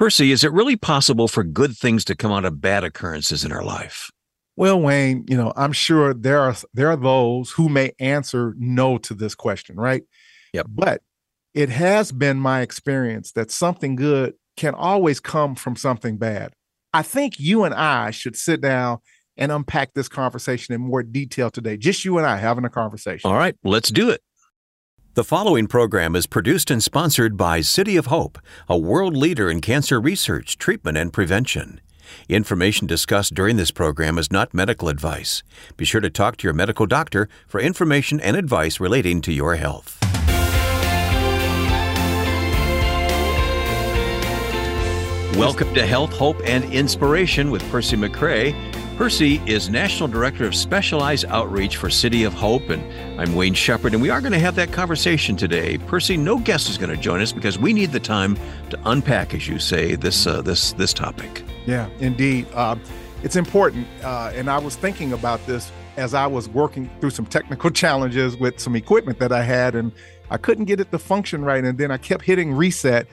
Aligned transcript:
Percy, 0.00 0.32
is 0.32 0.44
it 0.44 0.52
really 0.52 0.76
possible 0.76 1.28
for 1.28 1.44
good 1.44 1.76
things 1.76 2.06
to 2.06 2.16
come 2.16 2.32
out 2.32 2.46
of 2.46 2.58
bad 2.58 2.84
occurrences 2.84 3.44
in 3.44 3.52
our 3.52 3.62
life? 3.62 4.10
Well, 4.56 4.80
Wayne, 4.80 5.26
you 5.28 5.36
know, 5.36 5.52
I'm 5.56 5.72
sure 5.72 6.14
there 6.14 6.40
are 6.40 6.54
there 6.72 6.88
are 6.88 6.96
those 6.96 7.50
who 7.50 7.68
may 7.68 7.92
answer 7.98 8.54
no 8.56 8.96
to 8.96 9.12
this 9.12 9.34
question, 9.34 9.76
right? 9.76 10.02
Yep. 10.54 10.68
But 10.70 11.02
it 11.52 11.68
has 11.68 12.12
been 12.12 12.38
my 12.38 12.62
experience 12.62 13.32
that 13.32 13.50
something 13.50 13.94
good 13.94 14.32
can 14.56 14.74
always 14.74 15.20
come 15.20 15.54
from 15.54 15.76
something 15.76 16.16
bad. 16.16 16.54
I 16.94 17.02
think 17.02 17.38
you 17.38 17.64
and 17.64 17.74
I 17.74 18.10
should 18.10 18.36
sit 18.36 18.62
down 18.62 19.00
and 19.36 19.52
unpack 19.52 19.92
this 19.92 20.08
conversation 20.08 20.74
in 20.74 20.80
more 20.80 21.02
detail 21.02 21.50
today. 21.50 21.76
Just 21.76 22.06
you 22.06 22.16
and 22.16 22.26
I 22.26 22.38
having 22.38 22.64
a 22.64 22.70
conversation. 22.70 23.30
All 23.30 23.36
right, 23.36 23.54
let's 23.64 23.90
do 23.90 24.08
it. 24.08 24.22
The 25.14 25.24
following 25.24 25.66
program 25.66 26.14
is 26.14 26.28
produced 26.28 26.70
and 26.70 26.80
sponsored 26.80 27.36
by 27.36 27.62
City 27.62 27.96
of 27.96 28.06
Hope, 28.06 28.38
a 28.68 28.78
world 28.78 29.16
leader 29.16 29.50
in 29.50 29.60
cancer 29.60 30.00
research, 30.00 30.56
treatment, 30.56 30.96
and 30.96 31.12
prevention. 31.12 31.80
Information 32.28 32.86
discussed 32.86 33.34
during 33.34 33.56
this 33.56 33.72
program 33.72 34.18
is 34.18 34.30
not 34.30 34.54
medical 34.54 34.88
advice. 34.88 35.42
Be 35.76 35.84
sure 35.84 36.00
to 36.00 36.10
talk 36.10 36.36
to 36.36 36.46
your 36.46 36.54
medical 36.54 36.86
doctor 36.86 37.28
for 37.48 37.60
information 37.60 38.20
and 38.20 38.36
advice 38.36 38.78
relating 38.78 39.20
to 39.22 39.32
your 39.32 39.56
health. 39.56 39.98
Welcome 45.36 45.74
to 45.74 45.84
Health, 45.84 46.12
Hope, 46.12 46.40
and 46.44 46.62
Inspiration 46.72 47.50
with 47.50 47.68
Percy 47.68 47.96
McCray. 47.96 48.54
Percy 49.00 49.40
is 49.46 49.70
National 49.70 50.10
Director 50.10 50.44
of 50.44 50.54
Specialized 50.54 51.24
Outreach 51.30 51.78
for 51.78 51.88
City 51.88 52.24
of 52.24 52.34
Hope, 52.34 52.68
and 52.68 53.18
I'm 53.18 53.34
Wayne 53.34 53.54
Shepherd, 53.54 53.94
and 53.94 54.02
we 54.02 54.10
are 54.10 54.20
going 54.20 54.34
to 54.34 54.38
have 54.38 54.56
that 54.56 54.72
conversation 54.72 55.36
today. 55.36 55.78
Percy, 55.78 56.18
no 56.18 56.38
guest 56.38 56.68
is 56.68 56.76
going 56.76 56.90
to 56.90 56.98
join 56.98 57.22
us 57.22 57.32
because 57.32 57.58
we 57.58 57.72
need 57.72 57.92
the 57.92 57.98
time 57.98 58.36
to 58.68 58.78
unpack, 58.84 59.32
as 59.32 59.48
you 59.48 59.58
say, 59.58 59.94
this 59.94 60.26
uh, 60.26 60.42
this 60.42 60.74
this 60.74 60.92
topic. 60.92 61.42
Yeah, 61.64 61.88
indeed, 62.00 62.46
uh, 62.52 62.76
it's 63.22 63.36
important, 63.36 63.88
uh, 64.04 64.32
and 64.34 64.50
I 64.50 64.58
was 64.58 64.76
thinking 64.76 65.14
about 65.14 65.46
this 65.46 65.72
as 65.96 66.12
I 66.12 66.26
was 66.26 66.50
working 66.50 66.90
through 67.00 67.08
some 67.08 67.24
technical 67.24 67.70
challenges 67.82 68.36
with 68.36 68.60
some 68.60 68.76
equipment 68.76 69.18
that 69.20 69.32
I 69.32 69.42
had, 69.42 69.76
and 69.76 69.92
I 70.28 70.36
couldn't 70.36 70.66
get 70.66 70.78
it 70.78 70.90
to 70.90 70.98
function 70.98 71.42
right, 71.42 71.64
and 71.64 71.78
then 71.78 71.90
I 71.90 71.96
kept 71.96 72.22
hitting 72.22 72.52
reset 72.52 73.06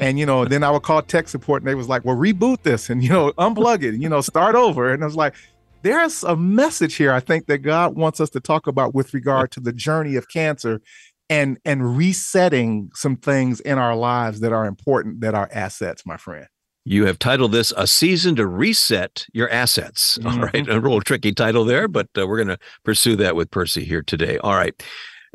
and 0.00 0.18
you 0.18 0.26
know, 0.26 0.44
then 0.44 0.64
I 0.64 0.70
would 0.70 0.82
call 0.82 1.02
tech 1.02 1.28
support, 1.28 1.62
and 1.62 1.68
they 1.68 1.74
was 1.74 1.88
like, 1.88 2.04
"Well, 2.04 2.16
reboot 2.16 2.62
this 2.62 2.90
and 2.90 3.02
you 3.02 3.10
know, 3.10 3.32
unplug 3.32 3.82
it, 3.82 3.94
you 3.96 4.08
know, 4.08 4.20
start 4.20 4.54
over." 4.54 4.92
And 4.92 5.02
I 5.02 5.06
was 5.06 5.16
like, 5.16 5.34
"There's 5.82 6.24
a 6.24 6.36
message 6.36 6.94
here. 6.94 7.12
I 7.12 7.20
think 7.20 7.46
that 7.46 7.58
God 7.58 7.96
wants 7.96 8.20
us 8.20 8.30
to 8.30 8.40
talk 8.40 8.66
about 8.66 8.94
with 8.94 9.14
regard 9.14 9.50
to 9.52 9.60
the 9.60 9.72
journey 9.72 10.16
of 10.16 10.28
cancer, 10.28 10.80
and 11.28 11.58
and 11.64 11.96
resetting 11.96 12.90
some 12.94 13.16
things 13.16 13.60
in 13.60 13.78
our 13.78 13.94
lives 13.94 14.40
that 14.40 14.52
are 14.52 14.66
important, 14.66 15.20
that 15.20 15.34
are 15.34 15.48
assets, 15.52 16.04
my 16.06 16.16
friend." 16.16 16.46
You 16.86 17.04
have 17.04 17.18
titled 17.18 17.52
this 17.52 17.72
"A 17.76 17.86
Season 17.86 18.34
to 18.36 18.46
Reset 18.46 19.26
Your 19.34 19.50
Assets." 19.50 20.18
Mm-hmm. 20.18 20.40
All 20.40 20.46
right, 20.46 20.68
a 20.68 20.74
little 20.74 21.02
tricky 21.02 21.32
title 21.32 21.64
there, 21.64 21.88
but 21.88 22.08
uh, 22.18 22.26
we're 22.26 22.38
going 22.38 22.48
to 22.48 22.58
pursue 22.84 23.16
that 23.16 23.36
with 23.36 23.50
Percy 23.50 23.84
here 23.84 24.02
today. 24.02 24.38
All 24.38 24.54
right. 24.54 24.74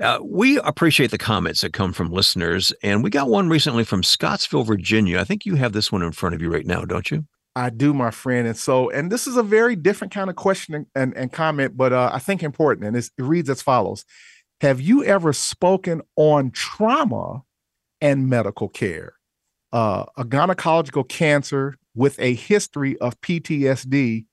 Uh, 0.01 0.19
we 0.21 0.59
appreciate 0.59 1.11
the 1.11 1.17
comments 1.17 1.61
that 1.61 1.71
come 1.71 1.93
from 1.93 2.11
listeners, 2.11 2.73
and 2.83 3.03
we 3.03 3.09
got 3.09 3.29
one 3.29 3.47
recently 3.47 3.85
from 3.85 4.03
Scottsville, 4.03 4.63
Virginia. 4.63 5.19
I 5.19 5.23
think 5.23 5.45
you 5.45 5.55
have 5.55 5.71
this 5.71 5.91
one 5.91 6.01
in 6.01 6.11
front 6.11 6.35
of 6.35 6.41
you 6.41 6.51
right 6.51 6.65
now, 6.65 6.81
don't 6.81 7.09
you? 7.09 7.25
I 7.55 7.69
do, 7.69 7.93
my 7.93 8.11
friend. 8.11 8.47
And 8.47 8.57
so, 8.57 8.89
and 8.89 9.09
this 9.09 9.27
is 9.27 9.37
a 9.37 9.43
very 9.43 9.77
different 9.77 10.13
kind 10.13 10.29
of 10.29 10.35
question 10.35 10.85
and, 10.93 11.15
and 11.15 11.31
comment, 11.31 11.77
but 11.77 11.93
uh, 11.93 12.09
I 12.13 12.19
think 12.19 12.43
important. 12.43 12.85
And 12.85 12.97
it 12.97 13.09
reads 13.17 13.49
as 13.49 13.61
follows 13.61 14.03
Have 14.59 14.81
you 14.81 15.05
ever 15.05 15.31
spoken 15.31 16.01
on 16.17 16.51
trauma 16.51 17.43
and 18.01 18.29
medical 18.29 18.67
care? 18.67 19.13
Uh, 19.71 20.05
a 20.17 20.25
gynecological 20.25 21.07
cancer 21.07 21.75
with 21.95 22.19
a 22.19 22.33
history 22.33 22.97
of 22.99 23.19
PTSD 23.21 24.25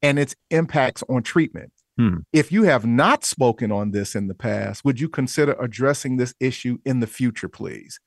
and 0.00 0.18
its 0.18 0.34
impacts 0.50 1.04
on 1.10 1.22
treatment. 1.22 1.72
Hmm. 1.98 2.18
If 2.32 2.52
you 2.52 2.62
have 2.64 2.86
not 2.86 3.24
spoken 3.24 3.72
on 3.72 3.90
this 3.90 4.14
in 4.14 4.28
the 4.28 4.34
past, 4.34 4.84
would 4.84 5.00
you 5.00 5.08
consider 5.08 5.52
addressing 5.60 6.16
this 6.16 6.34
issue 6.40 6.78
in 6.84 7.00
the 7.00 7.06
future, 7.06 7.48
please? 7.48 7.98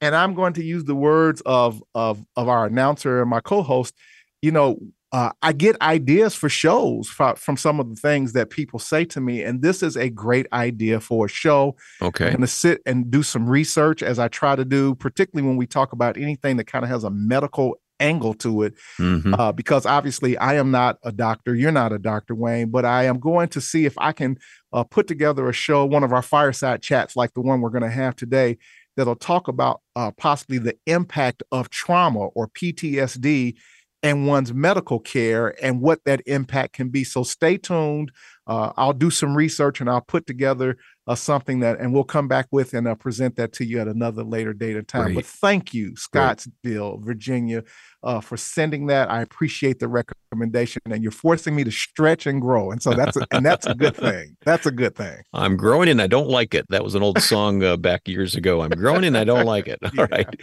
And 0.00 0.14
I'm 0.14 0.34
going 0.34 0.54
to 0.54 0.64
use 0.64 0.84
the 0.84 0.94
words 0.94 1.42
of 1.46 1.82
of 1.94 2.24
of 2.36 2.48
our 2.48 2.66
announcer 2.66 3.20
and 3.20 3.30
my 3.30 3.40
co-host. 3.40 3.94
You 4.42 4.50
know, 4.50 4.78
uh, 5.12 5.30
I 5.42 5.52
get 5.52 5.80
ideas 5.82 6.34
for 6.34 6.48
shows 6.48 7.08
from, 7.08 7.36
from 7.36 7.56
some 7.56 7.80
of 7.80 7.90
the 7.90 7.96
things 7.96 8.32
that 8.32 8.50
people 8.50 8.78
say 8.78 9.04
to 9.06 9.20
me, 9.20 9.42
and 9.42 9.60
this 9.60 9.82
is 9.82 9.96
a 9.96 10.08
great 10.08 10.46
idea 10.52 11.00
for 11.00 11.26
a 11.26 11.28
show. 11.28 11.76
Okay, 12.00 12.26
I'm 12.26 12.32
going 12.32 12.40
to 12.42 12.46
sit 12.46 12.80
and 12.86 13.10
do 13.10 13.22
some 13.22 13.48
research 13.48 14.02
as 14.02 14.18
I 14.18 14.28
try 14.28 14.56
to 14.56 14.64
do, 14.64 14.94
particularly 14.94 15.46
when 15.46 15.56
we 15.56 15.66
talk 15.66 15.92
about 15.92 16.16
anything 16.16 16.56
that 16.58 16.66
kind 16.66 16.84
of 16.84 16.90
has 16.90 17.04
a 17.04 17.10
medical 17.10 17.74
angle 18.00 18.34
to 18.34 18.62
it 18.62 18.74
mm-hmm. 18.98 19.34
uh, 19.34 19.52
because 19.52 19.86
obviously 19.86 20.36
I 20.38 20.54
am 20.54 20.70
not 20.70 20.98
a 21.04 21.12
doctor. 21.12 21.54
You're 21.54 21.70
not 21.70 21.92
a 21.92 21.98
doctor, 21.98 22.34
Wayne, 22.34 22.70
but 22.70 22.84
I 22.84 23.04
am 23.04 23.20
going 23.20 23.48
to 23.50 23.60
see 23.60 23.84
if 23.84 23.94
I 23.98 24.12
can 24.12 24.38
uh, 24.72 24.84
put 24.84 25.06
together 25.06 25.48
a 25.48 25.52
show, 25.52 25.84
one 25.84 26.02
of 26.02 26.12
our 26.12 26.22
fireside 26.22 26.82
chats 26.82 27.16
like 27.16 27.34
the 27.34 27.40
one 27.40 27.60
we're 27.60 27.70
going 27.70 27.82
to 27.82 27.90
have 27.90 28.16
today, 28.16 28.58
that'll 28.96 29.16
talk 29.16 29.48
about 29.48 29.80
uh, 29.96 30.10
possibly 30.12 30.58
the 30.58 30.76
impact 30.86 31.42
of 31.52 31.70
trauma 31.70 32.20
or 32.20 32.48
PTSD 32.48 33.56
and 34.02 34.26
one's 34.26 34.52
medical 34.52 34.98
care 34.98 35.54
and 35.62 35.80
what 35.80 36.00
that 36.04 36.22
impact 36.26 36.72
can 36.72 36.88
be. 36.88 37.04
So 37.04 37.22
stay 37.22 37.58
tuned. 37.58 38.12
Uh, 38.46 38.72
I'll 38.76 38.92
do 38.92 39.10
some 39.10 39.36
research 39.36 39.80
and 39.80 39.90
I'll 39.90 40.00
put 40.00 40.26
together 40.26 40.76
uh, 41.10 41.14
something 41.16 41.58
that, 41.58 41.80
and 41.80 41.92
we'll 41.92 42.04
come 42.04 42.28
back 42.28 42.46
with 42.52 42.72
and 42.72 42.86
uh, 42.86 42.94
present 42.94 43.34
that 43.34 43.52
to 43.52 43.64
you 43.64 43.80
at 43.80 43.88
another 43.88 44.22
later 44.22 44.52
date 44.52 44.76
and 44.76 44.86
time. 44.86 45.06
Great. 45.06 45.16
But 45.16 45.26
thank 45.26 45.74
you, 45.74 45.90
Scottsdale, 45.94 46.94
Great. 46.94 47.04
Virginia, 47.04 47.64
uh, 48.04 48.20
for 48.20 48.36
sending 48.36 48.86
that. 48.86 49.10
I 49.10 49.20
appreciate 49.20 49.80
the 49.80 49.88
recommendation, 49.88 50.80
and 50.88 51.02
you're 51.02 51.10
forcing 51.10 51.56
me 51.56 51.64
to 51.64 51.72
stretch 51.72 52.28
and 52.28 52.40
grow, 52.40 52.70
and 52.70 52.80
so 52.80 52.92
that's 52.92 53.16
a, 53.16 53.26
and 53.32 53.44
that's 53.44 53.66
a 53.66 53.74
good 53.74 53.96
thing. 53.96 54.36
That's 54.44 54.66
a 54.66 54.70
good 54.70 54.94
thing. 54.94 55.16
I'm 55.32 55.56
growing 55.56 55.88
and 55.88 56.00
I 56.00 56.06
don't 56.06 56.28
like 56.28 56.54
it. 56.54 56.66
That 56.70 56.84
was 56.84 56.94
an 56.94 57.02
old 57.02 57.20
song 57.20 57.60
uh, 57.62 57.76
back 57.76 58.06
years 58.06 58.36
ago. 58.36 58.62
I'm 58.62 58.70
growing 58.70 59.04
and 59.04 59.16
I 59.16 59.24
don't 59.24 59.46
like 59.46 59.66
it. 59.68 59.78
All 59.82 59.90
yeah. 59.94 60.06
right. 60.10 60.40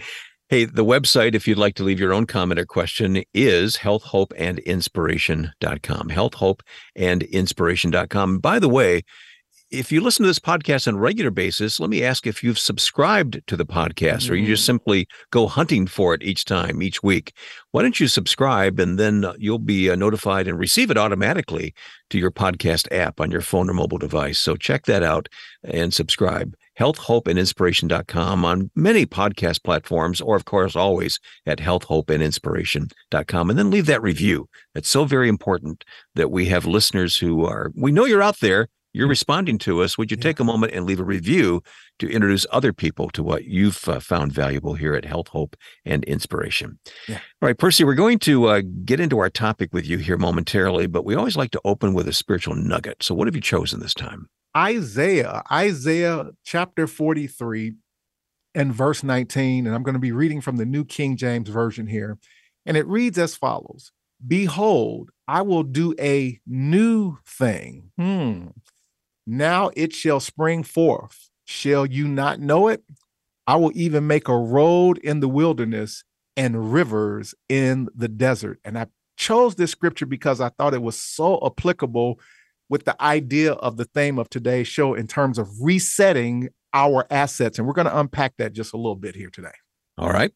Hey, 0.49 0.65
the 0.65 0.85
website, 0.85 1.35
if 1.35 1.47
you'd 1.47 1.57
like 1.57 1.75
to 1.75 1.83
leave 1.83 1.99
your 1.99 2.13
own 2.13 2.25
comment 2.25 2.59
or 2.59 2.65
question, 2.65 3.23
is 3.33 3.77
healthhopeandinspiration.com. 3.77 6.09
Healthhopeandinspiration.com. 6.09 8.39
By 8.39 8.59
the 8.59 8.69
way, 8.69 9.03
if 9.69 9.91
you 9.91 9.99
listen 9.99 10.23
to 10.23 10.27
this 10.27 10.39
podcast 10.39 10.87
on 10.87 10.95
a 10.95 10.99
regular 10.99 11.29
basis, 11.29 11.79
let 11.79 11.89
me 11.89 12.01
ask 12.03 12.25
if 12.25 12.41
you've 12.41 12.59
subscribed 12.59 13.41
to 13.47 13.57
the 13.57 13.65
podcast 13.65 14.23
mm-hmm. 14.23 14.33
or 14.33 14.35
you 14.35 14.47
just 14.47 14.63
mm. 14.63 14.67
simply 14.67 15.07
go 15.31 15.45
hunting 15.47 15.87
for 15.87 16.13
it 16.13 16.23
each 16.23 16.45
time, 16.45 16.81
each 16.81 17.03
week. 17.03 17.33
Why 17.71 17.81
don't 17.81 17.99
you 17.99 18.07
subscribe 18.07 18.79
and 18.79 18.97
then 18.97 19.25
uh, 19.25 19.33
you'll 19.37 19.59
be 19.59 19.89
uh, 19.89 19.95
notified 19.95 20.47
and 20.47 20.57
receive 20.57 20.89
it 20.89 20.97
automatically 20.97 21.73
to 22.11 22.17
your 22.17 22.31
podcast 22.31 22.89
app 22.93 23.19
on 23.19 23.29
your 23.29 23.41
phone 23.41 23.69
or 23.69 23.73
mobile 23.73 23.97
device. 23.97 24.39
So 24.39 24.55
check 24.55 24.85
that 24.85 25.03
out 25.03 25.27
and 25.63 25.93
subscribe. 25.93 26.55
Healthhopeandinspiration.com 26.79 28.45
on 28.45 28.71
many 28.75 29.05
podcast 29.05 29.63
platforms, 29.63 30.21
or 30.21 30.35
of 30.37 30.45
course, 30.45 30.75
always 30.75 31.19
at 31.45 31.57
healthhopeandinspiration.com. 31.57 33.49
And 33.49 33.59
then 33.59 33.71
leave 33.71 33.87
that 33.87 34.01
review. 34.01 34.47
It's 34.75 34.89
so 34.89 35.03
very 35.03 35.27
important 35.27 35.83
that 36.15 36.31
we 36.31 36.45
have 36.45 36.65
listeners 36.65 37.17
who 37.17 37.43
are, 37.45 37.71
we 37.75 37.91
know 37.91 38.05
you're 38.05 38.21
out 38.21 38.39
there 38.39 38.69
you're 38.97 39.07
responding 39.07 39.57
to 39.59 39.83
us. 39.83 39.97
Would 39.97 40.09
you 40.09 40.17
take 40.17 40.39
a 40.39 40.43
moment 40.43 40.73
and 40.73 40.85
leave 40.85 40.99
a 40.99 41.03
review 41.03 41.61
to 41.99 42.09
introduce 42.09 42.45
other 42.51 42.73
people 42.73 43.09
to 43.11 43.21
what 43.21 43.45
you've 43.45 43.87
uh, 43.87 43.99
found 43.99 44.31
valuable 44.31 44.73
here 44.73 44.95
at 44.95 45.05
Health, 45.05 45.27
Hope, 45.27 45.55
and 45.85 46.03
Inspiration? 46.05 46.79
Yeah. 47.07 47.19
All 47.41 47.47
right, 47.47 47.57
Percy, 47.57 47.83
we're 47.83 47.93
going 47.93 48.19
to 48.19 48.47
uh, 48.47 48.61
get 48.83 48.99
into 48.99 49.19
our 49.19 49.29
topic 49.29 49.69
with 49.71 49.85
you 49.85 49.99
here 49.99 50.17
momentarily, 50.17 50.87
but 50.87 51.05
we 51.05 51.15
always 51.15 51.37
like 51.37 51.51
to 51.51 51.61
open 51.63 51.93
with 51.93 52.07
a 52.07 52.13
spiritual 52.13 52.55
nugget. 52.55 53.03
So, 53.03 53.13
what 53.13 53.27
have 53.27 53.35
you 53.35 53.41
chosen 53.41 53.79
this 53.79 53.93
time? 53.93 54.29
Isaiah, 54.55 55.43
Isaiah 55.51 56.31
chapter 56.43 56.87
43 56.87 57.73
and 58.55 58.73
verse 58.73 59.03
19. 59.03 59.67
And 59.67 59.75
I'm 59.75 59.83
going 59.83 59.93
to 59.93 59.99
be 59.99 60.11
reading 60.11 60.41
from 60.41 60.57
the 60.57 60.65
New 60.65 60.83
King 60.83 61.15
James 61.15 61.49
Version 61.49 61.85
here. 61.85 62.17
And 62.65 62.75
it 62.75 62.87
reads 62.87 63.19
as 63.19 63.35
follows 63.35 63.91
Behold, 64.25 65.11
I 65.27 65.43
will 65.43 65.63
do 65.63 65.93
a 65.99 66.39
new 66.47 67.17
thing. 67.25 67.91
Hmm. 67.97 68.47
Now 69.27 69.71
it 69.75 69.93
shall 69.93 70.21
spring 70.21 70.63
forth. 70.63 71.29
Shall 71.43 71.85
you 71.85 72.07
not 72.07 72.39
know 72.39 72.69
it? 72.69 72.83
I 73.45 73.57
will 73.57 73.71
even 73.75 74.07
make 74.07 74.27
a 74.27 74.37
road 74.37 74.97
in 74.99 75.19
the 75.19 75.27
wilderness 75.27 76.03
and 76.37 76.71
rivers 76.71 77.35
in 77.49 77.89
the 77.93 78.07
desert. 78.07 78.59
And 78.63 78.77
I 78.77 78.87
chose 79.17 79.55
this 79.55 79.71
scripture 79.71 80.05
because 80.05 80.39
I 80.39 80.49
thought 80.49 80.73
it 80.73 80.81
was 80.81 80.97
so 80.97 81.39
applicable 81.45 82.19
with 82.69 82.85
the 82.85 83.01
idea 83.01 83.53
of 83.53 83.77
the 83.77 83.85
theme 83.85 84.17
of 84.17 84.29
today's 84.29 84.67
show 84.67 84.93
in 84.93 85.07
terms 85.07 85.37
of 85.37 85.49
resetting 85.61 86.49
our 86.73 87.05
assets. 87.09 87.57
And 87.57 87.67
we're 87.67 87.73
going 87.73 87.87
to 87.87 87.99
unpack 87.99 88.35
that 88.37 88.53
just 88.53 88.73
a 88.73 88.77
little 88.77 88.95
bit 88.95 89.15
here 89.15 89.29
today. 89.29 89.53
All 89.97 90.11
right. 90.11 90.31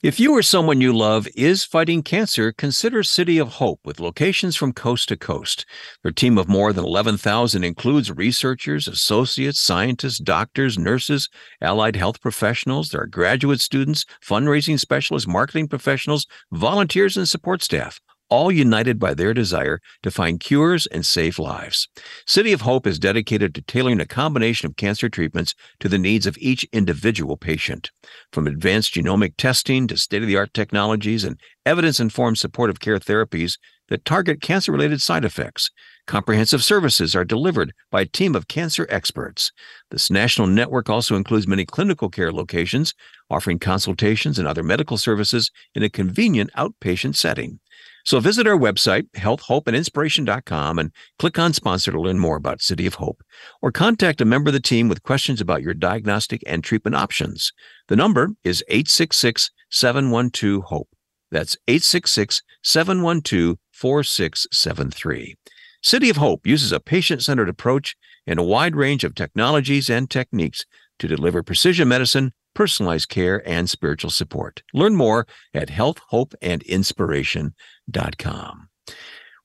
If 0.00 0.20
you 0.20 0.32
or 0.36 0.42
someone 0.42 0.80
you 0.80 0.96
love 0.96 1.26
is 1.34 1.64
fighting 1.64 2.04
cancer, 2.04 2.52
consider 2.52 3.02
City 3.02 3.36
of 3.38 3.54
Hope 3.54 3.80
with 3.84 3.98
locations 3.98 4.54
from 4.54 4.72
coast 4.72 5.08
to 5.08 5.16
coast. 5.16 5.66
Their 6.04 6.12
team 6.12 6.38
of 6.38 6.48
more 6.48 6.72
than 6.72 6.84
11,000 6.84 7.64
includes 7.64 8.12
researchers, 8.12 8.86
associates, 8.86 9.60
scientists, 9.60 10.18
doctors, 10.18 10.78
nurses, 10.78 11.28
allied 11.60 11.96
health 11.96 12.20
professionals. 12.20 12.90
There 12.90 13.00
are 13.00 13.06
graduate 13.08 13.60
students, 13.60 14.04
fundraising 14.24 14.78
specialists, 14.78 15.26
marketing 15.26 15.66
professionals, 15.66 16.26
volunteers, 16.52 17.16
and 17.16 17.28
support 17.28 17.64
staff 17.64 17.98
all 18.28 18.52
united 18.52 18.98
by 18.98 19.14
their 19.14 19.34
desire 19.34 19.80
to 20.02 20.10
find 20.10 20.40
cures 20.40 20.86
and 20.86 21.04
save 21.04 21.38
lives. 21.38 21.88
City 22.26 22.52
of 22.52 22.62
Hope 22.62 22.86
is 22.86 22.98
dedicated 22.98 23.54
to 23.54 23.62
tailoring 23.62 24.00
a 24.00 24.06
combination 24.06 24.66
of 24.66 24.76
cancer 24.76 25.08
treatments 25.08 25.54
to 25.80 25.88
the 25.88 25.98
needs 25.98 26.26
of 26.26 26.38
each 26.38 26.64
individual 26.72 27.36
patient. 27.36 27.90
From 28.32 28.46
advanced 28.46 28.94
genomic 28.94 29.34
testing 29.36 29.86
to 29.88 29.96
state 29.96 30.22
of 30.22 30.28
the 30.28 30.36
art 30.36 30.52
technologies 30.54 31.24
and 31.24 31.38
evidence 31.64 32.00
informed 32.00 32.38
supportive 32.38 32.80
care 32.80 32.98
therapies 32.98 33.58
that 33.88 34.04
target 34.04 34.40
cancer 34.40 34.70
related 34.70 35.00
side 35.00 35.24
effects. 35.24 35.70
Comprehensive 36.06 36.64
services 36.64 37.14
are 37.14 37.24
delivered 37.24 37.74
by 37.90 38.02
a 38.02 38.06
team 38.06 38.34
of 38.34 38.48
cancer 38.48 38.86
experts. 38.88 39.52
This 39.90 40.10
national 40.10 40.46
network 40.46 40.88
also 40.88 41.16
includes 41.16 41.46
many 41.46 41.66
clinical 41.66 42.08
care 42.08 42.32
locations, 42.32 42.94
offering 43.28 43.58
consultations 43.58 44.38
and 44.38 44.48
other 44.48 44.62
medical 44.62 44.96
services 44.96 45.50
in 45.74 45.82
a 45.82 45.90
convenient 45.90 46.50
outpatient 46.56 47.16
setting. 47.16 47.60
So 48.08 48.20
visit 48.20 48.46
our 48.46 48.56
website, 48.56 49.06
healthhopeandinspiration.com, 49.18 50.78
and 50.78 50.92
click 51.18 51.38
on 51.38 51.52
sponsor 51.52 51.92
to 51.92 52.00
learn 52.00 52.18
more 52.18 52.36
about 52.36 52.62
City 52.62 52.86
of 52.86 52.94
Hope, 52.94 53.22
or 53.60 53.70
contact 53.70 54.22
a 54.22 54.24
member 54.24 54.48
of 54.48 54.54
the 54.54 54.60
team 54.60 54.88
with 54.88 55.02
questions 55.02 55.42
about 55.42 55.60
your 55.60 55.74
diagnostic 55.74 56.42
and 56.46 56.64
treatment 56.64 56.96
options. 56.96 57.52
The 57.88 57.96
number 57.96 58.30
is 58.44 58.64
866 58.68 59.50
712 59.70 60.62
HOPE. 60.70 60.88
That's 61.30 61.58
866 61.68 62.42
712 62.62 63.58
4673. 63.72 65.36
City 65.82 66.08
of 66.08 66.16
Hope 66.16 66.46
uses 66.46 66.72
a 66.72 66.80
patient 66.80 67.22
centered 67.22 67.50
approach 67.50 67.94
and 68.26 68.38
a 68.38 68.42
wide 68.42 68.74
range 68.74 69.04
of 69.04 69.14
technologies 69.16 69.90
and 69.90 70.08
techniques 70.08 70.64
to 70.98 71.08
deliver 71.08 71.42
precision 71.42 71.88
medicine 71.88 72.32
personalized 72.58 73.08
care, 73.08 73.40
and 73.48 73.70
spiritual 73.70 74.10
support. 74.10 74.64
Learn 74.74 74.96
more 74.96 75.28
at 75.54 75.68
healthhopeandinspiration.com. 75.68 77.54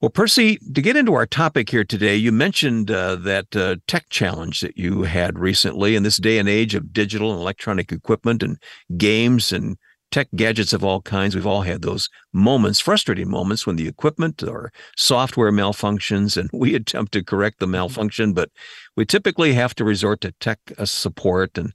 Well, 0.04 0.10
Percy, 0.10 0.58
to 0.74 0.82
get 0.82 0.98
into 0.98 1.14
our 1.14 1.26
topic 1.26 1.70
here 1.70 1.86
today, 1.86 2.18
you 2.18 2.34
mentioned 2.34 2.92
uh, 2.92 3.16
that 3.16 3.56
uh, 3.56 3.78
tech 3.88 4.10
challenge 4.10 4.60
that 4.60 4.78
you 4.78 5.04
had 5.04 5.40
recently 5.40 5.96
in 5.96 6.04
this 6.04 6.18
day 6.18 6.38
and 6.40 6.50
age 6.50 6.76
of 6.76 6.92
digital 6.92 7.32
and 7.32 7.40
electronic 7.40 7.90
equipment 7.90 8.44
and 8.44 8.58
games 8.98 9.54
and 9.54 9.78
tech 10.12 10.28
gadgets 10.36 10.74
of 10.74 10.84
all 10.84 11.02
kinds. 11.02 11.36
We've 11.36 11.48
all 11.48 11.62
had 11.62 11.84
those 11.84 12.10
moments, 12.34 12.82
frustrating 12.82 13.30
moments 13.30 13.66
when 13.66 13.78
the 13.78 13.88
equipment 13.88 14.44
or 14.44 14.74
software 14.98 15.54
malfunctions 15.54 16.36
and 16.36 16.50
we 16.54 16.76
attempt 16.76 17.14
to 17.14 17.24
correct 17.24 17.60
the 17.60 17.68
malfunction, 17.68 18.34
but 18.34 18.50
we 18.98 19.06
typically 19.06 19.54
have 19.54 19.74
to 19.76 19.86
resort 19.86 20.20
to 20.20 20.34
tech 20.34 20.60
uh, 20.78 20.84
support. 20.84 21.58
And 21.58 21.72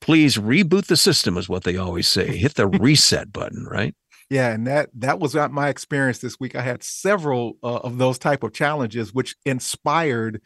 please 0.00 0.38
reboot 0.38 0.86
the 0.86 0.96
system 0.96 1.36
is 1.36 1.50
what 1.50 1.64
they 1.64 1.76
always 1.76 2.08
say 2.08 2.36
hit 2.36 2.54
the 2.54 2.66
reset 2.66 3.30
button 3.30 3.66
right 3.70 3.94
yeah 4.30 4.50
and 4.50 4.66
that 4.66 4.90
that 4.94 5.18
was 5.18 5.34
not 5.34 5.52
my 5.52 5.68
experience 5.68 6.18
this 6.18 6.38
week. 6.38 6.54
I 6.54 6.62
had 6.62 6.82
several 6.82 7.58
uh, 7.62 7.76
of 7.76 7.98
those 7.98 8.18
type 8.18 8.42
of 8.42 8.52
challenges 8.52 9.12
which 9.14 9.36
inspired 9.44 10.42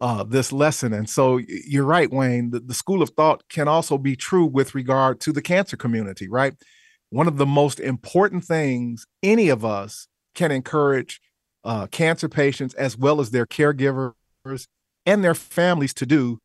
uh, 0.00 0.24
this 0.24 0.52
lesson 0.52 0.92
and 0.92 1.08
so 1.08 1.38
you're 1.46 1.84
right 1.84 2.10
wayne 2.10 2.50
the, 2.50 2.58
the 2.58 2.74
school 2.74 3.02
of 3.02 3.10
thought 3.10 3.44
can 3.48 3.68
also 3.68 3.96
be 3.96 4.16
true 4.16 4.44
with 4.44 4.74
regard 4.74 5.20
to 5.20 5.32
the 5.32 5.42
cancer 5.42 5.76
community 5.76 6.28
right? 6.28 6.54
One 7.10 7.28
of 7.28 7.36
the 7.36 7.46
most 7.46 7.78
important 7.78 8.44
things 8.44 9.06
any 9.22 9.48
of 9.48 9.64
us 9.64 10.08
can 10.34 10.50
encourage 10.50 11.20
uh, 11.64 11.86
cancer 11.88 12.28
patients 12.28 12.74
as 12.74 12.96
well 12.96 13.20
as 13.20 13.30
their 13.30 13.46
caregivers 13.46 14.14
and 15.06 15.22
their 15.22 15.34
families 15.34 15.94
to 15.94 16.06
do 16.06 16.38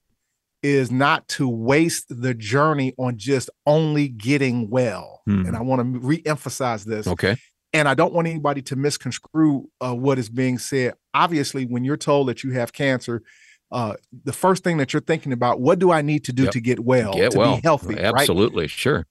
is 0.68 0.92
not 0.92 1.28
to 1.30 1.48
waste 1.48 2.06
the 2.10 2.34
journey 2.34 2.94
on 2.98 3.18
just 3.18 3.50
only 3.66 4.10
getting 4.10 4.70
well. 4.70 5.22
Hmm. 5.26 5.46
And 5.46 5.56
I 5.56 5.62
want 5.62 5.82
to 5.82 6.00
re-emphasize 6.00 6.84
this. 6.86 7.08
Okay. 7.08 7.38
And 7.74 7.88
I 7.88 7.94
don't 7.94 8.14
want 8.14 8.28
anybody 8.28 8.62
to 8.64 8.76
misconstrue 8.76 9.70
uh, 9.82 9.96
what 9.96 10.20
is 10.20 10.30
being 10.30 10.58
said. 10.58 10.94
Obviously, 11.14 11.66
when 11.66 11.84
you're 11.84 11.98
told 11.98 12.28
that 12.28 12.44
you 12.44 12.52
have 12.52 12.74
cancer, 12.74 13.24
uh, 13.72 13.96
the 14.24 14.34
first 14.34 14.64
thing 14.64 14.78
that 14.78 14.94
you're 14.94 15.02
thinking 15.02 15.34
about, 15.34 15.60
what 15.60 15.80
do 15.80 15.92
I 15.92 16.02
need 16.02 16.26
to 16.26 16.34
do 16.34 16.44
yep. 16.44 16.52
to 16.54 16.62
get 16.62 16.80
well, 16.80 17.14
get 17.14 17.32
to 17.32 17.40
well. 17.40 17.56
be 17.56 17.62
healthy? 17.64 18.00
Absolutely, 18.00 18.64
right? 18.64 18.70
sure. 18.70 19.06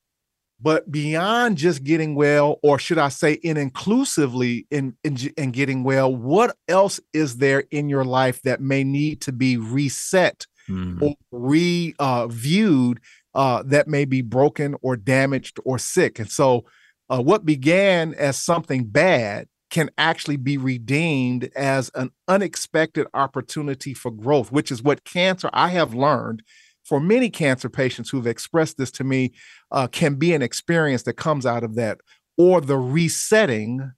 But 0.58 0.90
beyond 0.90 1.58
just 1.58 1.84
getting 1.84 2.14
well, 2.14 2.58
or 2.62 2.78
should 2.78 2.96
I 2.96 3.08
say, 3.08 3.34
in 3.34 3.58
inclusively 3.58 4.66
in, 4.70 4.96
in 5.04 5.18
in 5.36 5.50
getting 5.50 5.84
well, 5.84 6.14
what 6.14 6.56
else 6.66 6.98
is 7.12 7.36
there 7.36 7.64
in 7.70 7.90
your 7.90 8.04
life 8.04 8.40
that 8.42 8.62
may 8.62 8.82
need 8.82 9.20
to 9.22 9.32
be 9.32 9.58
reset 9.58 10.46
mm-hmm. 10.68 11.02
or 11.02 11.14
reviewed 11.30 13.00
uh, 13.34 13.38
uh, 13.38 13.62
that 13.66 13.88
may 13.88 14.04
be 14.04 14.22
broken 14.22 14.74
or 14.82 14.96
damaged 14.96 15.58
or 15.64 15.78
sick. 15.78 16.18
And 16.18 16.30
so, 16.30 16.64
uh, 17.08 17.22
what 17.22 17.44
began 17.44 18.14
as 18.14 18.36
something 18.36 18.84
bad 18.84 19.46
can 19.70 19.90
actually 19.98 20.36
be 20.36 20.56
redeemed 20.56 21.50
as 21.54 21.90
an 21.94 22.10
unexpected 22.28 23.06
opportunity 23.14 23.94
for 23.94 24.10
growth, 24.10 24.50
which 24.50 24.72
is 24.72 24.82
what 24.82 25.04
cancer 25.04 25.50
I 25.52 25.68
have 25.68 25.94
learned 25.94 26.42
for 26.84 27.00
many 27.00 27.30
cancer 27.30 27.68
patients 27.68 28.10
who've 28.10 28.26
expressed 28.26 28.78
this 28.78 28.92
to 28.92 29.04
me 29.04 29.32
uh, 29.72 29.88
can 29.88 30.14
be 30.14 30.32
an 30.32 30.42
experience 30.42 31.02
that 31.02 31.14
comes 31.14 31.44
out 31.44 31.64
of 31.64 31.74
that 31.74 31.98
or 32.38 32.60
the 32.60 32.78
resetting 32.78 33.92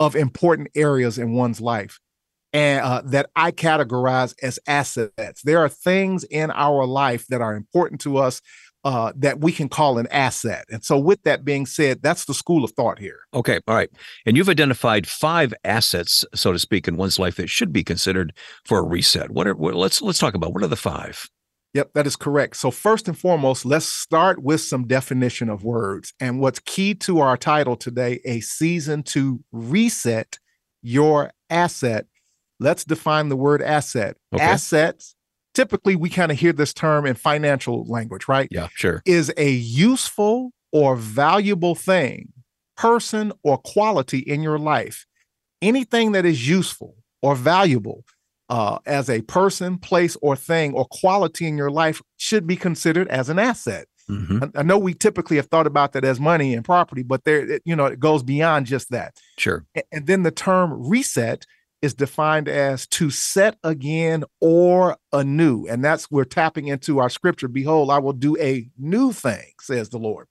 of 0.00 0.16
important 0.16 0.68
areas 0.74 1.16
in 1.16 1.32
one's 1.32 1.60
life 1.60 2.00
and 2.54 2.84
uh, 2.84 3.02
that 3.04 3.28
I 3.36 3.50
categorize 3.50 4.34
as 4.42 4.58
assets. 4.66 5.42
There 5.42 5.58
are 5.58 5.68
things 5.68 6.24
in 6.24 6.52
our 6.52 6.86
life 6.86 7.26
that 7.26 7.42
are 7.42 7.54
important 7.54 8.00
to 8.02 8.16
us 8.16 8.40
uh, 8.84 9.12
that 9.16 9.40
we 9.40 9.50
can 9.50 9.68
call 9.68 9.98
an 9.98 10.06
asset. 10.10 10.66
And 10.70 10.84
so, 10.84 10.98
with 10.98 11.22
that 11.24 11.44
being 11.44 11.66
said, 11.66 12.02
that's 12.02 12.26
the 12.26 12.34
school 12.34 12.64
of 12.64 12.70
thought 12.72 12.98
here. 12.98 13.20
Okay, 13.32 13.58
all 13.66 13.74
right. 13.74 13.90
And 14.24 14.36
you've 14.36 14.48
identified 14.48 15.08
five 15.08 15.52
assets, 15.64 16.24
so 16.34 16.52
to 16.52 16.58
speak, 16.58 16.86
in 16.86 16.96
one's 16.96 17.18
life 17.18 17.36
that 17.36 17.50
should 17.50 17.72
be 17.72 17.82
considered 17.82 18.32
for 18.64 18.78
a 18.78 18.82
reset. 18.82 19.30
What 19.30 19.46
are 19.46 19.54
what, 19.54 19.74
let's 19.74 20.00
let's 20.00 20.18
talk 20.18 20.34
about 20.34 20.52
what 20.52 20.62
are 20.62 20.68
the 20.68 20.76
five? 20.76 21.28
Yep, 21.72 21.94
that 21.94 22.06
is 22.06 22.14
correct. 22.14 22.56
So, 22.56 22.70
first 22.70 23.08
and 23.08 23.18
foremost, 23.18 23.64
let's 23.64 23.86
start 23.86 24.42
with 24.42 24.60
some 24.60 24.86
definition 24.86 25.48
of 25.48 25.64
words. 25.64 26.12
And 26.20 26.38
what's 26.38 26.60
key 26.60 26.94
to 26.96 27.20
our 27.20 27.38
title 27.38 27.76
today, 27.76 28.20
a 28.24 28.40
season 28.40 29.02
to 29.04 29.42
reset 29.50 30.38
your 30.82 31.32
asset 31.48 32.06
let's 32.64 32.84
define 32.84 33.28
the 33.28 33.36
word 33.36 33.62
asset. 33.62 34.16
Okay. 34.34 34.42
Assets, 34.42 35.14
typically 35.52 35.94
we 35.94 36.08
kind 36.08 36.32
of 36.32 36.38
hear 36.38 36.52
this 36.52 36.72
term 36.72 37.06
in 37.06 37.14
financial 37.14 37.84
language, 37.84 38.26
right? 38.26 38.48
Yeah, 38.50 38.68
sure. 38.74 39.02
Is 39.04 39.32
a 39.36 39.50
useful 39.50 40.50
or 40.72 40.96
valuable 40.96 41.74
thing, 41.74 42.32
person 42.76 43.32
or 43.44 43.58
quality 43.58 44.18
in 44.18 44.42
your 44.42 44.58
life. 44.58 45.06
Anything 45.62 46.12
that 46.12 46.24
is 46.24 46.48
useful 46.48 46.96
or 47.22 47.36
valuable 47.36 48.04
uh, 48.48 48.78
as 48.86 49.08
a 49.08 49.22
person, 49.22 49.78
place, 49.78 50.16
or 50.20 50.36
thing 50.36 50.74
or 50.74 50.86
quality 50.90 51.46
in 51.46 51.56
your 51.56 51.70
life 51.70 52.02
should 52.16 52.46
be 52.46 52.56
considered 52.56 53.08
as 53.08 53.28
an 53.28 53.38
asset. 53.38 53.86
Mm-hmm. 54.10 54.44
I, 54.44 54.60
I, 54.60 54.62
know 54.62 54.76
we 54.76 54.92
typically 54.92 55.36
have 55.36 55.46
thought 55.46 55.66
about 55.66 55.92
that 55.92 56.04
as 56.04 56.20
money 56.20 56.52
and 56.52 56.62
property, 56.62 57.02
but 57.02 57.24
there, 57.24 57.52
it, 57.52 57.62
you 57.64 57.74
know, 57.74 57.86
it 57.86 57.98
goes 57.98 58.22
beyond 58.22 58.66
just 58.66 58.90
that. 58.90 59.16
Sure. 59.38 59.64
And, 59.74 59.84
and 59.92 60.06
then 60.06 60.22
the 60.24 60.30
term 60.30 60.74
reset 60.88 61.46
is 61.84 61.92
defined 61.92 62.48
as 62.48 62.86
to 62.86 63.10
set 63.10 63.58
again 63.62 64.24
or 64.40 64.96
anew. 65.12 65.66
And 65.66 65.84
that's 65.84 66.10
we're 66.10 66.24
tapping 66.24 66.66
into 66.66 66.98
our 66.98 67.10
scripture. 67.10 67.46
Behold, 67.46 67.90
I 67.90 67.98
will 67.98 68.14
do 68.14 68.38
a 68.38 68.70
new 68.78 69.12
thing, 69.12 69.52
says 69.60 69.90
the 69.90 69.98
Lord. 69.98 70.26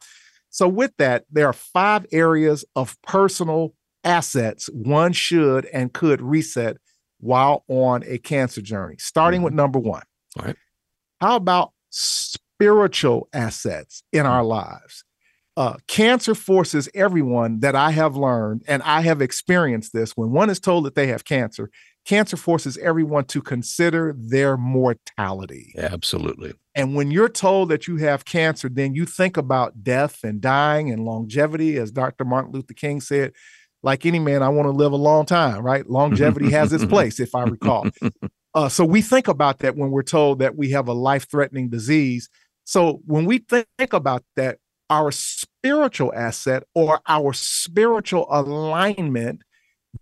So, 0.49 0.67
with 0.67 0.97
that, 0.97 1.25
there 1.31 1.45
are 1.47 1.53
five 1.53 2.07
areas 2.11 2.65
of 2.75 2.99
personal 3.03 3.75
assets 4.03 4.67
one 4.73 5.13
should 5.13 5.65
and 5.67 5.93
could 5.93 6.21
reset 6.21 6.77
while 7.19 7.63
on 7.67 8.03
a 8.07 8.17
cancer 8.17 8.61
journey, 8.61 8.95
starting 8.97 9.39
mm-hmm. 9.39 9.45
with 9.45 9.53
number 9.53 9.79
one. 9.79 10.03
All 10.39 10.47
right. 10.47 10.55
How 11.21 11.35
about 11.35 11.71
spiritual 11.91 13.29
assets 13.31 14.03
in 14.11 14.25
our 14.25 14.43
lives? 14.43 15.05
Uh, 15.55 15.75
cancer 15.87 16.33
forces 16.33 16.89
everyone 16.95 17.59
that 17.59 17.75
I 17.75 17.91
have 17.91 18.15
learned, 18.15 18.63
and 18.67 18.81
I 18.83 19.01
have 19.01 19.21
experienced 19.21 19.93
this. 19.93 20.17
When 20.17 20.31
one 20.31 20.49
is 20.49 20.59
told 20.59 20.85
that 20.85 20.95
they 20.95 21.07
have 21.07 21.25
cancer, 21.25 21.69
cancer 22.05 22.37
forces 22.37 22.77
everyone 22.77 23.25
to 23.25 23.41
consider 23.41 24.15
their 24.17 24.57
mortality. 24.57 25.73
Absolutely. 25.77 26.53
And 26.75 26.95
when 26.95 27.11
you're 27.11 27.29
told 27.29 27.69
that 27.69 27.87
you 27.87 27.97
have 27.97 28.25
cancer, 28.25 28.67
then 28.67 28.95
you 28.95 29.05
think 29.05 29.37
about 29.37 29.83
death 29.83 30.23
and 30.23 30.41
dying 30.41 30.89
and 30.91 31.05
longevity, 31.05 31.77
as 31.77 31.91
Dr. 31.91 32.25
Martin 32.25 32.51
Luther 32.51 32.73
King 32.73 33.01
said. 33.01 33.33
Like 33.85 34.05
any 34.05 34.17
man, 34.19 34.41
I 34.41 34.47
want 34.47 34.67
to 34.67 34.71
live 34.71 34.93
a 34.93 34.95
long 34.95 35.25
time, 35.25 35.61
right? 35.61 35.85
Longevity 35.89 36.49
has 36.51 36.71
its 36.71 36.85
place, 36.93 37.19
if 37.19 37.35
I 37.35 37.43
recall. 37.43 37.85
Uh, 38.55 38.69
so 38.69 38.85
we 38.85 39.01
think 39.01 39.27
about 39.27 39.59
that 39.59 39.75
when 39.75 39.91
we're 39.91 40.03
told 40.03 40.39
that 40.39 40.55
we 40.55 40.69
have 40.71 40.87
a 40.87 40.93
life 40.93 41.29
threatening 41.29 41.69
disease. 41.69 42.29
So 42.63 43.01
when 43.05 43.25
we 43.25 43.39
think 43.39 43.91
about 43.91 44.23
that, 44.35 44.59
our 44.89 45.11
spiritual 45.11 46.13
asset 46.15 46.63
or 46.75 47.01
our 47.07 47.33
spiritual 47.33 48.27
alignment 48.29 49.41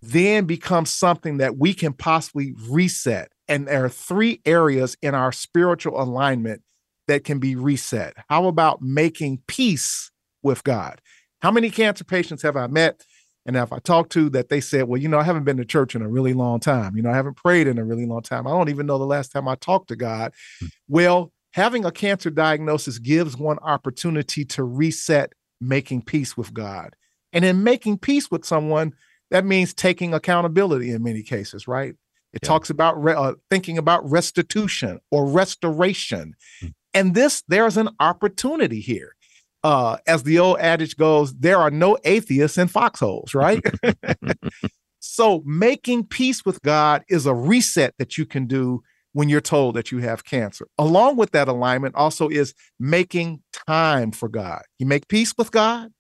then 0.01 0.45
becomes 0.45 0.91
something 0.91 1.37
that 1.37 1.57
we 1.57 1.73
can 1.73 1.93
possibly 1.93 2.53
reset. 2.69 3.31
And 3.47 3.67
there 3.67 3.85
are 3.85 3.89
three 3.89 4.41
areas 4.45 4.95
in 5.01 5.13
our 5.13 5.31
spiritual 5.31 6.01
alignment 6.01 6.61
that 7.07 7.23
can 7.23 7.39
be 7.39 7.55
reset. 7.55 8.13
How 8.29 8.47
about 8.47 8.81
making 8.81 9.41
peace 9.47 10.11
with 10.43 10.63
God? 10.63 11.01
How 11.41 11.51
many 11.51 11.69
cancer 11.69 12.03
patients 12.03 12.43
have 12.43 12.55
I 12.55 12.67
met? 12.67 13.03
And 13.45 13.55
if 13.55 13.73
I 13.73 13.79
talked 13.79 14.11
to 14.13 14.29
that, 14.29 14.49
they 14.49 14.61
said, 14.61 14.87
Well, 14.87 15.01
you 15.01 15.07
know, 15.07 15.19
I 15.19 15.23
haven't 15.23 15.45
been 15.45 15.57
to 15.57 15.65
church 15.65 15.95
in 15.95 16.01
a 16.01 16.07
really 16.07 16.33
long 16.33 16.59
time. 16.59 16.95
You 16.95 17.01
know, 17.01 17.09
I 17.09 17.15
haven't 17.15 17.37
prayed 17.37 17.67
in 17.67 17.79
a 17.79 17.83
really 17.83 18.05
long 18.05 18.21
time. 18.21 18.45
I 18.45 18.51
don't 18.51 18.69
even 18.69 18.85
know 18.85 18.99
the 18.99 19.05
last 19.05 19.29
time 19.29 19.47
I 19.47 19.55
talked 19.55 19.87
to 19.89 19.95
God. 19.95 20.31
Hmm. 20.59 20.67
Well, 20.87 21.31
having 21.51 21.85
a 21.85 21.91
cancer 21.91 22.29
diagnosis 22.29 22.99
gives 22.99 23.37
one 23.37 23.59
opportunity 23.59 24.45
to 24.45 24.63
reset 24.63 25.33
making 25.59 26.01
peace 26.01 26.35
with 26.35 26.53
God. 26.53 26.95
And 27.33 27.45
in 27.45 27.63
making 27.63 27.99
peace 27.99 28.29
with 28.31 28.45
someone, 28.45 28.93
that 29.29 29.45
means 29.45 29.73
taking 29.73 30.13
accountability 30.13 30.91
in 30.91 31.03
many 31.03 31.23
cases, 31.23 31.67
right? 31.67 31.93
It 32.33 32.39
yeah. 32.43 32.47
talks 32.47 32.69
about 32.69 33.01
re- 33.01 33.13
uh, 33.13 33.33
thinking 33.49 33.77
about 33.77 34.09
restitution 34.09 34.99
or 35.11 35.25
restoration. 35.25 36.35
Hmm. 36.59 36.67
And 36.93 37.15
this, 37.15 37.43
there's 37.47 37.77
an 37.77 37.89
opportunity 37.99 38.81
here. 38.81 39.15
Uh, 39.63 39.97
as 40.07 40.23
the 40.23 40.39
old 40.39 40.57
adage 40.59 40.97
goes, 40.97 41.33
there 41.35 41.59
are 41.59 41.69
no 41.69 41.97
atheists 42.03 42.57
in 42.57 42.67
foxholes, 42.67 43.35
right? 43.35 43.61
so 44.99 45.43
making 45.45 46.05
peace 46.05 46.43
with 46.43 46.61
God 46.63 47.03
is 47.07 47.25
a 47.25 47.33
reset 47.33 47.93
that 47.97 48.17
you 48.17 48.25
can 48.25 48.47
do 48.47 48.83
when 49.13 49.29
you're 49.29 49.41
told 49.41 49.75
that 49.75 49.91
you 49.91 49.99
have 49.99 50.23
cancer. 50.23 50.67
Along 50.77 51.17
with 51.17 51.31
that 51.31 51.47
alignment 51.47 51.95
also 51.95 52.29
is 52.29 52.53
making 52.79 53.41
time 53.67 54.11
for 54.11 54.29
God. 54.29 54.61
You 54.79 54.85
make 54.85 55.07
peace 55.07 55.33
with 55.37 55.51
God, 55.51 55.91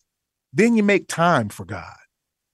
then 0.53 0.75
you 0.75 0.83
make 0.83 1.07
time 1.07 1.49
for 1.49 1.65
God. 1.65 1.95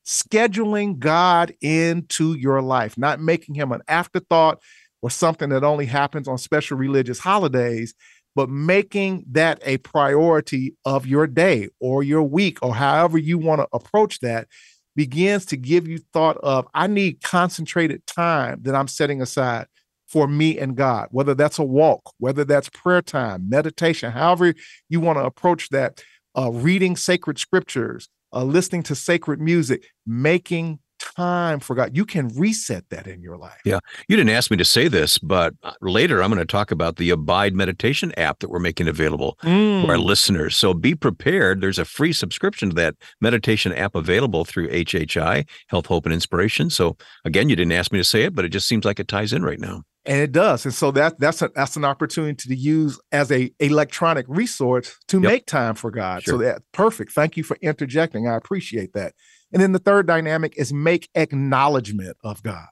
Scheduling 0.06 1.00
God 1.00 1.54
into 1.62 2.34
your 2.38 2.62
life, 2.62 2.98
not 2.98 3.20
making 3.20 3.56
him 3.56 3.72
an 3.72 3.82
afterthought 3.88 4.62
or 5.02 5.10
something 5.10 5.50
that 5.50 5.64
only 5.64 5.86
happens 5.86 6.28
on 6.28 6.38
special 6.38 6.78
religious 6.78 7.20
holidays, 7.20 7.94
but 8.36 8.50
making 8.50 9.26
that 9.32 9.60
a 9.66 9.78
priority 9.78 10.76
of 10.86 11.06
your 11.06 11.28
day 11.28 11.68
or 11.80 12.04
your 12.04 12.24
week 12.24 12.60
or 12.62 12.74
however 12.74 13.18
you 13.18 13.38
want 13.38 13.62
to 13.62 13.68
approach 13.74 14.20
that 14.20 14.48
begins 14.96 15.46
to 15.46 15.58
give 15.58 15.88
you 15.88 16.00
thought 16.14 16.38
of 16.38 16.68
I 16.74 16.88
need 16.88 17.22
concentrated 17.22 18.06
time 18.08 18.60
that 18.64 18.76
I'm 18.76 18.88
setting 18.88 19.22
aside 19.22 19.68
for 20.08 20.28
me 20.28 20.58
and 20.58 20.76
God, 20.76 21.08
whether 21.12 21.36
that's 21.36 21.60
a 21.60 21.64
walk, 21.64 22.14
whether 22.18 22.44
that's 22.44 22.70
prayer 22.70 23.02
time, 23.02 23.50
meditation, 23.50 24.12
however 24.12 24.54
you 24.90 25.00
want 25.00 25.18
to 25.18 25.26
approach 25.26 25.70
that, 25.70 26.02
uh, 26.38 26.52
reading 26.52 26.96
sacred 26.96 27.38
scriptures, 27.38 28.10
uh, 28.34 28.44
listening 28.44 28.84
to 28.84 28.96
sacred 28.96 29.42
music, 29.42 29.86
making 30.06 30.80
time 31.00 31.60
for 31.60 31.76
God. 31.76 31.96
You 31.96 32.06
can 32.06 32.30
reset 32.30 32.90
that 32.90 33.08
in 33.08 33.22
your 33.22 33.38
life. 33.38 33.60
Yeah. 33.66 33.80
You 34.08 34.16
didn't 34.16 34.32
ask 34.32 34.50
me 34.50 34.58
to 34.58 34.66
say 34.66 34.88
this, 34.88 35.18
but 35.18 35.54
uh, 35.64 35.74
later 35.82 36.22
I'm 36.22 36.32
going 36.32 36.40
to 36.40 36.46
talk 36.46 36.72
about 36.72 36.98
the 36.98 37.10
Abide 37.10 37.54
meditation 37.54 38.14
app 38.18 38.40
that 38.40 38.50
we're 38.50 38.60
making 38.60 38.88
available 38.88 39.38
mm. 39.44 39.86
for 39.86 39.92
our 39.92 39.98
listeners. 39.98 40.58
So 40.58 40.74
be 40.74 40.96
prepared. 40.96 41.62
There's 41.62 41.80
a 41.80 41.86
free 41.86 42.14
subscription 42.14 42.70
to 42.70 42.76
that 42.76 42.96
meditation 43.22 43.74
app 43.74 43.96
available 43.96 44.46
through 44.46 44.70
HHI, 44.70 45.48
Health, 45.68 45.86
Hope, 45.86 46.06
and 46.06 46.14
Inspiration. 46.14 46.70
So 46.70 46.98
again, 47.26 47.50
you 47.50 47.56
didn't 47.56 47.74
ask 47.74 47.92
me 47.92 48.00
to 48.00 48.04
say 48.04 48.24
it, 48.24 48.36
but 48.36 48.46
it 48.46 48.50
just 48.50 48.68
seems 48.68 48.86
like 48.86 49.00
it 49.00 49.08
ties 49.08 49.34
in 49.34 49.44
right 49.44 49.60
now 49.60 49.84
and 50.08 50.22
it 50.22 50.32
does. 50.32 50.66
And 50.66 50.74
so 50.74 50.90
that 50.92 51.20
that's 51.20 51.42
a, 51.42 51.52
that's 51.54 51.76
an 51.76 51.84
opportunity 51.84 52.48
to 52.48 52.56
use 52.56 53.00
as 53.12 53.32
a 53.32 53.52
electronic 53.60 54.26
resource 54.30 54.98
to 55.10 55.18
yep. 55.18 55.32
make 55.32 55.46
time 55.46 55.76
for 55.76 55.92
god. 55.92 56.24
Sure. 56.24 56.36
so 56.36 56.38
that 56.40 56.62
perfect. 56.72 57.12
Thank 57.12 57.36
you 57.36 57.44
for 57.44 57.58
interjecting. 57.62 58.28
I 58.28 58.36
appreciate 58.36 58.94
that. 58.94 59.14
And 59.52 59.62
then 59.62 59.74
the 59.74 59.80
third 59.80 60.08
dynamic 60.08 60.54
is 60.58 60.74
make 60.74 61.10
acknowledgement 61.14 62.18
of 62.24 62.42
god. 62.42 62.68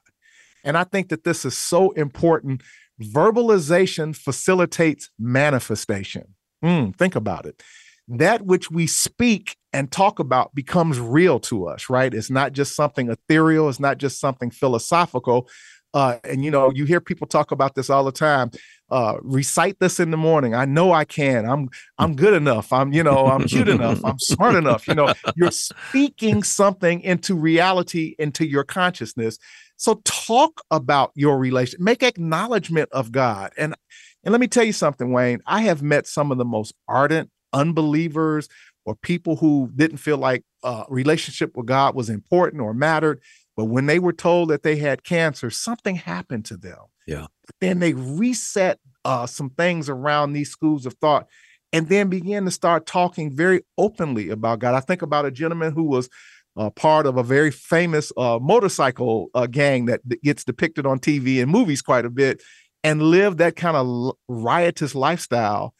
And 0.64 0.76
i 0.76 0.82
think 0.82 1.10
that 1.10 1.24
this 1.24 1.44
is 1.44 1.56
so 1.56 1.90
important. 1.92 2.62
Verbalization 3.00 4.16
facilitates 4.16 5.10
manifestation. 5.18 6.34
Mm, 6.64 6.96
think 6.96 7.14
about 7.14 7.44
it. 7.44 7.62
That 8.08 8.42
which 8.42 8.70
we 8.70 8.86
speak 8.86 9.56
and 9.74 9.92
talk 9.92 10.18
about 10.18 10.54
becomes 10.54 10.98
real 10.98 11.38
to 11.40 11.66
us 11.66 11.90
right? 11.90 12.14
It's 12.14 12.30
not 12.30 12.52
just 12.52 12.74
something 12.74 13.10
ethereal. 13.10 13.68
It's 13.68 13.80
not 13.80 13.98
just 13.98 14.18
something 14.20 14.50
philosophical 14.50 15.50
uh, 15.96 16.18
and 16.24 16.44
you 16.44 16.50
know, 16.50 16.70
you 16.70 16.84
hear 16.84 17.00
people 17.00 17.26
talk 17.26 17.52
about 17.52 17.74
this 17.74 17.88
all 17.88 18.04
the 18.04 18.12
time. 18.12 18.50
Uh, 18.90 19.16
recite 19.22 19.78
this 19.80 19.98
in 19.98 20.10
the 20.10 20.16
morning. 20.18 20.54
I 20.54 20.66
know 20.66 20.92
I 20.92 21.06
can. 21.06 21.48
I'm 21.48 21.70
I'm 21.96 22.14
good 22.14 22.34
enough. 22.34 22.70
I'm 22.70 22.92
you 22.92 23.02
know 23.02 23.26
I'm 23.28 23.44
cute 23.44 23.66
enough. 23.66 24.04
I'm 24.04 24.18
smart 24.18 24.56
enough. 24.56 24.86
You 24.86 24.94
know, 24.94 25.14
you're 25.36 25.50
speaking 25.50 26.42
something 26.42 27.00
into 27.00 27.34
reality, 27.34 28.14
into 28.18 28.46
your 28.46 28.62
consciousness. 28.62 29.38
So 29.78 30.02
talk 30.04 30.60
about 30.70 31.12
your 31.14 31.38
relation. 31.38 31.82
Make 31.82 32.02
acknowledgement 32.02 32.90
of 32.92 33.10
God. 33.10 33.54
And 33.56 33.74
and 34.22 34.32
let 34.32 34.40
me 34.40 34.48
tell 34.48 34.64
you 34.64 34.74
something, 34.74 35.12
Wayne. 35.12 35.40
I 35.46 35.62
have 35.62 35.82
met 35.82 36.06
some 36.06 36.30
of 36.30 36.36
the 36.36 36.44
most 36.44 36.74
ardent 36.86 37.30
unbelievers 37.54 38.50
or 38.84 38.96
people 38.96 39.36
who 39.36 39.70
didn't 39.74 39.96
feel 39.96 40.18
like 40.18 40.44
uh, 40.62 40.84
relationship 40.90 41.56
with 41.56 41.64
God 41.64 41.94
was 41.94 42.10
important 42.10 42.60
or 42.60 42.74
mattered. 42.74 43.22
But 43.56 43.66
when 43.66 43.86
they 43.86 43.98
were 43.98 44.12
told 44.12 44.50
that 44.50 44.62
they 44.62 44.76
had 44.76 45.02
cancer, 45.02 45.50
something 45.50 45.96
happened 45.96 46.44
to 46.46 46.56
them. 46.56 46.78
Yeah. 47.06 47.26
Then 47.60 47.78
they 47.78 47.94
reset 47.94 48.78
uh, 49.04 49.26
some 49.26 49.50
things 49.50 49.88
around 49.88 50.32
these 50.32 50.50
schools 50.50 50.84
of 50.84 50.94
thought 50.94 51.26
and 51.72 51.88
then 51.88 52.08
began 52.08 52.44
to 52.44 52.50
start 52.50 52.86
talking 52.86 53.34
very 53.34 53.62
openly 53.78 54.30
about 54.30 54.58
God. 54.58 54.74
I 54.74 54.80
think 54.80 55.02
about 55.02 55.26
a 55.26 55.30
gentleman 55.30 55.72
who 55.72 55.84
was 55.84 56.08
uh, 56.56 56.70
part 56.70 57.06
of 57.06 57.16
a 57.16 57.22
very 57.22 57.50
famous 57.50 58.12
uh, 58.16 58.38
motorcycle 58.40 59.28
uh, 59.34 59.46
gang 59.46 59.86
that 59.86 60.00
gets 60.22 60.44
depicted 60.44 60.86
on 60.86 60.98
TV 60.98 61.42
and 61.42 61.50
movies 61.50 61.82
quite 61.82 62.04
a 62.04 62.10
bit 62.10 62.42
and 62.82 63.02
lived 63.02 63.38
that 63.38 63.56
kind 63.56 63.76
of 63.76 64.12
riotous 64.28 64.94
lifestyle. 64.94 65.74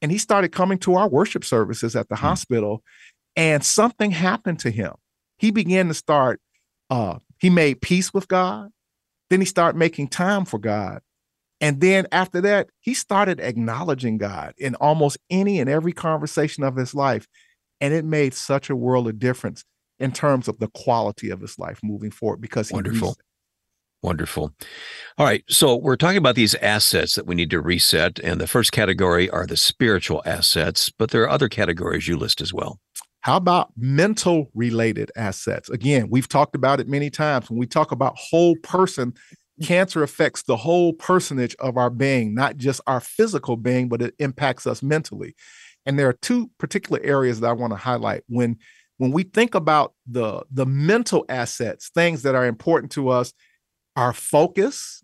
And 0.00 0.10
he 0.10 0.18
started 0.18 0.52
coming 0.52 0.78
to 0.78 0.94
our 0.94 1.08
worship 1.08 1.44
services 1.44 1.94
at 1.94 2.08
the 2.08 2.14
mm-hmm. 2.14 2.26
hospital, 2.26 2.82
and 3.36 3.64
something 3.64 4.10
happened 4.10 4.58
to 4.60 4.70
him. 4.70 4.94
He 5.38 5.50
began 5.50 5.88
to 5.88 5.94
start 5.94 6.40
uh, 6.92 7.18
he 7.38 7.48
made 7.48 7.80
peace 7.80 8.12
with 8.12 8.28
God. 8.28 8.68
Then 9.30 9.40
he 9.40 9.46
started 9.46 9.78
making 9.78 10.08
time 10.08 10.44
for 10.44 10.58
God. 10.58 11.00
And 11.58 11.80
then 11.80 12.06
after 12.12 12.42
that, 12.42 12.68
he 12.80 12.92
started 12.92 13.40
acknowledging 13.40 14.18
God 14.18 14.52
in 14.58 14.74
almost 14.74 15.16
any 15.30 15.58
and 15.58 15.70
every 15.70 15.92
conversation 15.92 16.64
of 16.64 16.76
his 16.76 16.94
life. 16.94 17.26
And 17.80 17.94
it 17.94 18.04
made 18.04 18.34
such 18.34 18.68
a 18.68 18.76
world 18.76 19.08
of 19.08 19.18
difference 19.18 19.64
in 19.98 20.12
terms 20.12 20.48
of 20.48 20.58
the 20.58 20.68
quality 20.68 21.30
of 21.30 21.40
his 21.40 21.58
life 21.58 21.80
moving 21.82 22.10
forward 22.10 22.42
because 22.42 22.68
he 22.68 22.74
wonderful. 22.74 23.16
Wonderful. 24.02 24.52
All 25.16 25.24
right. 25.24 25.44
So 25.48 25.76
we're 25.76 25.96
talking 25.96 26.18
about 26.18 26.34
these 26.34 26.56
assets 26.56 27.14
that 27.14 27.26
we 27.26 27.34
need 27.34 27.50
to 27.50 27.60
reset. 27.60 28.18
And 28.18 28.38
the 28.38 28.46
first 28.46 28.70
category 28.70 29.30
are 29.30 29.46
the 29.46 29.56
spiritual 29.56 30.22
assets, 30.26 30.90
but 30.90 31.10
there 31.10 31.22
are 31.22 31.30
other 31.30 31.48
categories 31.48 32.06
you 32.06 32.18
list 32.18 32.42
as 32.42 32.52
well. 32.52 32.80
How 33.22 33.36
about 33.36 33.70
mental 33.76 34.50
related 34.52 35.12
assets? 35.16 35.70
Again, 35.70 36.08
we've 36.10 36.28
talked 36.28 36.56
about 36.56 36.80
it 36.80 36.88
many 36.88 37.08
times. 37.08 37.48
When 37.48 37.58
we 37.58 37.66
talk 37.66 37.92
about 37.92 38.18
whole 38.18 38.56
person, 38.56 39.14
cancer 39.62 40.02
affects 40.02 40.42
the 40.42 40.56
whole 40.56 40.92
personage 40.92 41.54
of 41.60 41.76
our 41.76 41.88
being, 41.88 42.34
not 42.34 42.56
just 42.56 42.80
our 42.88 43.00
physical 43.00 43.56
being, 43.56 43.88
but 43.88 44.02
it 44.02 44.14
impacts 44.18 44.66
us 44.66 44.82
mentally. 44.82 45.36
And 45.86 45.96
there 45.96 46.08
are 46.08 46.14
two 46.14 46.50
particular 46.58 47.00
areas 47.02 47.40
that 47.40 47.48
I 47.48 47.52
want 47.52 47.72
to 47.72 47.76
highlight. 47.76 48.24
When 48.28 48.58
when 48.98 49.12
we 49.12 49.22
think 49.22 49.54
about 49.54 49.94
the 50.06 50.42
the 50.50 50.66
mental 50.66 51.24
assets, 51.28 51.90
things 51.94 52.22
that 52.22 52.34
are 52.34 52.46
important 52.46 52.90
to 52.92 53.08
us, 53.08 53.32
our 53.96 54.12
focus. 54.12 55.02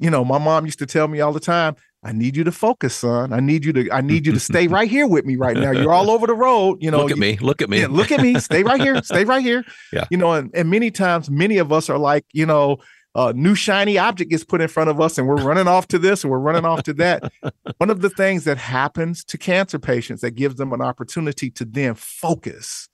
You 0.00 0.10
know, 0.10 0.24
my 0.24 0.38
mom 0.38 0.64
used 0.64 0.78
to 0.78 0.86
tell 0.86 1.08
me 1.08 1.20
all 1.20 1.32
the 1.32 1.40
time, 1.40 1.74
I 2.08 2.12
need 2.12 2.36
you 2.38 2.44
to 2.44 2.52
focus, 2.52 2.94
son. 2.94 3.34
I 3.34 3.40
need 3.40 3.66
you 3.66 3.72
to 3.74 3.90
I 3.92 4.00
need 4.00 4.24
you 4.24 4.32
to 4.32 4.40
stay 4.40 4.66
right 4.78 4.88
here 4.88 5.06
with 5.06 5.26
me 5.26 5.36
right 5.36 5.54
now. 5.54 5.72
You're 5.72 5.92
all 5.92 6.10
over 6.10 6.26
the 6.26 6.34
road. 6.34 6.82
You 6.82 6.90
know, 6.90 7.02
look 7.02 7.10
at 7.10 7.16
you, 7.18 7.20
me. 7.20 7.36
Look 7.36 7.60
at 7.60 7.68
me. 7.68 7.80
Yeah, 7.80 7.88
look 7.90 8.10
at 8.10 8.22
me. 8.22 8.40
Stay 8.40 8.62
right 8.62 8.80
here. 8.80 9.02
Stay 9.02 9.24
right 9.24 9.42
here. 9.42 9.64
Yeah. 9.92 10.04
You 10.10 10.18
know, 10.18 10.32
and, 10.32 10.50
and 10.54 10.70
many 10.70 10.90
times 10.90 11.30
many 11.30 11.56
of 11.56 11.72
us 11.72 11.88
are 11.88 11.98
like, 11.98 12.24
you 12.32 12.44
know, 12.44 12.78
a 13.14 13.32
new 13.32 13.54
shiny 13.54 13.96
object 13.96 14.30
gets 14.30 14.44
put 14.44 14.60
in 14.60 14.68
front 14.68 14.90
of 14.90 15.00
us 15.00 15.16
and 15.16 15.26
we're 15.26 15.42
running 15.42 15.66
off 15.66 15.88
to 15.88 15.98
this 15.98 16.24
and 16.24 16.30
we're 16.30 16.38
running 16.38 16.64
off 16.64 16.82
to 16.84 16.94
that. 16.94 17.32
One 17.78 17.88
of 17.88 18.00
the 18.02 18.10
things 18.10 18.44
that 18.44 18.58
happens 18.58 19.24
to 19.24 19.38
cancer 19.38 19.78
patients 19.78 20.20
that 20.20 20.32
gives 20.32 20.56
them 20.56 20.72
an 20.72 20.82
opportunity 20.82 21.50
to 21.50 21.64
then 21.64 21.94
focus. 21.94 22.88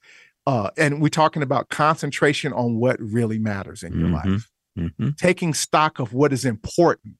Uh, 0.47 0.69
and 0.77 1.01
we're 1.01 1.09
talking 1.09 1.43
about 1.43 1.69
concentration 1.69 2.53
on 2.53 2.77
what 2.77 2.99
really 2.99 3.39
matters 3.39 3.83
in 3.83 3.93
your 3.93 4.09
mm-hmm. 4.09 4.31
life. 4.31 4.51
Mm-hmm. 4.77 5.09
Taking 5.17 5.53
stock 5.53 5.99
of 5.99 6.13
what 6.13 6.31
is 6.31 6.45
important 6.45 7.15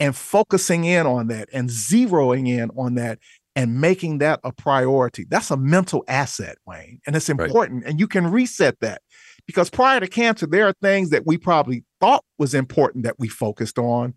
and 0.00 0.14
focusing 0.14 0.84
in 0.84 1.06
on 1.06 1.28
that 1.28 1.48
and 1.52 1.70
zeroing 1.70 2.48
in 2.48 2.70
on 2.76 2.94
that 2.96 3.18
and 3.54 3.80
making 3.80 4.18
that 4.18 4.40
a 4.44 4.52
priority. 4.52 5.24
That's 5.28 5.50
a 5.50 5.56
mental 5.56 6.04
asset, 6.08 6.58
Wayne, 6.66 7.00
and 7.06 7.16
it's 7.16 7.30
important. 7.30 7.84
Right. 7.84 7.90
And 7.90 8.00
you 8.00 8.06
can 8.06 8.26
reset 8.30 8.78
that 8.80 9.00
because 9.46 9.70
prior 9.70 10.00
to 10.00 10.06
cancer, 10.08 10.46
there 10.46 10.66
are 10.66 10.74
things 10.82 11.10
that 11.10 11.24
we 11.24 11.38
probably 11.38 11.84
thought 12.00 12.24
was 12.38 12.52
important 12.52 13.04
that 13.04 13.18
we 13.18 13.28
focused 13.28 13.78
on, 13.78 14.14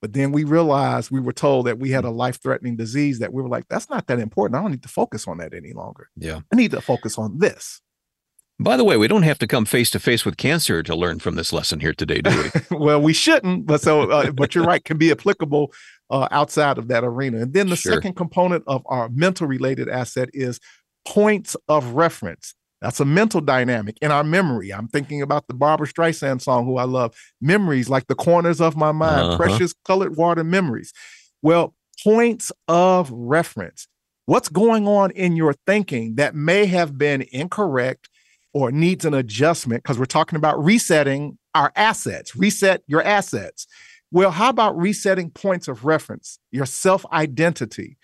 But 0.00 0.12
then 0.12 0.32
we 0.32 0.44
realized 0.44 1.10
we 1.10 1.20
were 1.20 1.32
told 1.32 1.66
that 1.66 1.78
we 1.78 1.90
had 1.90 2.04
a 2.04 2.10
life 2.10 2.40
threatening 2.40 2.76
disease 2.76 3.18
that 3.18 3.32
we 3.32 3.42
were 3.42 3.48
like, 3.48 3.66
that's 3.68 3.90
not 3.90 4.06
that 4.06 4.20
important. 4.20 4.56
I 4.56 4.62
don't 4.62 4.70
need 4.70 4.82
to 4.82 4.88
focus 4.88 5.26
on 5.26 5.38
that 5.38 5.54
any 5.54 5.72
longer. 5.72 6.08
Yeah. 6.16 6.40
I 6.52 6.56
need 6.56 6.70
to 6.70 6.80
focus 6.80 7.18
on 7.18 7.38
this. 7.38 7.80
By 8.60 8.76
the 8.76 8.84
way, 8.84 8.96
we 8.96 9.06
don't 9.06 9.22
have 9.22 9.38
to 9.38 9.46
come 9.46 9.64
face 9.64 9.88
to 9.90 10.00
face 10.00 10.24
with 10.24 10.36
cancer 10.36 10.82
to 10.82 10.96
learn 10.96 11.20
from 11.20 11.36
this 11.36 11.52
lesson 11.52 11.78
here 11.78 11.94
today, 11.94 12.20
do 12.20 12.50
we? 12.70 12.76
well, 12.76 13.00
we 13.00 13.12
shouldn't, 13.12 13.66
but 13.66 13.80
so, 13.80 14.10
uh, 14.10 14.32
but 14.32 14.54
you're 14.54 14.64
right, 14.64 14.84
can 14.84 14.98
be 14.98 15.12
applicable 15.12 15.72
uh, 16.10 16.26
outside 16.32 16.76
of 16.76 16.88
that 16.88 17.04
arena. 17.04 17.38
And 17.38 17.52
then 17.52 17.68
the 17.68 17.76
sure. 17.76 17.92
second 17.92 18.14
component 18.14 18.64
of 18.66 18.82
our 18.86 19.08
mental 19.10 19.46
related 19.46 19.88
asset 19.88 20.28
is 20.32 20.58
points 21.06 21.56
of 21.68 21.92
reference. 21.92 22.54
That's 22.80 22.98
a 22.98 23.04
mental 23.04 23.40
dynamic 23.40 23.96
in 24.02 24.10
our 24.10 24.24
memory. 24.24 24.72
I'm 24.72 24.88
thinking 24.88 25.22
about 25.22 25.46
the 25.46 25.54
Barbra 25.54 25.86
Streisand 25.86 26.40
song, 26.40 26.64
who 26.64 26.78
I 26.78 26.84
love, 26.84 27.14
memories 27.40 27.88
like 27.88 28.08
the 28.08 28.14
corners 28.14 28.60
of 28.60 28.76
my 28.76 28.92
mind, 28.92 29.20
uh-huh. 29.20 29.36
precious 29.36 29.72
colored 29.84 30.16
water 30.16 30.42
memories. 30.42 30.92
Well, 31.42 31.74
points 32.02 32.50
of 32.66 33.10
reference. 33.12 33.86
What's 34.26 34.48
going 34.48 34.86
on 34.86 35.10
in 35.12 35.36
your 35.36 35.54
thinking 35.66 36.16
that 36.16 36.34
may 36.34 36.66
have 36.66 36.98
been 36.98 37.24
incorrect 37.32 38.08
or 38.52 38.72
needs 38.72 39.04
an 39.04 39.14
adjustment 39.14 39.82
because 39.82 39.98
we're 39.98 40.04
talking 40.04 40.36
about 40.36 40.62
resetting 40.62 41.38
our 41.54 41.72
assets, 41.76 42.34
reset 42.36 42.82
your 42.86 43.02
assets. 43.02 43.66
Well, 44.10 44.30
how 44.30 44.48
about 44.48 44.76
resetting 44.78 45.30
points 45.30 45.68
of 45.68 45.84
reference, 45.84 46.38
your 46.50 46.66
self 46.66 47.04
identity, 47.12 47.98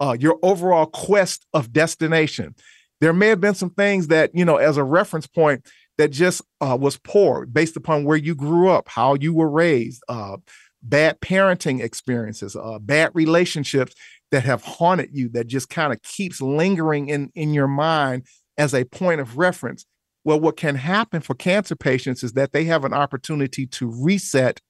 uh, 0.00 0.16
your 0.18 0.38
overall 0.42 0.86
quest 0.86 1.46
of 1.52 1.72
destination? 1.72 2.54
There 3.00 3.12
may 3.12 3.28
have 3.28 3.40
been 3.40 3.54
some 3.54 3.70
things 3.70 4.08
that, 4.08 4.30
you 4.34 4.44
know, 4.44 4.56
as 4.56 4.76
a 4.76 4.84
reference 4.84 5.26
point, 5.26 5.66
that 6.00 6.10
just 6.10 6.40
uh, 6.62 6.78
was 6.80 6.96
poor 6.96 7.44
based 7.44 7.76
upon 7.76 8.04
where 8.04 8.16
you 8.16 8.34
grew 8.34 8.70
up, 8.70 8.88
how 8.88 9.14
you 9.14 9.34
were 9.34 9.50
raised, 9.50 10.02
uh, 10.08 10.38
bad 10.82 11.20
parenting 11.20 11.82
experiences, 11.82 12.56
uh, 12.56 12.78
bad 12.78 13.10
relationships 13.12 13.94
that 14.30 14.44
have 14.44 14.62
haunted 14.62 15.10
you, 15.12 15.28
that 15.28 15.46
just 15.46 15.68
kind 15.68 15.92
of 15.92 16.00
keeps 16.02 16.40
lingering 16.40 17.10
in, 17.10 17.30
in 17.34 17.52
your 17.52 17.68
mind 17.68 18.24
as 18.56 18.72
a 18.74 18.84
point 18.84 19.20
of 19.20 19.36
reference. 19.36 19.84
Well, 20.24 20.40
what 20.40 20.56
can 20.56 20.74
happen 20.74 21.22
for 21.22 21.34
cancer 21.34 21.76
patients 21.76 22.22
is 22.22 22.32
that 22.34 22.52
they 22.52 22.64
have 22.64 22.84
an 22.84 22.92
opportunity 22.92 23.66
to 23.66 23.90
reset 23.90 24.60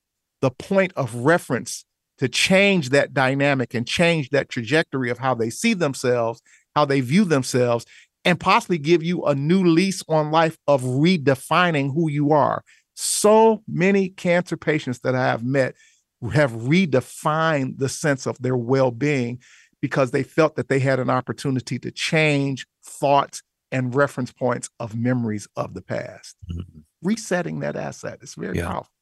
the 0.41 0.51
point 0.51 0.93
of 0.97 1.15
reference 1.15 1.85
to 2.19 2.29
change 2.29 2.91
that 2.91 3.15
dynamic 3.15 3.75
and 3.75 3.87
change 3.87 4.31
that 4.31 4.49
trajectory 4.49 5.11
of 5.11 5.19
how 5.19 5.35
they 5.35 5.51
see 5.51 5.75
themselves, 5.75 6.41
how 6.77 6.85
they 6.85 7.01
view 7.01 7.25
themselves, 7.25 7.85
and 8.25 8.39
possibly 8.39 8.79
give 8.79 9.03
you 9.03 9.25
a 9.25 9.35
new 9.35 9.65
lease 9.65 10.03
on 10.09 10.31
life 10.31 10.59
of 10.67 10.83
redefining 10.83 11.93
who 11.95 12.11
you 12.11 12.33
are. 12.33 12.63
So 12.95 13.63
many 13.67 14.11
cancer 14.11 14.57
patients 14.57 15.01
that 15.01 15.15
I 15.15 15.27
have 15.27 15.43
met 15.43 15.75
have 16.33 16.53
redefined 16.53 17.79
the 17.79 17.89
sense 17.89 18.27
of 18.27 18.41
their 18.41 18.57
well 18.57 18.91
being 18.91 19.41
because 19.81 20.11
they 20.11 20.23
felt 20.23 20.57
that 20.57 20.69
they 20.69 20.79
had 20.79 21.01
an 21.01 21.09
opportunity 21.09 21.79
to 21.79 21.91
change 21.91 22.67
thoughts 22.85 23.43
and 23.73 23.95
reference 23.95 24.33
points 24.33 24.69
of 24.79 24.97
memories 24.97 25.49
of 25.57 25.75
the 25.75 25.83
past. 25.83 26.37
Mm-hmm. 26.51 26.81
Resetting 27.03 27.61
that 27.61 27.77
asset 27.77 28.19
is 28.23 28.35
very 28.35 28.59
yeah. 28.59 28.67
powerful. 28.67 28.93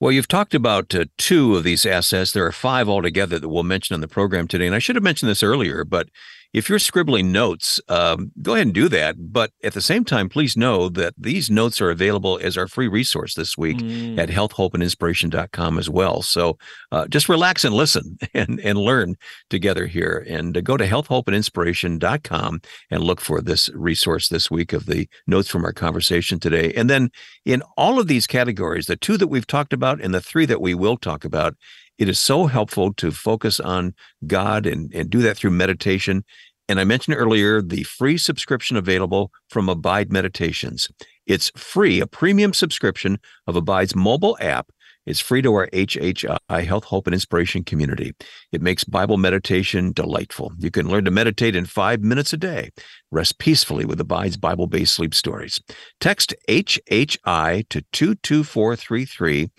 Well, 0.00 0.12
you've 0.12 0.28
talked 0.28 0.54
about 0.54 0.94
uh, 0.94 1.04
two 1.18 1.56
of 1.56 1.64
these 1.64 1.86
assets. 1.86 2.32
There 2.32 2.44
are 2.44 2.52
five 2.52 2.88
altogether 2.88 3.38
that 3.38 3.48
we'll 3.48 3.62
mention 3.62 3.94
on 3.94 4.00
the 4.00 4.08
program 4.08 4.48
today. 4.48 4.66
And 4.66 4.74
I 4.74 4.78
should 4.78 4.96
have 4.96 5.02
mentioned 5.02 5.30
this 5.30 5.42
earlier, 5.42 5.84
but 5.84 6.08
if 6.54 6.68
you're 6.68 6.78
scribbling 6.78 7.32
notes, 7.32 7.80
um, 7.88 8.30
go 8.40 8.54
ahead 8.54 8.68
and 8.68 8.74
do 8.74 8.88
that. 8.88 9.16
But 9.32 9.50
at 9.64 9.74
the 9.74 9.80
same 9.80 10.04
time, 10.04 10.28
please 10.28 10.56
know 10.56 10.88
that 10.90 11.12
these 11.18 11.50
notes 11.50 11.80
are 11.80 11.90
available 11.90 12.38
as 12.40 12.56
our 12.56 12.68
free 12.68 12.86
resource 12.86 13.34
this 13.34 13.58
week 13.58 13.78
mm. 13.78 14.16
at 14.16 14.28
healthhopeandinspiration.com 14.28 15.78
as 15.80 15.90
well. 15.90 16.22
So 16.22 16.56
uh, 16.92 17.08
just 17.08 17.28
relax 17.28 17.64
and 17.64 17.74
listen 17.74 18.18
and, 18.34 18.60
and 18.60 18.78
learn 18.78 19.16
together 19.50 19.86
here. 19.86 20.24
And 20.28 20.56
uh, 20.56 20.60
go 20.60 20.76
to 20.76 20.86
healthhopeandinspiration.com 20.86 22.60
and 22.88 23.02
look 23.02 23.20
for 23.20 23.40
this 23.40 23.68
resource 23.70 24.28
this 24.28 24.48
week 24.48 24.72
of 24.72 24.86
the 24.86 25.08
notes 25.26 25.48
from 25.48 25.64
our 25.64 25.72
conversation 25.72 26.38
today. 26.38 26.72
And 26.74 26.88
then 26.88 27.10
in 27.44 27.62
all 27.76 27.98
of 27.98 28.06
these 28.06 28.28
categories, 28.28 28.86
the 28.86 28.96
two 28.96 29.16
that 29.16 29.26
we've 29.26 29.46
talked 29.46 29.72
about 29.72 30.00
and 30.00 30.14
the 30.14 30.20
three 30.20 30.46
that 30.46 30.60
we 30.60 30.72
will 30.74 30.96
talk 30.96 31.24
about, 31.24 31.56
it 31.98 32.08
is 32.08 32.18
so 32.18 32.46
helpful 32.46 32.92
to 32.94 33.10
focus 33.10 33.60
on 33.60 33.94
God 34.26 34.66
and, 34.66 34.92
and 34.94 35.10
do 35.10 35.20
that 35.22 35.36
through 35.36 35.50
meditation. 35.50 36.24
And 36.68 36.80
I 36.80 36.84
mentioned 36.84 37.16
earlier 37.16 37.60
the 37.60 37.82
free 37.82 38.18
subscription 38.18 38.76
available 38.76 39.30
from 39.48 39.68
Abide 39.68 40.10
Meditations. 40.12 40.90
It's 41.26 41.50
free, 41.56 42.00
a 42.00 42.06
premium 42.06 42.52
subscription 42.52 43.18
of 43.46 43.56
Abide's 43.56 43.94
mobile 43.94 44.36
app. 44.40 44.70
It's 45.06 45.20
free 45.20 45.42
to 45.42 45.52
our 45.52 45.68
HHI 45.68 46.64
Health, 46.64 46.84
Hope, 46.84 47.06
and 47.06 47.12
Inspiration 47.12 47.62
community. 47.62 48.14
It 48.52 48.62
makes 48.62 48.84
Bible 48.84 49.18
meditation 49.18 49.92
delightful. 49.92 50.52
You 50.58 50.70
can 50.70 50.88
learn 50.88 51.04
to 51.04 51.10
meditate 51.10 51.54
in 51.54 51.66
five 51.66 52.00
minutes 52.00 52.32
a 52.32 52.38
day. 52.38 52.70
Rest 53.10 53.38
peacefully 53.38 53.84
with 53.84 54.00
Abide's 54.00 54.38
Bible 54.38 54.66
based 54.66 54.94
sleep 54.94 55.14
stories. 55.14 55.60
Text 56.00 56.34
HHI 56.48 57.68
to 57.68 57.82
22433 57.92 59.50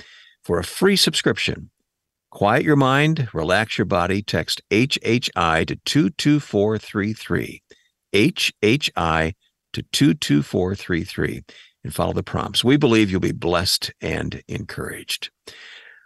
for 0.44 0.58
a 0.58 0.64
free 0.64 0.96
subscription. 0.96 1.70
Quiet 2.36 2.64
your 2.64 2.76
mind, 2.76 3.30
relax 3.32 3.78
your 3.78 3.86
body. 3.86 4.22
Text 4.22 4.62
HHI 4.70 5.66
to 5.68 5.78
22433. 5.86 7.62
HHI 8.14 9.34
to 9.72 9.82
22433 9.82 11.44
and 11.86 11.96
follow 11.96 12.12
the 12.12 12.24
prompts. 12.24 12.62
We 12.62 12.76
believe 12.76 13.10
you'll 13.10 13.22
be 13.22 13.32
blessed 13.32 13.94
and 14.02 14.44
encouraged. 14.50 15.30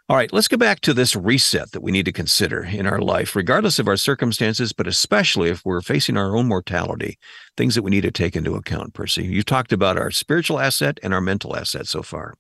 All 0.07 0.15
right, 0.15 0.31
let's 0.31 0.47
go 0.47 0.57
back 0.57 0.81
to 0.81 0.93
this 0.93 1.15
reset 1.15 1.71
that 1.71 1.81
we 1.81 1.91
need 1.91 2.05
to 2.05 2.11
consider 2.11 2.63
in 2.63 2.85
our 2.85 3.01
life, 3.01 3.35
regardless 3.35 3.79
of 3.79 3.87
our 3.87 3.97
circumstances, 3.97 4.71
but 4.71 4.85
especially 4.85 5.49
if 5.49 5.65
we're 5.65 5.81
facing 5.81 6.15
our 6.15 6.37
own 6.37 6.47
mortality, 6.47 7.17
things 7.57 7.73
that 7.73 7.81
we 7.81 7.89
need 7.89 8.01
to 8.01 8.11
take 8.11 8.35
into 8.35 8.53
account, 8.53 8.93
Percy. 8.93 9.25
You've 9.25 9.45
talked 9.45 9.73
about 9.73 9.97
our 9.97 10.11
spiritual 10.11 10.59
asset 10.59 10.99
and 11.01 11.11
our 11.11 11.21
mental 11.21 11.55
asset 11.55 11.87
so 11.87 12.03
far. 12.03 12.35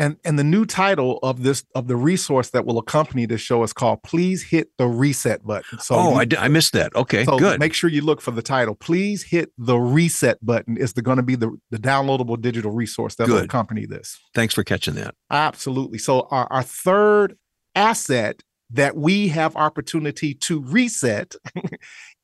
And 0.00 0.16
and 0.24 0.38
the 0.38 0.44
new 0.44 0.64
title 0.64 1.18
of 1.22 1.42
this 1.42 1.62
of 1.74 1.86
the 1.86 1.94
resource 1.94 2.50
that 2.50 2.64
will 2.64 2.78
accompany 2.78 3.26
this 3.26 3.42
show 3.42 3.62
is 3.62 3.74
called 3.74 4.02
"Please 4.02 4.42
Hit 4.42 4.70
the 4.78 4.86
Reset 4.86 5.46
Button." 5.46 5.78
So 5.78 5.94
oh, 5.94 6.20
you, 6.22 6.36
I, 6.38 6.44
I 6.44 6.48
missed 6.48 6.72
that. 6.72 6.96
Okay, 6.96 7.26
so 7.26 7.38
good. 7.38 7.60
Make 7.60 7.74
sure 7.74 7.90
you 7.90 8.00
look 8.00 8.22
for 8.22 8.30
the 8.30 8.40
title. 8.40 8.74
Please 8.74 9.22
hit 9.22 9.52
the 9.58 9.76
reset 9.76 10.44
button. 10.44 10.78
Is 10.78 10.94
the 10.94 11.02
going 11.02 11.18
to 11.18 11.22
be 11.22 11.34
the 11.34 11.54
the 11.70 11.76
downloadable 11.76 12.40
digital 12.40 12.72
resource 12.72 13.14
that 13.16 13.26
good. 13.26 13.34
will 13.34 13.42
accompany 13.42 13.84
this? 13.84 14.18
Thanks 14.34 14.54
for 14.54 14.64
catching 14.64 14.94
that. 14.94 15.14
Absolutely. 15.30 15.98
So 15.98 16.26
our 16.30 16.50
our 16.50 16.62
third 16.62 17.36
asset 17.74 18.42
that 18.70 18.96
we 18.96 19.28
have 19.28 19.54
opportunity 19.54 20.32
to 20.32 20.62
reset 20.62 21.34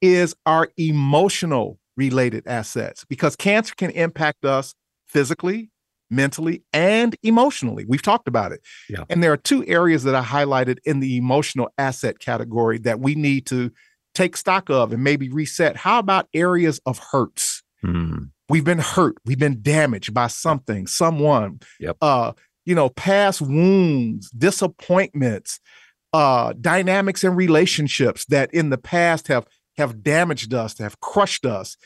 is 0.01 0.35
our 0.47 0.71
emotional 0.79 1.79
related 1.95 2.47
assets 2.47 3.05
because 3.05 3.37
cancer 3.37 3.75
can 3.77 3.91
impact 3.91 4.47
us 4.47 4.75
physically 5.07 5.71
mentally 6.11 6.63
and 6.73 7.17
emotionally. 7.23 7.85
We've 7.87 8.03
talked 8.03 8.29
about 8.29 8.53
it. 8.53 8.61
Yeah. 8.89 9.05
And 9.11 9.23
there 9.23 9.33
are 9.33 9.37
two 9.37 9.65
areas 9.67 10.05
that 10.05 10.15
I 10.15 10.23
highlighted 10.23 10.79
in 10.85 11.01
the 11.01 11.17
emotional 11.17 11.69
asset 11.79 12.19
category 12.19 12.79
that 12.79 13.01
we 13.01 13.15
need 13.15 13.47
to 13.47 13.71
take 14.15 14.37
stock 14.37 14.71
of 14.71 14.93
and 14.93 15.05
maybe 15.05 15.29
reset. 15.29 15.77
How 15.77 15.99
about 15.99 16.29
areas 16.33 16.81
of 16.87 16.99
hurts? 16.99 17.63
Hmm. 17.83 18.25
We've 18.49 18.65
been 18.65 18.79
hurt, 18.79 19.17
we've 19.25 19.39
been 19.39 19.61
damaged 19.61 20.15
by 20.15 20.29
something, 20.29 20.87
someone. 20.87 21.61
Yep. 21.81 21.97
Uh, 22.01 22.33
you 22.65 22.75
know, 22.75 22.91
past 22.91 23.41
wounds, 23.41 24.31
disappointments, 24.31 25.61
uh, 26.13 26.53
dynamics 26.61 27.25
and 27.25 27.37
relationships 27.37 28.25
that 28.27 28.53
in 28.55 28.71
the 28.71 28.79
past 28.79 29.29
have 29.29 29.47
have 29.77 30.03
damaged 30.03 30.55
us, 30.55 30.79
have 30.79 31.01
crushed 31.01 31.45
us 31.45 31.77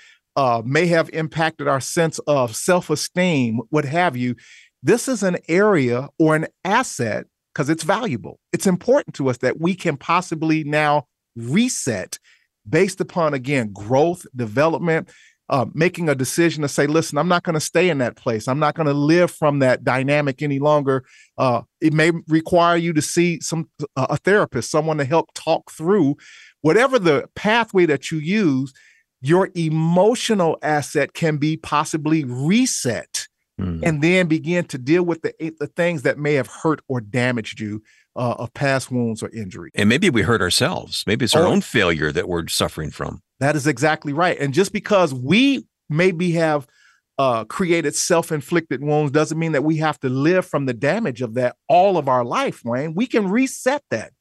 uh, 0.41 0.63
may 0.65 0.87
have 0.87 1.11
impacted 1.11 1.69
our 1.69 1.83
sense 1.83 2.19
of 2.21 2.57
self 2.57 2.89
esteem, 2.89 3.61
what 3.69 3.85
have 3.85 4.17
you. 4.17 4.35
This 4.83 5.07
is 5.07 5.23
an 5.23 5.37
area 5.49 6.09
or 6.19 6.35
an 6.35 6.47
asset 6.65 7.27
because 7.53 7.69
it's 7.69 7.83
valuable. 7.83 8.41
It's 8.51 8.67
important 8.67 9.15
to 9.17 9.29
us 9.29 9.37
that 9.39 9.61
we 9.61 9.75
can 9.75 9.99
possibly 9.99 10.65
now 10.65 11.09
reset 11.37 12.19
based 12.67 13.03
upon, 13.03 13.35
again, 13.35 13.71
growth, 13.71 14.25
development, 14.35 15.11
uh, 15.51 15.67
making 15.75 16.09
a 16.09 16.15
decision 16.15 16.63
to 16.63 16.69
say, 16.69 16.87
listen, 16.87 17.19
I'm 17.19 17.29
not 17.29 17.43
going 17.43 17.53
to 17.53 17.61
stay 17.61 17.91
in 17.91 17.99
that 17.99 18.17
place. 18.17 18.49
I'm 18.49 18.61
not 18.61 18.75
going 18.75 18.87
to 18.87 18.95
live 18.95 19.31
from 19.31 19.59
that 19.59 19.85
dynamic 19.85 20.41
any 20.41 20.59
longer. 20.59 21.05
Uh, 21.37 21.63
it 21.83 21.93
may 21.93 22.13
require 22.29 22.79
you 22.79 22.95
to 22.95 23.03
see 23.03 23.41
some 23.41 23.69
uh, 23.95 24.07
a 24.09 24.17
therapist, 24.17 24.71
someone 24.71 24.97
to 24.97 25.05
help 25.05 25.35
talk 25.35 25.71
through 25.71 26.17
whatever 26.63 26.99
the 26.99 27.29
pathway 27.35 27.85
that 27.85 28.11
you 28.11 28.17
use 28.17 28.73
your 29.21 29.51
emotional 29.55 30.59
asset 30.63 31.13
can 31.13 31.37
be 31.37 31.57
possibly 31.57 32.25
reset 32.25 33.29
mm. 33.61 33.81
and 33.83 34.03
then 34.03 34.27
begin 34.27 34.65
to 34.65 34.79
deal 34.79 35.03
with 35.03 35.23
the, 35.23 35.55
the 35.59 35.67
things 35.67 36.03
that 36.03 36.19
may 36.19 36.35
have 36.35 36.47
hurt 36.47 36.81
or 36.89 37.01
damaged 37.01 37.61
you 37.61 37.83
uh, 38.17 38.35
of 38.39 38.53
past 38.55 38.91
wounds 38.91 39.23
or 39.23 39.31
injury. 39.31 39.71
And 39.75 39.89
maybe 39.89 40.11
we 40.11 40.23
hurt 40.23 40.41
ourselves. 40.41 41.05
Maybe 41.07 41.25
it's 41.25 41.35
our 41.35 41.47
oh, 41.47 41.53
own 41.53 41.61
failure 41.61 42.13
that 42.13 42.29
we're 42.29 42.49
suffering 42.49 42.91
from. 42.91 43.23
That 43.39 43.57
is 43.57 43.67
exactly 43.67 44.13
right. 44.13 44.39
And 44.39 44.53
just 44.53 44.73
because 44.73 45.15
we 45.15 45.67
maybe 45.89 46.33
have 46.33 46.67
uh, 47.19 47.45
created 47.45 47.95
self-inflicted 47.95 48.83
wounds 48.83 49.13
doesn't 49.13 49.39
mean 49.39 49.53
that 49.53 49.65
we 49.65 49.77
have 49.77 50.01
to 50.01 50.09
live 50.09 50.47
from 50.47 50.67
the 50.67 50.73
damage 50.73 51.21
of 51.21 51.35
that 51.35 51.57
all 51.69 51.99
of 51.99 52.09
our 52.09 52.25
life, 52.25 52.63
Wayne. 52.65 52.95
We 52.95 53.07
can 53.07 53.29
reset 53.29 53.83
that. 53.91 54.13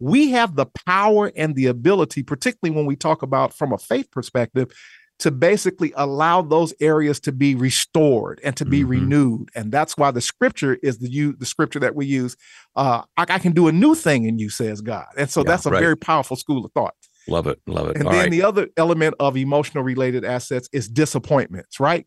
We 0.00 0.30
have 0.30 0.56
the 0.56 0.66
power 0.86 1.32
and 1.36 1.54
the 1.54 1.66
ability, 1.66 2.22
particularly 2.22 2.76
when 2.76 2.86
we 2.86 2.96
talk 2.96 3.22
about 3.22 3.54
from 3.54 3.72
a 3.72 3.78
faith 3.78 4.10
perspective, 4.10 4.72
to 5.18 5.30
basically 5.32 5.92
allow 5.96 6.42
those 6.42 6.72
areas 6.80 7.18
to 7.18 7.32
be 7.32 7.54
restored 7.54 8.40
and 8.44 8.56
to 8.56 8.64
be 8.64 8.80
mm-hmm. 8.80 8.90
renewed. 8.90 9.50
And 9.54 9.72
that's 9.72 9.96
why 9.96 10.12
the 10.12 10.20
scripture 10.20 10.78
is 10.82 10.98
the 10.98 11.10
you 11.10 11.32
the 11.32 11.46
scripture 11.46 11.80
that 11.80 11.96
we 11.96 12.06
use. 12.06 12.36
Uh, 12.76 13.02
I, 13.16 13.26
I, 13.28 13.38
can 13.38 13.52
do 13.52 13.66
a 13.66 13.72
new 13.72 13.94
thing 13.96 14.24
in 14.26 14.38
you, 14.38 14.48
says 14.48 14.80
God. 14.80 15.06
And 15.16 15.28
so 15.28 15.40
yeah, 15.40 15.48
that's 15.48 15.66
a 15.66 15.70
right. 15.70 15.80
very 15.80 15.96
powerful 15.96 16.36
school 16.36 16.64
of 16.64 16.72
thought. 16.72 16.94
Love 17.26 17.46
it. 17.46 17.60
Love 17.66 17.88
it. 17.88 17.96
And 17.96 18.06
All 18.06 18.12
then 18.12 18.22
right. 18.22 18.30
the 18.30 18.42
other 18.42 18.68
element 18.76 19.14
of 19.18 19.36
emotional 19.36 19.82
related 19.82 20.24
assets 20.24 20.68
is 20.72 20.88
disappointments, 20.88 21.80
right? 21.80 22.06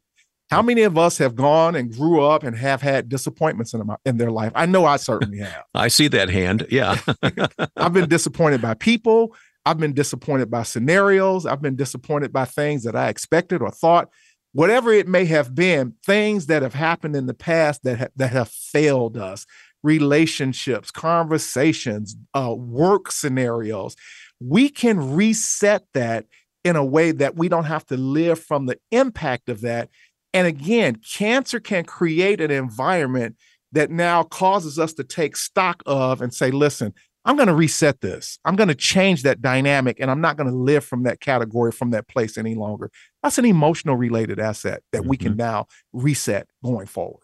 How 0.51 0.61
many 0.61 0.81
of 0.81 0.97
us 0.97 1.17
have 1.19 1.33
gone 1.33 1.75
and 1.75 1.89
grew 1.89 2.21
up 2.21 2.43
and 2.43 2.57
have 2.57 2.81
had 2.81 3.07
disappointments 3.07 3.73
in, 3.73 3.81
in 4.05 4.17
their 4.17 4.31
life? 4.31 4.51
I 4.53 4.65
know 4.65 4.83
I 4.83 4.97
certainly 4.97 5.37
have. 5.37 5.63
I 5.73 5.87
see 5.87 6.09
that 6.09 6.27
hand. 6.27 6.67
Yeah. 6.69 6.99
I've 7.77 7.93
been 7.93 8.09
disappointed 8.09 8.61
by 8.61 8.73
people. 8.73 9.33
I've 9.65 9.77
been 9.77 9.93
disappointed 9.93 10.51
by 10.51 10.63
scenarios. 10.63 11.45
I've 11.45 11.61
been 11.61 11.77
disappointed 11.77 12.33
by 12.33 12.43
things 12.43 12.83
that 12.83 12.97
I 12.97 13.07
expected 13.07 13.61
or 13.61 13.71
thought. 13.71 14.09
Whatever 14.51 14.91
it 14.91 15.07
may 15.07 15.23
have 15.23 15.55
been, 15.55 15.93
things 16.05 16.47
that 16.47 16.63
have 16.63 16.73
happened 16.73 17.15
in 17.15 17.27
the 17.27 17.33
past 17.33 17.83
that, 17.83 17.97
ha- 17.97 18.07
that 18.17 18.33
have 18.33 18.49
failed 18.49 19.17
us, 19.17 19.45
relationships, 19.83 20.91
conversations, 20.91 22.17
uh, 22.33 22.53
work 22.53 23.09
scenarios. 23.09 23.95
We 24.41 24.67
can 24.67 25.15
reset 25.15 25.85
that 25.93 26.25
in 26.63 26.75
a 26.75 26.85
way 26.85 27.11
that 27.11 27.35
we 27.35 27.47
don't 27.47 27.63
have 27.65 27.85
to 27.87 27.95
live 27.97 28.39
from 28.39 28.65
the 28.65 28.77
impact 28.91 29.49
of 29.49 29.61
that. 29.61 29.89
And 30.33 30.47
again, 30.47 30.95
cancer 30.95 31.59
can 31.59 31.83
create 31.83 32.39
an 32.39 32.51
environment 32.51 33.35
that 33.71 33.89
now 33.89 34.23
causes 34.23 34.79
us 34.79 34.93
to 34.93 35.03
take 35.03 35.35
stock 35.35 35.81
of 35.85 36.21
and 36.21 36.33
say, 36.33 36.51
listen, 36.51 36.93
I'm 37.23 37.35
going 37.35 37.47
to 37.47 37.53
reset 37.53 38.01
this. 38.01 38.39
I'm 38.45 38.55
going 38.55 38.67
to 38.69 38.75
change 38.75 39.23
that 39.23 39.41
dynamic 39.41 39.99
and 39.99 40.09
I'm 40.09 40.21
not 40.21 40.37
going 40.37 40.49
to 40.49 40.55
live 40.55 40.83
from 40.83 41.03
that 41.03 41.19
category, 41.19 41.71
from 41.71 41.91
that 41.91 42.07
place 42.07 42.37
any 42.37 42.55
longer. 42.55 42.89
That's 43.21 43.37
an 43.37 43.45
emotional 43.45 43.95
related 43.95 44.39
asset 44.39 44.81
that 44.91 45.01
mm-hmm. 45.01 45.09
we 45.09 45.17
can 45.17 45.33
mm-hmm. 45.33 45.41
now 45.41 45.67
reset 45.93 46.47
going 46.63 46.87
forward. 46.87 47.23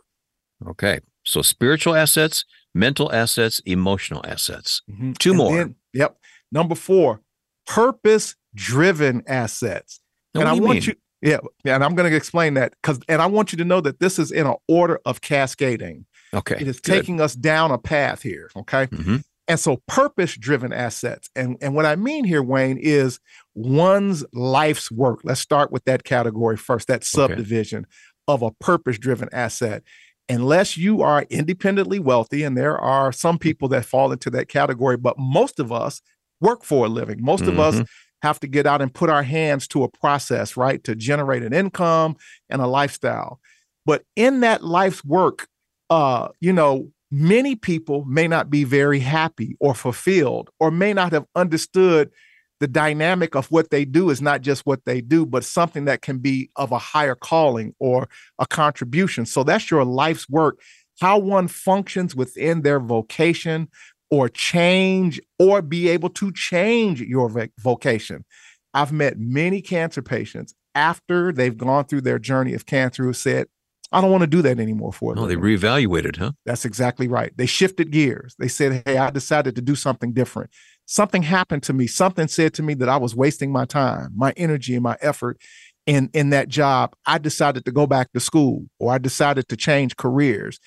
Okay. 0.67 0.99
So 1.23 1.41
spiritual 1.41 1.95
assets, 1.95 2.45
mental 2.73 3.11
assets, 3.11 3.59
emotional 3.65 4.21
assets. 4.25 4.81
Mm-hmm. 4.89 5.13
Two 5.13 5.31
and 5.31 5.37
more. 5.37 5.55
Then, 5.55 5.75
yep. 5.93 6.17
Number 6.51 6.75
four, 6.75 7.21
purpose 7.65 8.35
driven 8.55 9.23
assets. 9.27 9.99
Now, 10.33 10.41
and 10.41 10.49
I 10.49 10.53
want 10.53 10.75
mean? 10.75 10.83
you, 10.83 10.93
yeah, 11.21 11.39
and 11.65 11.83
I'm 11.83 11.95
going 11.95 12.09
to 12.09 12.15
explain 12.15 12.53
that 12.55 12.73
because, 12.81 12.99
and 13.07 13.21
I 13.21 13.25
want 13.25 13.51
you 13.51 13.57
to 13.57 13.65
know 13.65 13.81
that 13.81 13.99
this 13.99 14.19
is 14.19 14.31
in 14.31 14.45
an 14.45 14.55
order 14.67 14.99
of 15.05 15.21
cascading. 15.21 16.05
Okay. 16.33 16.57
It 16.59 16.67
is 16.67 16.79
good. 16.79 16.93
taking 16.93 17.21
us 17.21 17.33
down 17.33 17.71
a 17.71 17.77
path 17.77 18.21
here. 18.21 18.49
Okay. 18.55 18.87
Mm-hmm. 18.87 19.17
And 19.47 19.59
so 19.59 19.81
purpose 19.87 20.35
driven 20.35 20.73
assets. 20.73 21.29
And, 21.35 21.57
and 21.61 21.73
what 21.73 21.85
I 21.85 21.95
mean 21.95 22.25
here, 22.25 22.43
Wayne, 22.43 22.77
is 22.77 23.19
one's 23.55 24.25
life's 24.33 24.91
work. 24.91 25.21
Let's 25.23 25.39
start 25.39 25.71
with 25.71 25.85
that 25.85 26.03
category 26.03 26.57
first, 26.57 26.87
that 26.89 27.05
subdivision 27.05 27.79
okay. 27.79 27.87
of 28.27 28.41
a 28.41 28.51
purpose 28.51 28.99
driven 28.99 29.29
asset. 29.31 29.83
Unless 30.29 30.75
you 30.75 31.01
are 31.01 31.25
independently 31.29 31.99
wealthy, 31.99 32.43
and 32.43 32.57
there 32.57 32.77
are 32.77 33.13
some 33.13 33.39
people 33.39 33.69
that 33.69 33.85
fall 33.85 34.11
into 34.11 34.29
that 34.31 34.49
category, 34.49 34.97
but 34.97 35.17
most 35.17 35.57
of 35.57 35.71
us 35.71 36.01
work 36.41 36.65
for 36.65 36.85
a 36.85 36.89
living. 36.89 37.19
Most 37.21 37.43
mm-hmm. 37.43 37.51
of 37.51 37.59
us 37.59 37.75
mm-hmm. 37.75 37.83
Have 38.21 38.39
to 38.39 38.47
get 38.47 38.65
out 38.65 38.81
and 38.81 38.93
put 38.93 39.09
our 39.09 39.23
hands 39.23 39.67
to 39.69 39.83
a 39.83 39.89
process, 39.89 40.57
right, 40.57 40.83
to 40.83 40.95
generate 40.95 41.43
an 41.43 41.53
income 41.53 42.15
and 42.49 42.61
a 42.61 42.67
lifestyle. 42.67 43.39
But 43.85 44.03
in 44.15 44.41
that 44.41 44.63
life's 44.63 45.03
work, 45.05 45.47
uh, 45.89 46.29
you 46.39 46.51
know, 46.51 46.91
many 47.11 47.55
people 47.55 48.03
may 48.05 48.27
not 48.27 48.49
be 48.49 48.63
very 48.63 48.99
happy 48.99 49.55
or 49.59 49.73
fulfilled 49.73 50.49
or 50.59 50.71
may 50.71 50.93
not 50.93 51.13
have 51.13 51.25
understood 51.35 52.11
the 52.59 52.67
dynamic 52.67 53.35
of 53.35 53.49
what 53.51 53.69
they 53.69 53.85
do 53.85 54.09
is 54.09 54.21
not 54.21 54.41
just 54.41 54.65
what 54.65 54.83
they 54.85 54.99
do, 54.99 55.25
but 55.25 55.43
something 55.43 55.85
that 55.85 56.01
can 56.01 56.17
be 56.17 56.49
of 56.55 56.71
a 56.71 56.79
higher 56.79 57.15
calling 57.15 57.73
or 57.79 58.09
a 58.39 58.47
contribution. 58.47 59.25
So 59.25 59.43
that's 59.43 59.69
your 59.69 59.85
life's 59.85 60.27
work. 60.27 60.59
How 60.99 61.19
one 61.19 61.47
functions 61.47 62.15
within 62.15 62.63
their 62.63 62.79
vocation 62.79 63.69
or 64.09 64.29
change 64.29 65.19
or 65.39 65.61
be 65.61 65.89
able 65.89 66.09
to 66.09 66.31
change 66.31 67.01
your 67.01 67.49
vocation. 67.59 68.25
I've 68.73 68.91
met 68.91 69.17
many 69.17 69.61
cancer 69.61 70.01
patients 70.01 70.53
after 70.75 71.31
they've 71.31 71.57
gone 71.57 71.85
through 71.85 72.01
their 72.01 72.19
journey 72.19 72.53
of 72.53 72.65
cancer 72.65 73.03
who 73.03 73.13
said, 73.13 73.47
I 73.91 74.01
don't 74.01 74.11
want 74.11 74.21
to 74.21 74.27
do 74.27 74.41
that 74.41 74.59
anymore 74.59 74.91
for 74.91 75.15
them. 75.15 75.23
Oh, 75.23 75.27
they 75.27 75.35
reevaluated, 75.35 76.17
huh? 76.17 76.33
That's 76.45 76.65
exactly 76.65 77.07
right. 77.07 77.31
They 77.37 77.45
shifted 77.45 77.91
gears. 77.91 78.35
They 78.37 78.49
said, 78.49 78.83
Hey, 78.85 78.97
I 78.97 79.09
decided 79.11 79.55
to 79.55 79.61
do 79.61 79.75
something 79.75 80.11
different. 80.11 80.51
Something 80.85 81.23
happened 81.23 81.63
to 81.63 81.73
me. 81.73 81.87
Something 81.87 82.27
said 82.27 82.53
to 82.55 82.63
me 82.63 82.73
that 82.75 82.89
I 82.89 82.97
was 82.97 83.15
wasting 83.15 83.51
my 83.51 83.65
time, 83.65 84.11
my 84.15 84.33
energy, 84.35 84.73
and 84.75 84.83
my 84.83 84.97
effort 85.01 85.37
in, 85.85 86.09
in 86.13 86.31
that 86.31 86.49
job. 86.49 86.95
I 87.05 87.17
decided 87.17 87.65
to 87.65 87.71
go 87.71 87.87
back 87.87 88.11
to 88.11 88.19
school 88.19 88.65
or 88.77 88.93
I 88.93 88.97
decided 88.97 89.47
to 89.47 89.57
change 89.57 89.95
careers. 89.95 90.59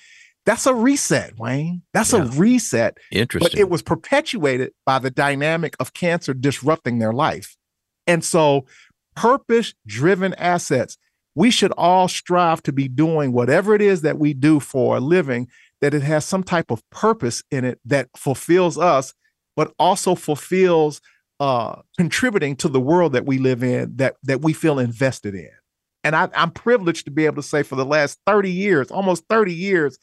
That's 0.45 0.65
a 0.65 0.73
reset, 0.73 1.37
Wayne. 1.37 1.83
That's 1.93 2.13
yeah. 2.13 2.23
a 2.23 2.25
reset. 2.25 2.97
Interesting. 3.11 3.51
But 3.51 3.59
it 3.59 3.69
was 3.69 3.81
perpetuated 3.81 4.71
by 4.85 4.99
the 4.99 5.11
dynamic 5.11 5.75
of 5.79 5.93
cancer 5.93 6.33
disrupting 6.33 6.99
their 6.99 7.13
life. 7.13 7.57
And 8.07 8.23
so, 8.23 8.65
purpose 9.15 9.73
driven 9.85 10.33
assets 10.35 10.97
we 11.35 11.51
should 11.51 11.71
all 11.77 12.07
strive 12.07 12.61
to 12.63 12.73
be 12.73 12.87
doing 12.87 13.31
whatever 13.31 13.73
it 13.73 13.81
is 13.81 14.01
that 14.01 14.19
we 14.19 14.33
do 14.33 14.59
for 14.59 14.97
a 14.97 14.99
living, 14.99 15.47
that 15.79 15.93
it 15.93 16.01
has 16.01 16.25
some 16.25 16.43
type 16.43 16.71
of 16.71 16.87
purpose 16.89 17.43
in 17.51 17.63
it 17.63 17.79
that 17.85 18.09
fulfills 18.15 18.77
us, 18.77 19.13
but 19.55 19.73
also 19.79 20.15
fulfills 20.15 21.01
uh, 21.39 21.81
contributing 21.97 22.55
to 22.55 22.67
the 22.67 22.81
world 22.81 23.13
that 23.13 23.25
we 23.25 23.37
live 23.37 23.63
in, 23.63 23.95
that 23.95 24.15
that 24.23 24.41
we 24.41 24.53
feel 24.53 24.77
invested 24.77 25.33
in. 25.33 25.49
And 26.03 26.15
I, 26.15 26.29
I'm 26.35 26.51
privileged 26.51 27.05
to 27.05 27.11
be 27.11 27.25
able 27.25 27.37
to 27.37 27.47
say 27.47 27.63
for 27.63 27.75
the 27.75 27.85
last 27.85 28.19
30 28.25 28.51
years, 28.51 28.91
almost 28.91 29.23
30 29.29 29.53
years, 29.53 29.97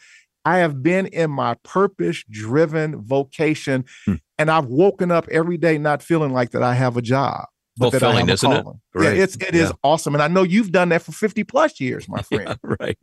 I 0.49 0.59
have 0.59 0.83
been 0.83 1.07
in 1.09 1.31
my 1.31 1.55
purpose 1.63 2.25
driven 2.31 3.03
vocation. 3.03 3.85
Hmm. 4.07 4.15
And 4.39 4.51
I've 4.51 4.65
woken 4.67 5.11
up 5.11 5.29
every 5.29 5.59
day 5.59 5.77
not 5.77 6.03
feeling 6.03 6.33
like 6.33 6.53
that 6.53 6.63
I 6.63 6.73
have 6.73 6.97
a 6.97 7.03
job 7.03 7.45
fulfilling, 7.77 8.31
isn't 8.31 8.51
it? 8.51 8.67
Right. 8.95 9.17
Yeah, 9.17 9.23
it's 9.23 9.37
it 9.37 9.53
yeah. 9.55 9.65
is 9.65 9.73
awesome, 9.83 10.15
and 10.15 10.23
I 10.23 10.29
know 10.29 10.45
you've 10.45 10.73
done 10.73 10.89
that 10.89 11.03
for 11.03 11.13
fifty 11.13 11.45
plus 11.45 11.81
years, 11.81 12.09
my 12.09 12.23
friend. 12.31 12.59
Yeah, 12.65 12.75
right. 12.81 12.99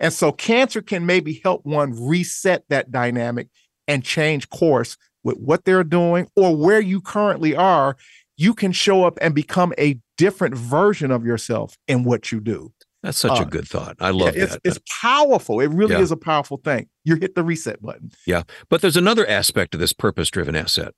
And 0.00 0.12
so, 0.12 0.32
cancer 0.32 0.82
can 0.82 1.06
maybe 1.06 1.40
help 1.44 1.64
one 1.64 1.92
reset 2.08 2.64
that 2.70 2.90
dynamic 2.90 3.48
and 3.86 4.02
change 4.02 4.48
course 4.48 4.96
with 5.22 5.36
what 5.36 5.64
they're 5.64 5.84
doing 5.84 6.28
or 6.34 6.56
where 6.56 6.80
you 6.80 7.00
currently 7.00 7.54
are. 7.54 7.96
You 8.36 8.54
can 8.54 8.72
show 8.72 9.04
up 9.04 9.18
and 9.20 9.34
become 9.34 9.74
a 9.78 9.98
different 10.16 10.56
version 10.56 11.10
of 11.10 11.26
yourself 11.26 11.76
in 11.86 12.04
what 12.04 12.32
you 12.32 12.40
do. 12.40 12.72
That's 13.02 13.18
such 13.18 13.38
uh, 13.38 13.44
a 13.44 13.46
good 13.46 13.66
thought. 13.66 13.96
I 13.98 14.10
love 14.10 14.36
yeah, 14.36 14.44
it's, 14.44 14.52
that. 14.52 14.60
It's 14.62 14.78
powerful. 15.00 15.60
It 15.60 15.68
really 15.68 15.94
yeah. 15.94 16.00
is 16.00 16.12
a 16.12 16.16
powerful 16.16 16.58
thing. 16.58 16.88
You 17.04 17.16
hit 17.16 17.34
the 17.34 17.42
reset 17.42 17.80
button. 17.80 18.10
Yeah. 18.26 18.42
But 18.68 18.82
there's 18.82 18.96
another 18.96 19.26
aspect 19.26 19.72
to 19.72 19.78
this 19.78 19.92
purpose 19.92 20.30
driven 20.30 20.54
asset. 20.54 20.94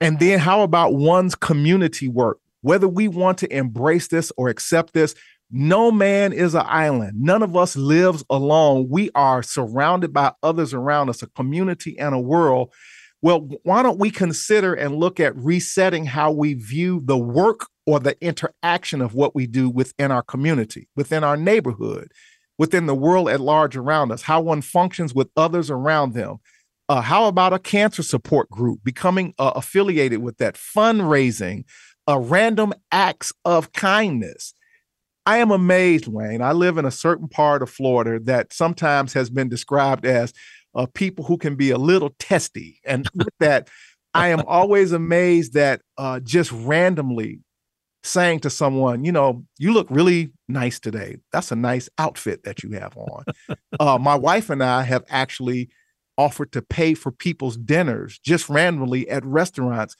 And 0.00 0.18
then 0.18 0.40
how 0.40 0.62
about 0.62 0.94
one's 0.94 1.36
community 1.36 2.08
work? 2.08 2.38
whether 2.64 2.88
we 2.88 3.08
want 3.08 3.36
to 3.36 3.54
embrace 3.54 4.08
this 4.08 4.32
or 4.38 4.48
accept 4.48 4.94
this, 4.94 5.14
no 5.50 5.92
man 5.92 6.32
is 6.32 6.54
an 6.54 6.64
island. 6.64 7.12
None 7.20 7.42
of 7.42 7.54
us 7.54 7.76
lives 7.76 8.24
alone. 8.30 8.86
We 8.88 9.10
are 9.14 9.42
surrounded 9.42 10.14
by 10.14 10.32
others 10.42 10.72
around 10.72 11.10
us, 11.10 11.22
a 11.22 11.26
community 11.26 11.98
and 11.98 12.14
a 12.14 12.18
world. 12.18 12.72
Well, 13.24 13.48
why 13.62 13.82
don't 13.82 13.98
we 13.98 14.10
consider 14.10 14.74
and 14.74 14.96
look 14.96 15.18
at 15.18 15.34
resetting 15.34 16.04
how 16.04 16.30
we 16.30 16.52
view 16.52 17.00
the 17.02 17.16
work 17.16 17.68
or 17.86 17.98
the 17.98 18.22
interaction 18.22 19.00
of 19.00 19.14
what 19.14 19.34
we 19.34 19.46
do 19.46 19.70
within 19.70 20.10
our 20.10 20.20
community, 20.20 20.90
within 20.94 21.24
our 21.24 21.34
neighborhood, 21.34 22.12
within 22.58 22.84
the 22.84 22.94
world 22.94 23.30
at 23.30 23.40
large 23.40 23.78
around 23.78 24.12
us, 24.12 24.20
how 24.20 24.42
one 24.42 24.60
functions 24.60 25.14
with 25.14 25.30
others 25.38 25.70
around 25.70 26.12
them. 26.12 26.36
Uh, 26.90 27.00
how 27.00 27.24
about 27.24 27.54
a 27.54 27.58
cancer 27.58 28.02
support 28.02 28.50
group, 28.50 28.80
becoming 28.84 29.32
uh, 29.38 29.52
affiliated 29.56 30.22
with 30.22 30.36
that, 30.36 30.56
fundraising, 30.56 31.64
a 32.06 32.20
random 32.20 32.74
acts 32.92 33.32
of 33.46 33.72
kindness. 33.72 34.52
I 35.24 35.38
am 35.38 35.50
amazed, 35.50 36.08
Wayne. 36.08 36.42
I 36.42 36.52
live 36.52 36.76
in 36.76 36.84
a 36.84 36.90
certain 36.90 37.28
part 37.28 37.62
of 37.62 37.70
Florida 37.70 38.22
that 38.24 38.52
sometimes 38.52 39.14
has 39.14 39.30
been 39.30 39.48
described 39.48 40.04
as 40.04 40.34
uh, 40.74 40.86
people 40.94 41.24
who 41.24 41.38
can 41.38 41.56
be 41.56 41.70
a 41.70 41.78
little 41.78 42.14
testy. 42.18 42.80
And 42.84 43.08
with 43.14 43.34
that, 43.40 43.68
I 44.12 44.28
am 44.28 44.42
always 44.46 44.92
amazed 44.92 45.54
that 45.54 45.82
uh, 45.98 46.20
just 46.20 46.52
randomly 46.52 47.40
saying 48.04 48.40
to 48.40 48.50
someone, 48.50 49.04
you 49.04 49.10
know, 49.10 49.44
you 49.58 49.72
look 49.72 49.86
really 49.90 50.30
nice 50.46 50.78
today. 50.78 51.16
That's 51.32 51.50
a 51.50 51.56
nice 51.56 51.88
outfit 51.98 52.44
that 52.44 52.62
you 52.62 52.70
have 52.72 52.96
on. 52.96 53.24
uh, 53.80 53.98
my 53.98 54.14
wife 54.14 54.50
and 54.50 54.62
I 54.62 54.82
have 54.82 55.04
actually 55.08 55.70
offered 56.16 56.52
to 56.52 56.62
pay 56.62 56.94
for 56.94 57.10
people's 57.10 57.56
dinners 57.56 58.20
just 58.20 58.48
randomly 58.48 59.08
at 59.08 59.24
restaurants 59.24 59.96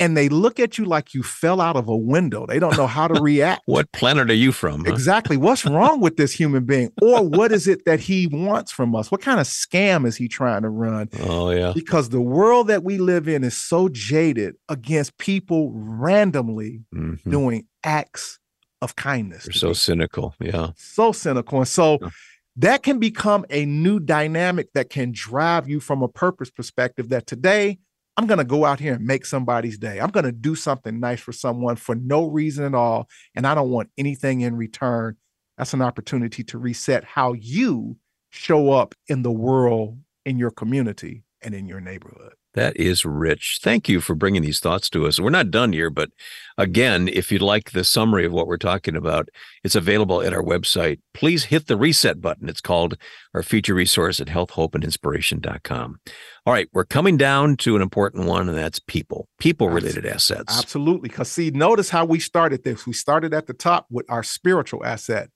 and 0.00 0.16
they 0.16 0.28
look 0.28 0.60
at 0.60 0.78
you 0.78 0.84
like 0.84 1.12
you 1.12 1.22
fell 1.22 1.60
out 1.60 1.76
of 1.76 1.88
a 1.88 1.96
window. 1.96 2.46
They 2.46 2.58
don't 2.58 2.76
know 2.76 2.86
how 2.86 3.08
to 3.08 3.20
react. 3.20 3.62
what 3.66 3.90
planet 3.92 4.30
are 4.30 4.34
you 4.34 4.52
from? 4.52 4.84
Huh? 4.84 4.92
Exactly. 4.92 5.36
What's 5.36 5.64
wrong 5.64 6.00
with 6.00 6.16
this 6.16 6.32
human 6.32 6.64
being? 6.64 6.90
Or 7.02 7.22
what 7.22 7.52
is 7.52 7.66
it 7.66 7.84
that 7.84 8.00
he 8.00 8.28
wants 8.28 8.70
from 8.70 8.94
us? 8.94 9.10
What 9.10 9.20
kind 9.20 9.40
of 9.40 9.46
scam 9.46 10.06
is 10.06 10.16
he 10.16 10.28
trying 10.28 10.62
to 10.62 10.68
run? 10.68 11.08
Oh, 11.20 11.50
yeah. 11.50 11.72
Because 11.74 12.10
the 12.10 12.20
world 12.20 12.68
that 12.68 12.84
we 12.84 12.98
live 12.98 13.28
in 13.28 13.42
is 13.42 13.56
so 13.56 13.88
jaded 13.88 14.54
against 14.68 15.18
people 15.18 15.72
randomly 15.74 16.82
mm-hmm. 16.94 17.30
doing 17.30 17.66
acts 17.82 18.38
of 18.80 18.94
kindness. 18.94 19.44
They're 19.44 19.52
so 19.52 19.72
cynical. 19.72 20.34
Yeah. 20.40 20.70
So 20.76 21.10
cynical. 21.10 21.58
And 21.58 21.68
so 21.68 21.98
yeah. 22.00 22.10
that 22.56 22.82
can 22.84 23.00
become 23.00 23.44
a 23.50 23.64
new 23.66 23.98
dynamic 23.98 24.72
that 24.74 24.90
can 24.90 25.10
drive 25.10 25.68
you 25.68 25.80
from 25.80 26.02
a 26.02 26.08
purpose 26.08 26.50
perspective 26.50 27.08
that 27.08 27.26
today 27.26 27.78
I'm 28.18 28.26
going 28.26 28.38
to 28.38 28.44
go 28.44 28.64
out 28.64 28.80
here 28.80 28.94
and 28.94 29.06
make 29.06 29.24
somebody's 29.24 29.78
day. 29.78 30.00
I'm 30.00 30.10
going 30.10 30.24
to 30.26 30.32
do 30.32 30.56
something 30.56 30.98
nice 30.98 31.20
for 31.20 31.30
someone 31.30 31.76
for 31.76 31.94
no 31.94 32.26
reason 32.26 32.64
at 32.64 32.74
all. 32.74 33.08
And 33.36 33.46
I 33.46 33.54
don't 33.54 33.70
want 33.70 33.90
anything 33.96 34.40
in 34.40 34.56
return. 34.56 35.16
That's 35.56 35.72
an 35.72 35.82
opportunity 35.82 36.42
to 36.42 36.58
reset 36.58 37.04
how 37.04 37.34
you 37.34 37.96
show 38.30 38.72
up 38.72 38.96
in 39.06 39.22
the 39.22 39.30
world, 39.30 40.00
in 40.26 40.36
your 40.36 40.50
community, 40.50 41.22
and 41.42 41.54
in 41.54 41.68
your 41.68 41.80
neighborhood. 41.80 42.32
That 42.58 42.76
is 42.76 43.04
rich. 43.04 43.60
Thank 43.62 43.88
you 43.88 44.00
for 44.00 44.16
bringing 44.16 44.42
these 44.42 44.58
thoughts 44.58 44.90
to 44.90 45.06
us. 45.06 45.20
We're 45.20 45.30
not 45.30 45.52
done 45.52 45.72
here, 45.72 45.90
but 45.90 46.10
again, 46.56 47.06
if 47.06 47.30
you'd 47.30 47.40
like 47.40 47.70
the 47.70 47.84
summary 47.84 48.24
of 48.26 48.32
what 48.32 48.48
we're 48.48 48.56
talking 48.56 48.96
about, 48.96 49.28
it's 49.62 49.76
available 49.76 50.22
at 50.22 50.32
our 50.32 50.42
website. 50.42 50.98
Please 51.14 51.44
hit 51.44 51.68
the 51.68 51.76
reset 51.76 52.20
button. 52.20 52.48
It's 52.48 52.60
called 52.60 52.96
our 53.32 53.44
feature 53.44 53.74
resource 53.74 54.18
at 54.18 54.26
healthhopeandinspiration.com. 54.26 56.00
All 56.46 56.52
right, 56.52 56.68
we're 56.72 56.84
coming 56.84 57.16
down 57.16 57.58
to 57.58 57.76
an 57.76 57.82
important 57.82 58.26
one, 58.26 58.48
and 58.48 58.58
that's 58.58 58.80
people, 58.80 59.28
people 59.38 59.68
related 59.68 60.04
assets. 60.04 60.58
Absolutely. 60.58 61.10
Because, 61.10 61.30
see, 61.30 61.52
notice 61.52 61.90
how 61.90 62.06
we 62.06 62.18
started 62.18 62.64
this. 62.64 62.88
We 62.88 62.92
started 62.92 63.32
at 63.32 63.46
the 63.46 63.54
top 63.54 63.86
with 63.88 64.10
our 64.10 64.24
spiritual 64.24 64.84
asset. 64.84 65.30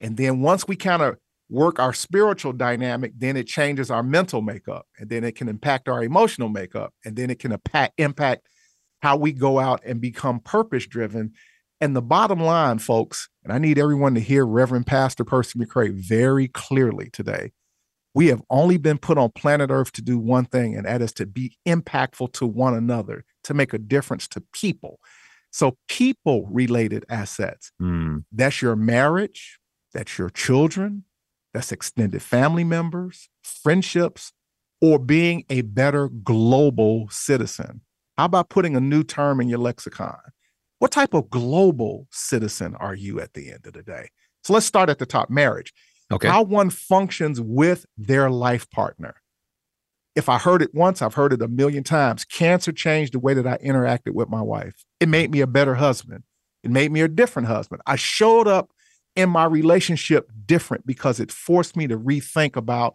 And 0.00 0.16
then 0.16 0.40
once 0.40 0.66
we 0.66 0.74
kind 0.74 1.02
of 1.02 1.16
work 1.48 1.78
our 1.78 1.92
spiritual 1.92 2.52
dynamic, 2.52 3.12
then 3.16 3.36
it 3.36 3.46
changes 3.46 3.90
our 3.90 4.02
mental 4.02 4.42
makeup, 4.42 4.86
and 4.98 5.08
then 5.08 5.24
it 5.24 5.36
can 5.36 5.48
impact 5.48 5.88
our 5.88 6.02
emotional 6.02 6.48
makeup, 6.48 6.92
and 7.04 7.16
then 7.16 7.30
it 7.30 7.38
can 7.38 7.52
impact 7.52 7.94
impact 7.98 8.48
how 9.00 9.16
we 9.16 9.32
go 9.32 9.58
out 9.58 9.80
and 9.84 10.00
become 10.00 10.40
purpose 10.40 10.86
driven. 10.86 11.32
And 11.80 11.94
the 11.94 12.02
bottom 12.02 12.40
line, 12.40 12.78
folks, 12.78 13.28
and 13.44 13.52
I 13.52 13.58
need 13.58 13.78
everyone 13.78 14.14
to 14.14 14.20
hear 14.20 14.46
Reverend 14.46 14.86
Pastor 14.86 15.24
Percy 15.24 15.58
McCray 15.58 15.92
very 15.92 16.48
clearly 16.48 17.10
today. 17.10 17.52
We 18.14 18.28
have 18.28 18.42
only 18.48 18.78
been 18.78 18.96
put 18.96 19.18
on 19.18 19.30
planet 19.32 19.70
Earth 19.70 19.92
to 19.92 20.02
do 20.02 20.18
one 20.18 20.46
thing, 20.46 20.74
and 20.74 20.86
that 20.86 21.02
is 21.02 21.12
to 21.14 21.26
be 21.26 21.56
impactful 21.68 22.32
to 22.32 22.46
one 22.46 22.74
another, 22.74 23.24
to 23.44 23.52
make 23.52 23.74
a 23.74 23.78
difference 23.78 24.26
to 24.28 24.42
people. 24.54 24.98
So, 25.50 25.76
people 25.88 26.48
related 26.50 27.04
assets 27.08 27.72
mm. 27.80 28.24
that's 28.32 28.62
your 28.62 28.74
marriage, 28.74 29.58
that's 29.92 30.18
your 30.18 30.30
children, 30.30 31.04
that's 31.56 31.72
extended 31.72 32.22
family 32.22 32.64
members, 32.64 33.30
friendships, 33.42 34.34
or 34.82 34.98
being 34.98 35.42
a 35.48 35.62
better 35.62 36.10
global 36.10 37.08
citizen. 37.08 37.80
How 38.18 38.26
about 38.26 38.50
putting 38.50 38.76
a 38.76 38.80
new 38.80 39.02
term 39.02 39.40
in 39.40 39.48
your 39.48 39.58
lexicon? 39.58 40.18
What 40.80 40.90
type 40.90 41.14
of 41.14 41.30
global 41.30 42.08
citizen 42.10 42.74
are 42.74 42.94
you 42.94 43.20
at 43.20 43.32
the 43.32 43.52
end 43.52 43.66
of 43.66 43.72
the 43.72 43.82
day? 43.82 44.10
So 44.44 44.52
let's 44.52 44.66
start 44.66 44.90
at 44.90 44.98
the 44.98 45.06
top 45.06 45.30
marriage. 45.30 45.72
Okay. 46.12 46.28
How 46.28 46.42
one 46.42 46.68
functions 46.68 47.40
with 47.40 47.86
their 47.96 48.28
life 48.28 48.68
partner. 48.68 49.14
If 50.14 50.28
I 50.28 50.36
heard 50.36 50.60
it 50.60 50.74
once, 50.74 51.00
I've 51.00 51.14
heard 51.14 51.32
it 51.32 51.40
a 51.40 51.48
million 51.48 51.84
times. 51.84 52.26
Cancer 52.26 52.70
changed 52.70 53.14
the 53.14 53.18
way 53.18 53.32
that 53.32 53.46
I 53.46 53.56
interacted 53.64 54.12
with 54.12 54.28
my 54.28 54.42
wife. 54.42 54.84
It 55.00 55.08
made 55.08 55.30
me 55.30 55.40
a 55.40 55.46
better 55.46 55.76
husband. 55.76 56.24
It 56.62 56.70
made 56.70 56.92
me 56.92 57.00
a 57.00 57.08
different 57.08 57.48
husband. 57.48 57.80
I 57.86 57.96
showed 57.96 58.46
up 58.46 58.72
in 59.16 59.30
my 59.30 59.44
relationship 59.44 60.30
different 60.44 60.86
because 60.86 61.18
it 61.18 61.32
forced 61.32 61.76
me 61.76 61.86
to 61.86 61.98
rethink 61.98 62.54
about 62.56 62.94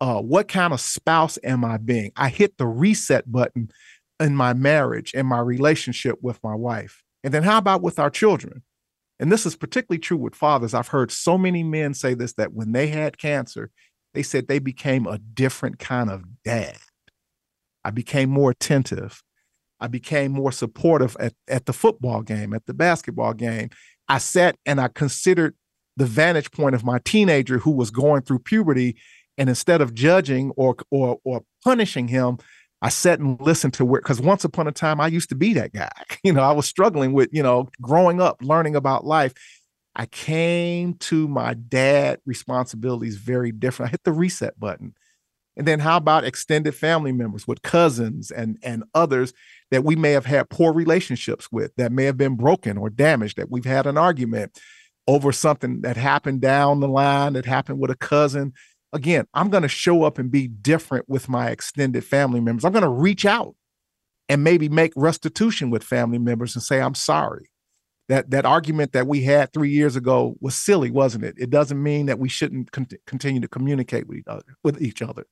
uh, 0.00 0.20
what 0.20 0.48
kind 0.48 0.72
of 0.72 0.80
spouse 0.80 1.38
am 1.44 1.64
I 1.64 1.76
being? 1.76 2.12
I 2.16 2.28
hit 2.28 2.58
the 2.58 2.66
reset 2.66 3.30
button 3.30 3.70
in 4.18 4.34
my 4.34 4.52
marriage 4.52 5.12
and 5.14 5.26
my 5.26 5.40
relationship 5.40 6.16
with 6.22 6.38
my 6.42 6.54
wife. 6.54 7.02
And 7.22 7.32
then 7.32 7.42
how 7.42 7.58
about 7.58 7.82
with 7.82 7.98
our 7.98 8.10
children? 8.10 8.62
And 9.18 9.30
this 9.30 9.44
is 9.44 9.56
particularly 9.56 9.98
true 9.98 10.16
with 10.16 10.34
fathers. 10.34 10.72
I've 10.72 10.88
heard 10.88 11.10
so 11.10 11.36
many 11.36 11.62
men 11.62 11.92
say 11.92 12.14
this 12.14 12.32
that 12.34 12.54
when 12.54 12.72
they 12.72 12.88
had 12.88 13.18
cancer, 13.18 13.70
they 14.14 14.22
said 14.22 14.48
they 14.48 14.58
became 14.58 15.06
a 15.06 15.18
different 15.18 15.78
kind 15.78 16.10
of 16.10 16.24
dad. 16.44 16.78
I 17.84 17.90
became 17.90 18.30
more 18.30 18.50
attentive. 18.50 19.22
I 19.78 19.86
became 19.86 20.32
more 20.32 20.52
supportive 20.52 21.16
at, 21.20 21.34
at 21.48 21.66
the 21.66 21.72
football 21.72 22.22
game, 22.22 22.52
at 22.54 22.66
the 22.66 22.74
basketball 22.74 23.34
game. 23.34 23.70
I 24.08 24.18
sat 24.18 24.56
and 24.66 24.80
I 24.80 24.88
considered 24.88 25.54
the 26.00 26.06
vantage 26.06 26.50
point 26.50 26.74
of 26.74 26.82
my 26.82 26.98
teenager 27.04 27.58
who 27.58 27.70
was 27.70 27.90
going 27.90 28.22
through 28.22 28.38
puberty 28.38 28.96
and 29.36 29.50
instead 29.50 29.82
of 29.82 29.92
judging 29.92 30.50
or 30.56 30.74
or 30.90 31.20
or 31.24 31.42
punishing 31.62 32.08
him 32.08 32.38
i 32.80 32.88
sat 32.88 33.18
and 33.18 33.38
listened 33.42 33.74
to 33.74 33.84
where 33.84 34.00
because 34.00 34.18
once 34.18 34.42
upon 34.42 34.66
a 34.66 34.72
time 34.72 34.98
i 34.98 35.06
used 35.06 35.28
to 35.28 35.34
be 35.34 35.52
that 35.52 35.74
guy. 35.74 35.90
You 36.24 36.32
know 36.32 36.42
i 36.42 36.52
was 36.52 36.66
struggling 36.66 37.12
with 37.12 37.28
you 37.32 37.42
know 37.42 37.68
growing 37.82 38.20
up 38.20 38.38
learning 38.40 38.76
about 38.76 39.04
life. 39.04 39.34
I 39.94 40.06
came 40.06 40.94
to 40.94 41.28
my 41.28 41.52
dad 41.54 42.20
responsibilities 42.24 43.16
very 43.16 43.52
different. 43.52 43.88
I 43.88 43.90
hit 43.90 44.04
the 44.04 44.12
reset 44.12 44.58
button. 44.58 44.94
And 45.56 45.66
then 45.66 45.80
how 45.80 45.96
about 45.96 46.24
extended 46.24 46.76
family 46.76 47.10
members 47.12 47.46
with 47.46 47.60
cousins 47.60 48.30
and 48.30 48.56
and 48.62 48.84
others 48.94 49.34
that 49.70 49.84
we 49.84 49.96
may 49.96 50.12
have 50.12 50.24
had 50.24 50.48
poor 50.48 50.72
relationships 50.72 51.52
with 51.52 51.74
that 51.76 51.92
may 51.92 52.04
have 52.04 52.16
been 52.16 52.36
broken 52.36 52.78
or 52.78 52.88
damaged 52.88 53.36
that 53.36 53.50
we've 53.50 53.66
had 53.66 53.86
an 53.86 53.98
argument 53.98 54.58
over 55.06 55.32
something 55.32 55.80
that 55.82 55.96
happened 55.96 56.40
down 56.40 56.80
the 56.80 56.88
line 56.88 57.32
that 57.34 57.46
happened 57.46 57.78
with 57.78 57.90
a 57.90 57.96
cousin. 57.96 58.52
Again 58.92 59.26
i'm 59.34 59.50
going 59.50 59.62
to 59.62 59.68
show 59.68 60.02
up 60.02 60.18
and 60.18 60.30
be 60.30 60.48
different 60.48 61.08
with 61.08 61.28
my 61.28 61.50
extended 61.50 62.04
family 62.04 62.40
members. 62.40 62.64
I'm 62.64 62.72
going 62.72 62.82
to 62.82 62.88
reach 62.88 63.24
out 63.24 63.54
and 64.28 64.44
maybe 64.44 64.68
make 64.68 64.92
restitution 64.96 65.70
with 65.70 65.84
family 65.84 66.18
members 66.18 66.54
and 66.54 66.62
say 66.62 66.80
i'm 66.80 66.94
sorry. 66.94 67.50
That 68.08 68.30
that 68.30 68.44
argument 68.44 68.92
that 68.92 69.06
we 69.06 69.22
had 69.22 69.52
three 69.52 69.70
years 69.70 69.94
ago 69.94 70.34
was 70.40 70.56
silly 70.56 70.90
wasn't 70.90 71.24
it? 71.24 71.36
It 71.38 71.50
doesn't 71.50 71.80
mean 71.80 72.06
that 72.06 72.18
we 72.18 72.28
shouldn't 72.28 72.72
con- 72.72 72.88
continue 73.06 73.40
to 73.40 73.48
communicate 73.48 74.08
with 74.08 74.18
each 74.18 74.26
other 74.26 74.56
with 74.64 74.82
each 74.82 75.02
other. 75.02 75.26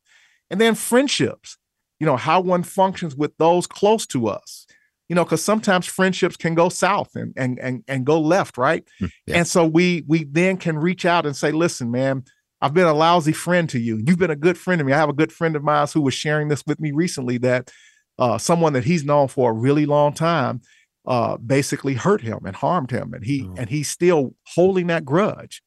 And 0.50 0.60
then 0.60 0.74
friendships. 0.74 1.58
You 2.00 2.06
know 2.06 2.16
how 2.16 2.40
one 2.40 2.62
functions 2.62 3.16
with 3.16 3.36
those 3.38 3.66
close 3.66 4.06
to 4.08 4.28
us 4.28 4.68
you 5.08 5.14
know 5.14 5.24
because 5.24 5.42
sometimes 5.42 5.86
friendships 5.86 6.36
can 6.36 6.54
go 6.54 6.68
south 6.68 7.14
and 7.14 7.32
and 7.36 7.58
and, 7.58 7.84
and 7.88 8.04
go 8.04 8.20
left 8.20 8.58
right 8.58 8.86
hmm, 8.98 9.06
yeah. 9.26 9.38
and 9.38 9.46
so 9.46 9.66
we 9.66 10.04
we 10.06 10.24
then 10.24 10.56
can 10.56 10.78
reach 10.78 11.04
out 11.04 11.26
and 11.26 11.36
say 11.36 11.50
listen 11.50 11.90
man 11.90 12.22
i've 12.60 12.74
been 12.74 12.86
a 12.86 12.94
lousy 12.94 13.32
friend 13.32 13.68
to 13.68 13.78
you 13.78 14.00
you've 14.06 14.18
been 14.18 14.30
a 14.30 14.36
good 14.36 14.58
friend 14.58 14.78
to 14.78 14.84
me 14.84 14.92
i 14.92 14.96
have 14.96 15.08
a 15.08 15.14
good 15.14 15.32
friend 15.32 15.56
of 15.56 15.62
mine 15.62 15.86
who 15.92 16.02
was 16.02 16.14
sharing 16.14 16.48
this 16.48 16.64
with 16.66 16.80
me 16.80 16.92
recently 16.92 17.38
that 17.38 17.70
uh, 18.18 18.36
someone 18.36 18.72
that 18.72 18.82
he's 18.82 19.04
known 19.04 19.28
for 19.28 19.50
a 19.52 19.54
really 19.54 19.86
long 19.86 20.12
time 20.12 20.60
uh, 21.06 21.36
basically 21.36 21.94
hurt 21.94 22.20
him 22.20 22.40
and 22.44 22.56
harmed 22.56 22.90
him 22.90 23.14
and 23.14 23.24
he 23.24 23.46
oh. 23.46 23.54
and 23.56 23.70
he's 23.70 23.88
still 23.88 24.34
holding 24.44 24.88
that 24.88 25.04
grudge 25.04 25.62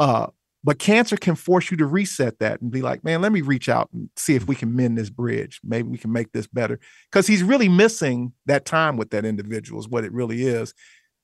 uh, 0.00 0.26
but 0.64 0.78
cancer 0.78 1.18
can 1.18 1.34
force 1.34 1.70
you 1.70 1.76
to 1.76 1.86
reset 1.86 2.38
that 2.38 2.62
and 2.62 2.70
be 2.70 2.80
like, 2.80 3.04
man, 3.04 3.20
let 3.20 3.32
me 3.32 3.42
reach 3.42 3.68
out 3.68 3.90
and 3.92 4.08
see 4.16 4.34
if 4.34 4.48
we 4.48 4.54
can 4.54 4.74
mend 4.74 4.96
this 4.96 5.10
bridge. 5.10 5.60
Maybe 5.62 5.88
we 5.88 5.98
can 5.98 6.10
make 6.10 6.32
this 6.32 6.46
better. 6.46 6.80
Because 7.12 7.26
he's 7.26 7.42
really 7.42 7.68
missing 7.68 8.32
that 8.46 8.64
time 8.64 8.96
with 8.96 9.10
that 9.10 9.26
individual, 9.26 9.78
is 9.78 9.88
what 9.88 10.04
it 10.04 10.12
really 10.12 10.42
is. 10.46 10.72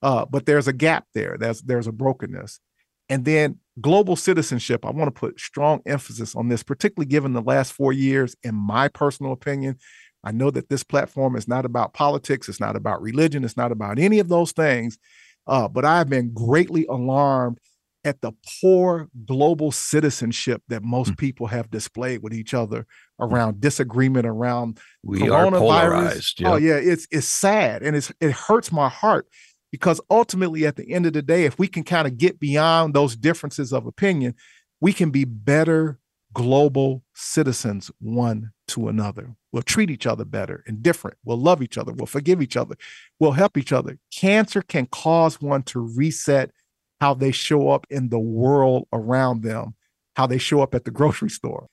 Uh, 0.03 0.27
but 0.27 0.45
there's 0.45 0.69
a 0.69 0.75
gap 0.75 1.07
there. 1.15 1.37
There's 1.41 1.63
there's 1.63 1.87
a 1.87 1.93
brokenness. 1.93 2.61
And 3.09 3.25
then 3.25 3.59
global 3.81 4.15
citizenship, 4.15 4.85
I 4.85 4.91
want 4.91 5.09
to 5.09 5.19
put 5.19 5.41
strong 5.41 5.81
emphasis 5.87 6.37
on 6.37 6.49
this, 6.49 6.63
particularly 6.63 7.09
given 7.09 7.33
the 7.33 7.43
last 7.43 7.73
four 7.73 7.93
years, 7.93 8.37
in 8.43 8.55
my 8.55 8.89
personal 8.89 9.33
opinion. 9.33 9.79
I 10.23 10.33
know 10.33 10.51
that 10.51 10.69
this 10.69 10.85
platform 10.85 11.35
is 11.35 11.49
not 11.49 11.65
about 11.65 11.95
politics, 11.95 12.49
it's 12.49 12.61
not 12.61 12.77
about 12.77 13.01
religion, 13.01 13.43
it's 13.43 13.57
not 13.57 13.73
about 13.73 13.99
any 13.99 14.19
of 14.19 14.29
those 14.29 14.53
things. 14.53 14.99
Uh, 15.47 15.67
but 15.67 15.87
I've 15.87 16.11
been 16.11 16.33
greatly 16.35 16.85
alarmed 16.87 17.59
at 18.05 18.21
the 18.21 18.33
poor 18.61 19.09
global 19.27 19.71
citizenship 19.71 20.63
that 20.69 20.83
most 20.83 21.13
mm. 21.13 21.19
people 21.19 21.47
have 21.49 21.71
displayed 21.71 22.23
with 22.23 22.33
each 22.33 22.55
other 22.55 22.87
around 23.19 23.61
disagreement 23.61 24.27
around 24.27 24.79
we 25.03 25.29
are 25.29 25.51
polarized. 25.51 26.43
Oh 26.45 26.57
yeah, 26.57 26.77
it's 26.77 27.07
it's 27.11 27.27
sad 27.27 27.83
and 27.83 27.97
it's 27.97 28.13
it 28.21 28.33
hurts 28.33 28.73
my 28.73 28.89
heart 28.89 29.27
because 29.71 30.01
ultimately 30.11 30.67
at 30.67 30.77
the 30.77 30.91
end 30.93 31.07
of 31.07 31.13
the 31.13 31.23
day, 31.23 31.45
if 31.45 31.59
we 31.59 31.69
can 31.69 31.85
kind 31.85 32.07
of 32.07 32.19
get 32.19 32.41
beyond 32.41 32.95
those 32.95 33.17
differences 33.17 33.73
of 33.73 33.87
opinion, 33.87 34.35
we 34.81 34.93
can 34.93 35.11
be 35.11 35.25
better 35.25 35.99
global 36.33 37.03
citizens 37.15 37.91
one 38.01 38.51
to 38.69 38.89
another. 38.89 39.35
We'll 39.53 39.63
treat 39.63 39.91
each 39.91 40.07
other 40.07 40.25
better 40.25 40.63
and 40.67 40.83
different. 40.83 41.17
We'll 41.25 41.41
love 41.41 41.61
each 41.61 41.77
other. 41.77 41.93
We'll 41.93 42.07
forgive 42.07 42.41
each 42.41 42.57
other. 42.57 42.77
We'll 43.19 43.33
help 43.33 43.57
each 43.57 43.73
other. 43.73 43.99
Cancer 44.15 44.63
can 44.63 44.87
cause 44.87 45.41
one 45.41 45.65
to 45.65 45.81
reset 45.81 46.53
how 47.01 47.15
they 47.15 47.33
show 47.33 47.71
up 47.71 47.87
in 47.91 48.11
the 48.11 48.19
world 48.19 48.87
around 48.93 49.43
them, 49.43 49.75
how 50.17 50.27
they 50.27 50.39
show 50.39 50.61
up 50.61 50.75
at 50.75 50.85
the 50.85 50.91
grocery 50.91 51.31
store. 51.31 51.67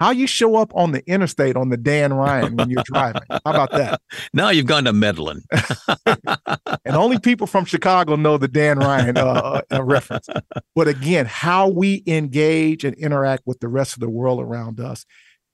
How 0.00 0.10
you 0.10 0.26
show 0.26 0.56
up 0.56 0.74
on 0.74 0.90
the 0.90 1.08
interstate 1.08 1.56
on 1.56 1.68
the 1.68 1.76
Dan 1.76 2.12
Ryan 2.12 2.56
when 2.56 2.68
you're 2.68 2.82
driving? 2.84 3.22
How 3.30 3.40
about 3.44 3.70
that? 3.72 4.00
Now 4.32 4.50
you've 4.50 4.66
gone 4.66 4.84
to 4.84 4.92
meddling. 4.92 5.42
and 6.06 6.96
only 6.96 7.20
people 7.20 7.46
from 7.46 7.64
Chicago 7.64 8.16
know 8.16 8.36
the 8.36 8.48
Dan 8.48 8.80
Ryan 8.80 9.16
uh, 9.16 9.62
uh, 9.72 9.84
reference. 9.84 10.28
But 10.74 10.88
again, 10.88 11.26
how 11.26 11.68
we 11.68 12.02
engage 12.06 12.84
and 12.84 12.96
interact 12.96 13.44
with 13.46 13.60
the 13.60 13.68
rest 13.68 13.94
of 13.94 14.00
the 14.00 14.10
world 14.10 14.40
around 14.40 14.80
us, 14.80 15.06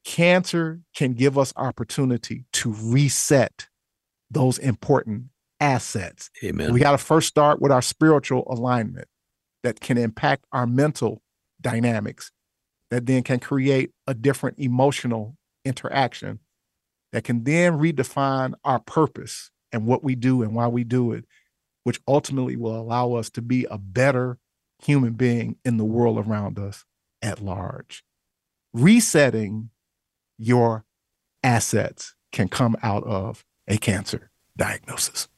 cancer 0.05 0.81
can 0.95 1.13
give 1.13 1.37
us 1.37 1.53
opportunity 1.57 2.47
to 2.55 2.73
reset 2.73 3.69
those 4.31 4.57
important 4.59 5.25
assets. 5.61 6.31
Amen. 6.43 6.73
We 6.73 6.81
got 6.81 6.93
to 6.93 6.99
first 6.99 7.29
start 7.29 7.61
with 7.61 7.71
our 7.71 7.83
spiritual 7.83 8.45
alignment 8.49 9.09
that 9.63 9.81
can 9.81 9.99
impact 9.99 10.45
our 10.53 10.67
mental 10.67 11.23
dynamics 11.61 12.33
that 12.91 13.07
then 13.07 13.23
can 13.23 13.39
create 13.39 13.93
a 14.07 14.15
different 14.15 14.59
emotional 14.59 15.37
interaction 15.65 16.41
that 17.13 17.25
can 17.25 17.45
then 17.45 17.79
redefine 17.79 18.55
our 18.65 18.79
purpose 18.79 19.51
and 19.73 19.87
what 19.87 20.03
we 20.03 20.15
do 20.15 20.43
and 20.43 20.55
why 20.55 20.67
we 20.67 20.85
do 20.85 21.13
it, 21.13 21.25
which 21.85 22.01
ultimately 22.07 22.57
will 22.57 22.79
allow 22.79 23.13
us 23.15 23.31
to 23.31 23.43
be 23.43 23.67
a 23.71 23.79
better 23.79 24.39
human 24.83 25.13
being 25.13 25.57
in 25.65 25.77
the 25.77 25.85
world 25.85 26.19
around 26.19 26.59
us 26.59 26.85
at 27.23 27.41
large. 27.41 28.05
Resetting 28.73 29.71
your 30.39 30.85
assets 31.43 32.15
can 32.33 32.49
come 32.49 32.77
out 32.83 33.05
of 33.05 33.45
a 33.69 33.77
cancer 33.77 34.31
diagnosis. 34.57 35.29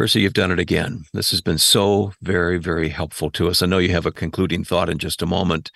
Percy, 0.00 0.22
you've 0.22 0.32
done 0.32 0.50
it 0.50 0.58
again. 0.58 1.04
This 1.12 1.30
has 1.30 1.42
been 1.42 1.58
so 1.58 2.14
very, 2.22 2.56
very 2.56 2.88
helpful 2.88 3.30
to 3.32 3.48
us. 3.48 3.60
I 3.60 3.66
know 3.66 3.76
you 3.76 3.90
have 3.90 4.06
a 4.06 4.10
concluding 4.10 4.64
thought 4.64 4.88
in 4.88 4.96
just 4.96 5.20
a 5.20 5.26
moment, 5.26 5.70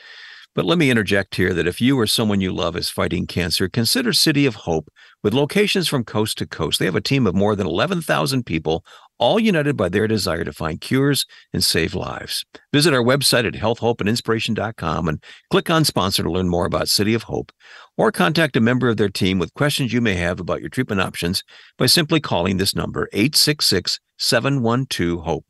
but 0.55 0.65
let 0.65 0.79
me 0.79 0.91
interject 0.91 1.35
here 1.35 1.53
that 1.53 1.67
if 1.67 1.79
you 1.79 2.01
or 2.01 2.07
someone 2.07 2.41
you 2.41 2.51
love 2.51 2.75
is 2.75 2.89
fighting 2.89 3.27
cancer, 3.27 3.69
consider 3.69 4.15
City 4.15 4.47
of 4.47 4.55
Hope 4.55 4.89
with 5.23 5.35
locations 5.35 5.89
from 5.89 6.05
coast 6.05 6.39
to 6.39 6.47
coast. 6.47 6.79
They 6.79 6.87
have 6.87 6.97
a 6.97 7.03
team 7.03 7.27
of 7.27 7.35
more 7.35 7.55
than 7.55 7.67
11,000 7.67 8.47
people, 8.47 8.83
all 9.19 9.39
united 9.39 9.77
by 9.77 9.89
their 9.89 10.07
desire 10.07 10.45
to 10.45 10.53
find 10.53 10.81
cures 10.81 11.25
and 11.53 11.63
save 11.63 11.95
lives. 11.95 12.45
Visit 12.73 12.95
our 12.95 13.03
website 13.03 13.47
at 13.47 13.55
healthhopeandinspiration.com 13.55 15.09
and 15.09 15.23
click 15.51 15.71
on 15.71 15.85
sponsor 15.85 16.23
to 16.23 16.31
learn 16.31 16.49
more 16.49 16.67
about 16.67 16.89
City 16.89 17.15
of 17.15 17.25
Hope 17.25 17.53
or 17.97 18.13
contact 18.13 18.57
a 18.57 18.61
member 18.61 18.89
of 18.89 18.97
their 18.97 19.09
team 19.09 19.39
with 19.39 19.55
questions 19.55 19.93
you 19.93 20.01
may 20.01 20.15
have 20.15 20.41
about 20.41 20.61
your 20.61 20.71
treatment 20.71 21.01
options 21.01 21.43
by 21.79 21.87
simply 21.87 22.21
calling 22.21 22.57
this 22.57 22.75
number 22.75 23.09
866 23.13 24.01
712 24.19 25.25
HOPE. 25.25 25.45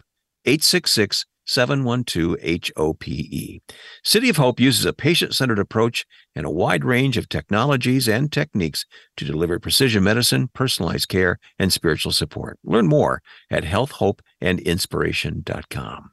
866 0.46 1.24
712 1.47 2.37
HOPE. 2.77 3.63
City 4.03 4.29
of 4.29 4.37
Hope 4.37 4.61
uses 4.61 4.85
a 4.85 4.93
patient 4.93 5.35
centered 5.35 5.59
approach 5.59 6.05
and 6.35 6.45
a 6.47 6.51
wide 6.51 6.85
range 6.85 7.17
of 7.17 7.29
technologies 7.29 8.09
and 8.09 8.33
techniques 8.33 8.85
to 9.17 9.25
deliver 9.25 9.59
precision 9.59 10.05
medicine, 10.05 10.51
personalized 10.55 11.09
care, 11.09 11.39
and 11.59 11.73
spiritual 11.73 12.13
support. 12.13 12.59
Learn 12.65 12.87
more 12.87 13.23
at 13.51 13.65
healthhopeandinspiration.com. 13.65 16.11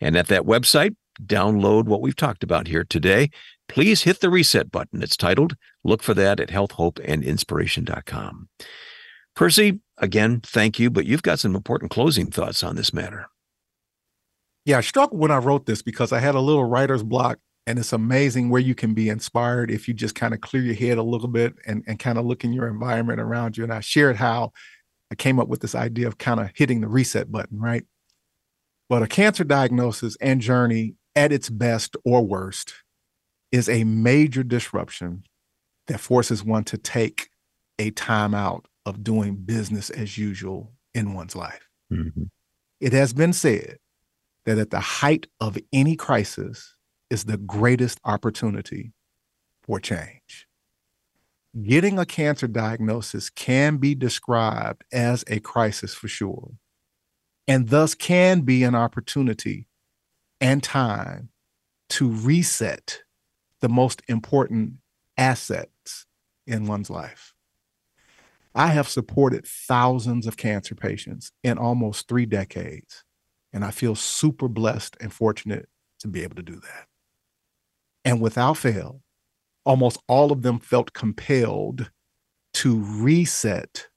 And 0.00 0.16
at 0.16 0.28
that 0.28 0.42
website, 0.42 0.94
download 1.24 1.84
what 1.84 2.00
we've 2.00 2.16
talked 2.16 2.42
about 2.42 2.66
here 2.66 2.84
today. 2.84 3.30
Please 3.68 4.02
hit 4.02 4.20
the 4.20 4.30
reset 4.30 4.70
button. 4.70 5.02
It's 5.02 5.16
titled 5.16 5.56
Look 5.84 6.02
for 6.02 6.14
that 6.14 6.40
at 6.40 6.48
healthhopeandinspiration.com. 6.48 8.48
Percy, 9.36 9.80
again, 9.96 10.40
thank 10.40 10.78
you, 10.78 10.90
but 10.90 11.06
you've 11.06 11.22
got 11.22 11.38
some 11.38 11.54
important 11.54 11.90
closing 11.90 12.30
thoughts 12.30 12.62
on 12.62 12.76
this 12.76 12.92
matter. 12.92 13.28
Yeah, 14.64 14.78
I 14.78 14.82
struggled 14.82 15.20
when 15.20 15.30
I 15.30 15.38
wrote 15.38 15.66
this 15.66 15.82
because 15.82 16.12
I 16.12 16.20
had 16.20 16.34
a 16.34 16.40
little 16.40 16.64
writer's 16.64 17.02
block, 17.02 17.38
and 17.66 17.78
it's 17.78 17.92
amazing 17.92 18.50
where 18.50 18.60
you 18.60 18.74
can 18.74 18.94
be 18.94 19.08
inspired 19.08 19.70
if 19.70 19.88
you 19.88 19.94
just 19.94 20.14
kind 20.14 20.34
of 20.34 20.40
clear 20.40 20.62
your 20.62 20.74
head 20.74 20.98
a 20.98 21.02
little 21.02 21.28
bit 21.28 21.54
and, 21.66 21.82
and 21.86 21.98
kind 21.98 22.18
of 22.18 22.26
look 22.26 22.44
in 22.44 22.52
your 22.52 22.68
environment 22.68 23.20
around 23.20 23.56
you. 23.56 23.64
And 23.64 23.72
I 23.72 23.80
shared 23.80 24.16
how 24.16 24.52
I 25.10 25.14
came 25.14 25.38
up 25.38 25.48
with 25.48 25.60
this 25.60 25.74
idea 25.74 26.06
of 26.06 26.18
kind 26.18 26.40
of 26.40 26.50
hitting 26.54 26.80
the 26.80 26.88
reset 26.88 27.30
button, 27.32 27.58
right? 27.58 27.84
But 28.88 29.02
a 29.02 29.06
cancer 29.06 29.44
diagnosis 29.44 30.16
and 30.20 30.40
journey 30.40 30.94
at 31.14 31.32
its 31.32 31.48
best 31.48 31.96
or 32.04 32.24
worst 32.24 32.74
is 33.52 33.68
a 33.68 33.84
major 33.84 34.42
disruption 34.42 35.24
that 35.86 36.00
forces 36.00 36.44
one 36.44 36.64
to 36.64 36.78
take 36.78 37.30
a 37.78 37.90
time 37.90 38.34
out 38.34 38.66
of 38.86 39.02
doing 39.02 39.36
business 39.36 39.90
as 39.90 40.18
usual 40.18 40.72
in 40.94 41.14
one's 41.14 41.34
life. 41.34 41.68
Mm-hmm. 41.92 42.24
It 42.80 42.92
has 42.92 43.12
been 43.12 43.32
said 43.32 43.78
that 44.46 44.58
at 44.58 44.70
the 44.70 44.80
height 44.80 45.26
of 45.40 45.58
any 45.72 45.96
crisis 45.96 46.74
is 47.10 47.24
the 47.24 47.36
greatest 47.36 48.00
opportunity 48.04 48.92
for 49.62 49.80
change. 49.80 50.46
Getting 51.62 51.98
a 51.98 52.06
cancer 52.06 52.46
diagnosis 52.46 53.28
can 53.28 53.78
be 53.78 53.94
described 53.94 54.84
as 54.92 55.24
a 55.26 55.40
crisis 55.40 55.94
for 55.94 56.06
sure, 56.06 56.52
and 57.48 57.68
thus 57.68 57.94
can 57.94 58.42
be 58.42 58.62
an 58.62 58.74
opportunity 58.74 59.66
and 60.40 60.62
time 60.62 61.30
to 61.90 62.08
reset 62.08 63.00
the 63.60 63.68
most 63.68 64.00
important 64.08 64.74
assets 65.18 66.06
in 66.46 66.66
one's 66.66 66.88
life. 66.88 67.34
I 68.54 68.68
have 68.68 68.88
supported 68.88 69.46
thousands 69.46 70.26
of 70.26 70.36
cancer 70.36 70.74
patients 70.74 71.32
in 71.42 71.58
almost 71.58 72.08
three 72.08 72.26
decades. 72.26 73.04
And 73.52 73.64
I 73.64 73.70
feel 73.70 73.94
super 73.94 74.48
blessed 74.48 74.96
and 75.00 75.12
fortunate 75.12 75.68
to 76.00 76.08
be 76.08 76.22
able 76.22 76.36
to 76.36 76.42
do 76.42 76.60
that. 76.60 76.86
And 78.04 78.20
without 78.20 78.56
fail, 78.56 79.02
almost 79.64 79.98
all 80.08 80.32
of 80.32 80.42
them 80.42 80.58
felt 80.58 80.92
compelled 80.92 81.90
to 82.54 82.82
reset 82.82 83.88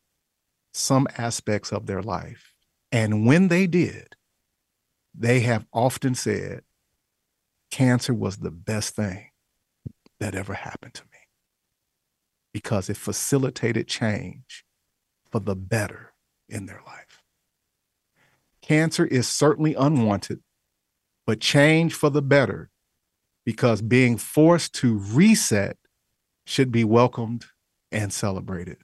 some 0.73 1.07
aspects 1.17 1.71
of 1.71 1.85
their 1.85 2.01
life. 2.01 2.53
And 2.91 3.25
when 3.25 3.47
they 3.47 3.67
did, 3.67 4.15
they 5.15 5.41
have 5.41 5.65
often 5.71 6.15
said, 6.15 6.61
cancer 7.71 8.13
was 8.13 8.37
the 8.37 8.51
best 8.51 8.95
thing 8.95 9.29
that 10.19 10.35
ever 10.35 10.53
happened 10.53 10.93
to 10.95 11.03
me 11.03 11.19
because 12.51 12.89
it 12.89 12.97
facilitated 12.97 13.87
change 13.87 14.63
for 15.31 15.39
the 15.39 15.55
better 15.55 16.13
in 16.47 16.65
their 16.67 16.81
life. 16.85 17.02
Cancer 18.63 19.05
is 19.05 19.27
certainly 19.27 19.75
unwanted, 19.75 20.39
but 21.27 21.41
change 21.41 21.93
for 21.93 22.09
the 22.09 22.21
better 22.21 22.69
because 23.45 23.81
being 23.81 24.17
forced 24.17 24.73
to 24.75 24.99
reset 24.99 25.77
should 26.45 26.71
be 26.71 26.85
welcomed 26.85 27.45
and 27.91 28.13
celebrated. 28.13 28.77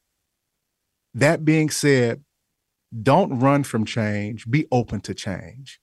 That 1.14 1.46
being 1.46 1.70
said, 1.70 2.26
don't 3.02 3.40
run 3.40 3.64
from 3.64 3.86
change, 3.86 4.50
be 4.50 4.68
open 4.70 5.00
to 5.02 5.14
change, 5.14 5.80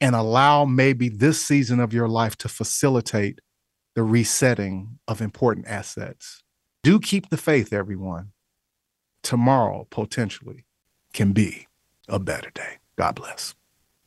and 0.00 0.16
allow 0.16 0.64
maybe 0.64 1.10
this 1.10 1.40
season 1.44 1.78
of 1.78 1.92
your 1.92 2.08
life 2.08 2.36
to 2.38 2.48
facilitate 2.48 3.40
the 3.94 4.02
resetting 4.02 4.98
of 5.06 5.20
important 5.20 5.66
assets. 5.66 6.42
Do 6.82 6.98
keep 6.98 7.28
the 7.28 7.36
faith, 7.36 7.70
everyone. 7.70 8.32
Tomorrow, 9.22 9.88
potentially, 9.90 10.64
can 11.12 11.32
be 11.32 11.66
a 12.08 12.18
better 12.18 12.50
day. 12.54 12.78
God 12.96 13.14
bless. 13.14 13.54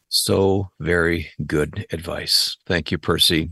So 0.09 0.71
very 0.79 1.29
good 1.45 1.85
advice. 1.91 2.57
Thank 2.65 2.91
you, 2.91 2.97
Percy. 2.97 3.51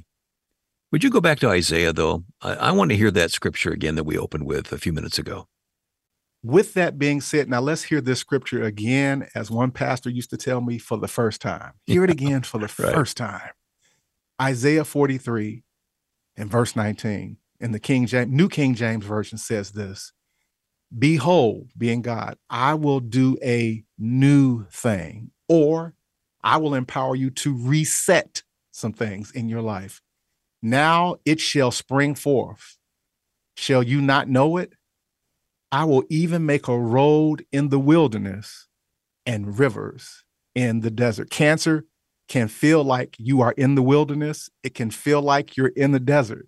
Would 0.91 1.03
you 1.03 1.09
go 1.09 1.21
back 1.21 1.39
to 1.39 1.49
Isaiah, 1.49 1.93
though? 1.93 2.23
I, 2.41 2.53
I, 2.53 2.71
want 2.71 2.91
to 2.91 2.97
hear 2.97 3.11
that 3.11 3.31
scripture 3.31 3.71
again 3.71 3.95
that 3.95 4.05
we 4.05 4.17
opened 4.17 4.45
with 4.45 4.71
a 4.71 4.77
few 4.77 4.93
minutes 4.93 5.19
ago. 5.19 5.47
With 6.43 6.73
that 6.75 6.97
being 6.97 7.19
said, 7.19 7.49
now 7.49 7.59
let's 7.59 7.83
hear 7.83 7.99
this 7.99 8.19
scripture 8.19 8.63
again, 8.63 9.27
as 9.35 9.51
one 9.51 9.71
pastor 9.71 10.09
used 10.09 10.29
to 10.29 10.37
tell 10.37 10.61
me 10.61 10.77
for 10.77 10.97
the 10.97 11.07
first 11.07 11.41
time. 11.41 11.73
Hear 11.85 12.05
it 12.05 12.09
again 12.09 12.43
for 12.43 12.57
the 12.57 12.73
right. 12.79 12.93
first 12.93 13.17
time. 13.17 13.49
Isaiah 14.41 14.85
43 14.85 15.63
and 16.37 16.49
verse 16.49 16.75
19 16.75 17.37
in 17.59 17.71
the 17.71 17.79
King 17.79 18.05
James, 18.05 18.31
New 18.31 18.47
King 18.47 18.75
James 18.75 19.03
Version 19.03 19.37
says 19.37 19.71
this 19.71 20.13
Behold, 20.97 21.71
being 21.77 22.01
God, 22.01 22.37
I 22.49 22.73
will 22.75 22.99
do 22.99 23.37
a 23.43 23.83
new 23.97 24.65
thing, 24.71 25.31
or 25.49 25.93
I 26.43 26.57
will 26.57 26.73
empower 26.75 27.15
you 27.15 27.29
to 27.31 27.55
reset 27.55 28.43
some 28.71 28.93
things 28.93 29.31
in 29.31 29.49
your 29.49 29.61
life. 29.61 30.01
Now 30.61 31.17
it 31.25 31.39
shall 31.39 31.71
spring 31.71 32.15
forth. 32.15 32.77
Shall 33.55 33.83
you 33.83 34.01
not 34.01 34.29
know 34.29 34.57
it? 34.57 34.73
I 35.71 35.83
will 35.83 36.03
even 36.09 36.45
make 36.45 36.67
a 36.67 36.79
road 36.79 37.45
in 37.51 37.69
the 37.69 37.79
wilderness 37.79 38.67
and 39.25 39.59
rivers 39.59 40.23
in 40.55 40.79
the 40.79 40.91
desert. 40.91 41.29
Cancer 41.29 41.85
can 42.27 42.47
feel 42.47 42.83
like 42.83 43.15
you 43.19 43.41
are 43.41 43.53
in 43.53 43.75
the 43.75 43.83
wilderness, 43.83 44.49
it 44.63 44.73
can 44.73 44.91
feel 44.91 45.21
like 45.21 45.57
you're 45.57 45.67
in 45.67 45.91
the 45.91 45.99
desert. 45.99 46.47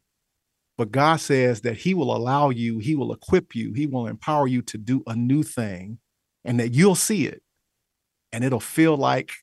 But 0.80 0.94
God 0.94 1.18
says 1.18 1.60
that 1.62 1.76
He 1.76 1.94
will 1.94 2.16
allow 2.16 2.52
you, 2.52 2.80
He 2.80 2.96
will 2.96 3.12
equip 3.12 3.54
you, 3.54 3.74
He 3.74 3.86
will 3.86 4.08
empower 4.08 4.48
you 4.48 4.62
to 4.62 4.78
do 4.78 5.04
a 5.06 5.14
new 5.14 5.44
thing, 5.44 6.00
and 6.46 6.58
that 6.58 6.72
you'll 6.74 6.96
see 6.96 7.28
it. 7.28 7.44
And 8.32 8.46
it'll 8.46 8.62
feel 8.62 8.96
like 8.96 9.34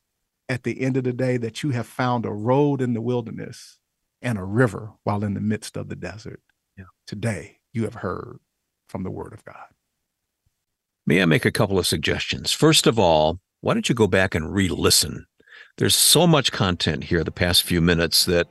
at 0.49 0.63
the 0.63 0.81
end 0.81 0.97
of 0.97 1.03
the 1.03 1.13
day 1.13 1.37
that 1.37 1.61
you 1.61 1.69
have 1.69 1.85
found 1.85 2.25
a 2.25 2.31
road 2.31 2.81
in 2.81 2.95
the 2.95 3.01
wilderness 3.01 3.77
and 4.19 4.39
a 4.39 4.43
river 4.43 4.93
while 5.03 5.23
in 5.23 5.35
the 5.35 5.39
midst 5.39 5.77
of 5.77 5.89
the 5.89 5.95
desert. 5.95 6.41
Yeah. 6.75 6.85
Today, 7.05 7.59
you 7.71 7.83
have 7.83 7.93
heard 7.93 8.39
from 8.89 9.03
the 9.03 9.11
Word 9.11 9.33
of 9.33 9.45
God. 9.45 9.67
May 11.05 11.21
I 11.21 11.25
make 11.25 11.45
a 11.45 11.51
couple 11.51 11.77
of 11.77 11.85
suggestions? 11.85 12.51
First 12.51 12.87
of 12.87 12.97
all, 12.97 13.41
why 13.61 13.75
don't 13.75 13.89
you 13.89 13.93
go 13.93 14.07
back 14.07 14.33
and 14.33 14.51
re 14.51 14.69
listen? 14.69 15.27
There's 15.77 15.95
so 15.95 16.25
much 16.25 16.51
content 16.51 17.03
here 17.03 17.23
the 17.23 17.29
past 17.29 17.61
few 17.61 17.79
minutes 17.79 18.25
that 18.25 18.47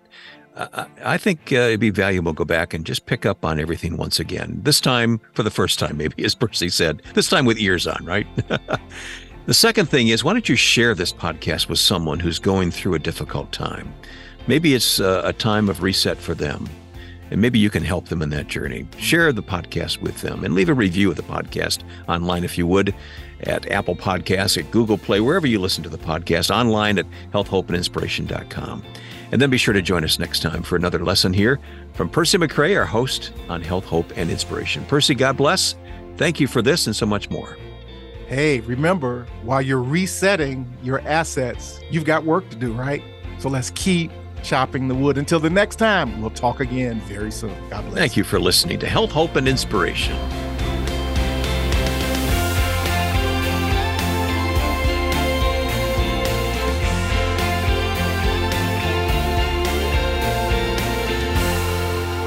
I 0.57 1.19
think 1.19 1.53
uh, 1.53 1.57
it'd 1.57 1.81
be 1.81 1.91
valuable 1.91 2.33
to 2.33 2.37
go 2.37 2.45
back 2.45 2.73
and 2.73 2.87
just 2.87 3.05
pick 3.05 3.27
up 3.27 3.45
on 3.45 3.61
everything 3.61 3.99
once 3.99 4.19
again. 4.19 4.61
This 4.63 4.81
time, 4.81 5.21
for 5.35 5.43
the 5.43 5.51
first 5.51 5.79
time, 5.79 5.97
maybe, 5.99 6.25
as 6.25 6.35
Percy 6.35 6.71
said, 6.71 7.03
this 7.15 7.29
time 7.29 7.45
with 7.45 7.59
ears 7.59 7.87
on, 7.87 8.05
right? 8.05 8.27
the 9.47 9.55
second 9.55 9.91
thing 9.91 10.09
is, 10.09 10.25
why 10.25 10.33
don't 10.33 10.49
you 10.49 10.57
share 10.57 10.95
this 10.95 11.13
podcast 11.13 11.69
with 11.69 11.79
someone 11.79 12.19
who's 12.19 12.39
going 12.39 12.71
through 12.71 12.95
a 12.95 12.99
difficult 12.99 13.53
time? 13.53 13.93
Maybe 14.47 14.75
it's 14.75 14.99
a, 14.99 15.23
a 15.25 15.33
time 15.33 15.69
of 15.69 15.83
reset 15.83 16.17
for 16.17 16.35
them, 16.35 16.69
and 17.31 17.41
maybe 17.41 17.59
you 17.59 17.69
can 17.69 17.85
help 17.85 18.09
them 18.09 18.23
in 18.23 18.31
that 18.31 18.47
journey. 18.47 18.87
Share 18.97 19.33
the 19.33 19.43
podcast 19.43 20.01
with 20.01 20.23
them 20.23 20.43
and 20.43 20.55
leave 20.55 20.71
a 20.71 20.75
review 20.75 21.11
of 21.11 21.17
the 21.17 21.23
podcast 21.23 21.83
online 22.09 22.45
if 22.45 22.57
you 22.57 22.67
would 22.67 22.95
at 23.41 23.71
Apple 23.71 23.97
Podcasts, 23.97 24.57
at 24.57 24.71
Google 24.71 24.97
Play, 24.97 25.21
wherever 25.21 25.47
you 25.47 25.61
listen 25.61 25.83
to 25.83 25.91
the 25.91 25.99
podcast, 25.99 26.55
online 26.55 26.99
at 26.99 27.07
healthhopeandinspiration.com. 27.35 28.83
And 29.33 29.43
then 29.43 29.51
be 29.51 29.59
sure 29.59 29.75
to 29.75 29.83
join 29.83 30.05
us 30.05 30.19
next 30.19 30.41
time 30.41 30.63
for 30.63 30.77
another 30.77 31.05
lesson 31.05 31.33
here 31.33 31.59
from 31.95 32.09
Percy 32.09 32.39
McCray, 32.39 32.79
our 32.79 32.85
host 32.85 33.33
on 33.49 33.61
Health, 33.63 33.85
Hope, 33.85 34.13
and 34.17 34.31
Inspiration. 34.31 34.85
Percy, 34.87 35.15
God 35.15 35.37
bless. 35.37 35.75
Thank 36.17 36.41
you 36.41 36.47
for 36.47 36.63
this 36.63 36.87
and 36.87 36.95
so 36.95 37.07
much 37.07 37.29
more. 37.31 37.57
Hey, 38.29 38.61
remember, 38.61 39.27
while 39.43 39.63
you're 39.63 39.83
resetting 39.83 40.73
your 40.83 41.01
assets, 41.01 41.81
you've 41.91 42.05
got 42.05 42.25
work 42.25 42.49
to 42.51 42.57
do, 42.57 42.73
right? 42.73 43.03
So 43.39 43.49
let's 43.49 43.71
keep 43.71 44.11
chopping 44.43 44.89
the 44.89 44.95
wood. 44.95 45.19
Until 45.19 45.41
the 45.41 45.51
next 45.51 45.77
time, 45.77 46.21
we'll 46.21 46.31
talk 46.31 46.61
again 46.61 47.01
very 47.03 47.31
soon. 47.31 47.55
God 47.69 47.85
bless. 47.85 47.95
Thank 47.95 48.17
you 48.17 48.25
for 48.25 48.41
listening 48.41 48.79
to 48.81 48.89
Health, 48.89 49.11
Hope, 49.11 49.37
and 49.37 49.47
Inspiration. 49.47 50.17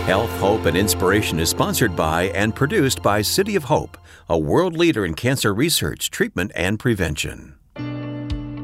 Health, 0.09 0.39
Hope, 0.39 0.65
and 0.65 0.75
Inspiration 0.75 1.39
is 1.39 1.51
sponsored 1.51 1.95
by 1.95 2.29
and 2.29 2.55
produced 2.55 3.03
by 3.03 3.21
City 3.21 3.55
of 3.55 3.63
Hope, 3.63 3.95
a 4.27 4.35
world 4.35 4.75
leader 4.75 5.05
in 5.05 5.13
cancer 5.13 5.53
research, 5.53 6.09
treatment, 6.09 6.51
and 6.55 6.79
prevention. 6.79 7.53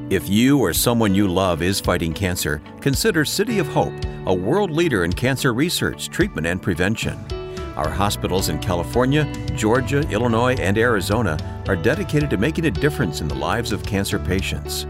If 0.09 0.27
you 0.27 0.57
or 0.57 0.73
someone 0.73 1.13
you 1.13 1.27
love 1.27 1.61
is 1.61 1.79
fighting 1.79 2.15
cancer, 2.15 2.63
consider 2.81 3.23
City 3.23 3.59
of 3.59 3.67
Hope, 3.67 3.93
a 4.25 4.33
world 4.33 4.71
leader 4.71 5.03
in 5.03 5.13
cancer 5.13 5.53
research, 5.53 6.09
treatment, 6.09 6.47
and 6.47 6.63
prevention. 6.63 7.23
Our 7.75 7.89
hospitals 7.89 8.49
in 8.49 8.57
California, 8.57 9.31
Georgia, 9.55 9.99
Illinois, 10.09 10.55
and 10.55 10.79
Arizona 10.79 11.37
are 11.67 11.75
dedicated 11.75 12.31
to 12.31 12.37
making 12.37 12.65
a 12.65 12.71
difference 12.71 13.21
in 13.21 13.27
the 13.27 13.35
lives 13.35 13.71
of 13.71 13.83
cancer 13.83 14.17
patients. 14.17 14.87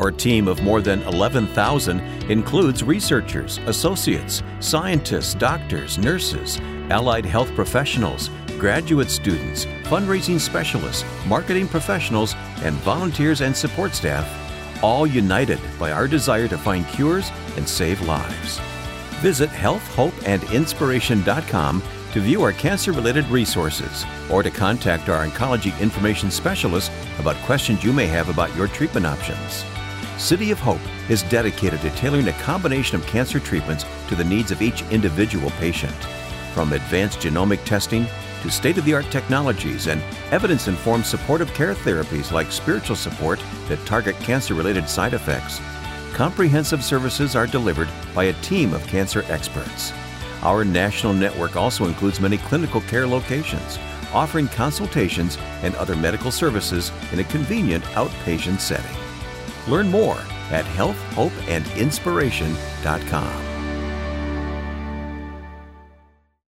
Our 0.00 0.10
team 0.10 0.48
of 0.48 0.60
more 0.62 0.80
than 0.80 1.02
11,000 1.02 2.00
includes 2.30 2.82
researchers, 2.82 3.58
associates, 3.66 4.42
scientists, 4.58 5.34
doctors, 5.34 5.98
nurses, 5.98 6.58
allied 6.88 7.26
health 7.26 7.54
professionals, 7.54 8.30
graduate 8.58 9.10
students, 9.10 9.66
fundraising 9.84 10.40
specialists, 10.40 11.04
marketing 11.26 11.68
professionals, 11.68 12.34
and 12.62 12.74
volunteers 12.76 13.42
and 13.42 13.54
support 13.54 13.94
staff, 13.94 14.26
all 14.82 15.06
united 15.06 15.60
by 15.78 15.92
our 15.92 16.08
desire 16.08 16.48
to 16.48 16.56
find 16.56 16.88
cures 16.88 17.30
and 17.58 17.68
save 17.68 18.00
lives. 18.06 18.58
Visit 19.20 19.50
healthhopeandinspiration.com 19.50 21.82
to 22.12 22.20
view 22.20 22.42
our 22.42 22.52
cancer 22.52 22.92
related 22.92 23.26
resources 23.26 24.06
or 24.30 24.42
to 24.42 24.50
contact 24.50 25.10
our 25.10 25.26
oncology 25.26 25.78
information 25.78 26.30
specialist 26.30 26.90
about 27.18 27.36
questions 27.44 27.84
you 27.84 27.92
may 27.92 28.06
have 28.06 28.30
about 28.30 28.56
your 28.56 28.66
treatment 28.66 29.04
options. 29.04 29.66
City 30.20 30.50
of 30.50 30.60
Hope 30.60 30.82
is 31.08 31.22
dedicated 31.24 31.80
to 31.80 31.88
tailoring 31.92 32.28
a 32.28 32.34
combination 32.34 32.94
of 32.94 33.06
cancer 33.06 33.40
treatments 33.40 33.86
to 34.06 34.14
the 34.14 34.22
needs 34.22 34.50
of 34.50 34.60
each 34.60 34.82
individual 34.90 35.50
patient. 35.52 35.94
From 36.52 36.74
advanced 36.74 37.20
genomic 37.20 37.64
testing 37.64 38.06
to 38.42 38.50
state 38.50 38.76
of 38.76 38.84
the 38.84 38.92
art 38.92 39.10
technologies 39.10 39.86
and 39.86 40.02
evidence 40.30 40.68
informed 40.68 41.06
supportive 41.06 41.52
care 41.54 41.74
therapies 41.74 42.32
like 42.32 42.52
spiritual 42.52 42.96
support 42.96 43.42
that 43.68 43.84
target 43.86 44.14
cancer 44.16 44.52
related 44.52 44.90
side 44.90 45.14
effects, 45.14 45.58
comprehensive 46.12 46.84
services 46.84 47.34
are 47.34 47.46
delivered 47.46 47.88
by 48.14 48.24
a 48.24 48.42
team 48.42 48.74
of 48.74 48.86
cancer 48.88 49.24
experts. 49.28 49.90
Our 50.42 50.66
national 50.66 51.14
network 51.14 51.56
also 51.56 51.86
includes 51.86 52.20
many 52.20 52.36
clinical 52.36 52.82
care 52.82 53.06
locations, 53.06 53.78
offering 54.12 54.48
consultations 54.48 55.38
and 55.62 55.74
other 55.76 55.96
medical 55.96 56.30
services 56.30 56.92
in 57.10 57.20
a 57.20 57.24
convenient 57.24 57.84
outpatient 57.94 58.60
setting. 58.60 58.99
Learn 59.68 59.90
more 59.90 60.18
at 60.50 60.64
healthhopeandinspiration.com. 60.64 63.49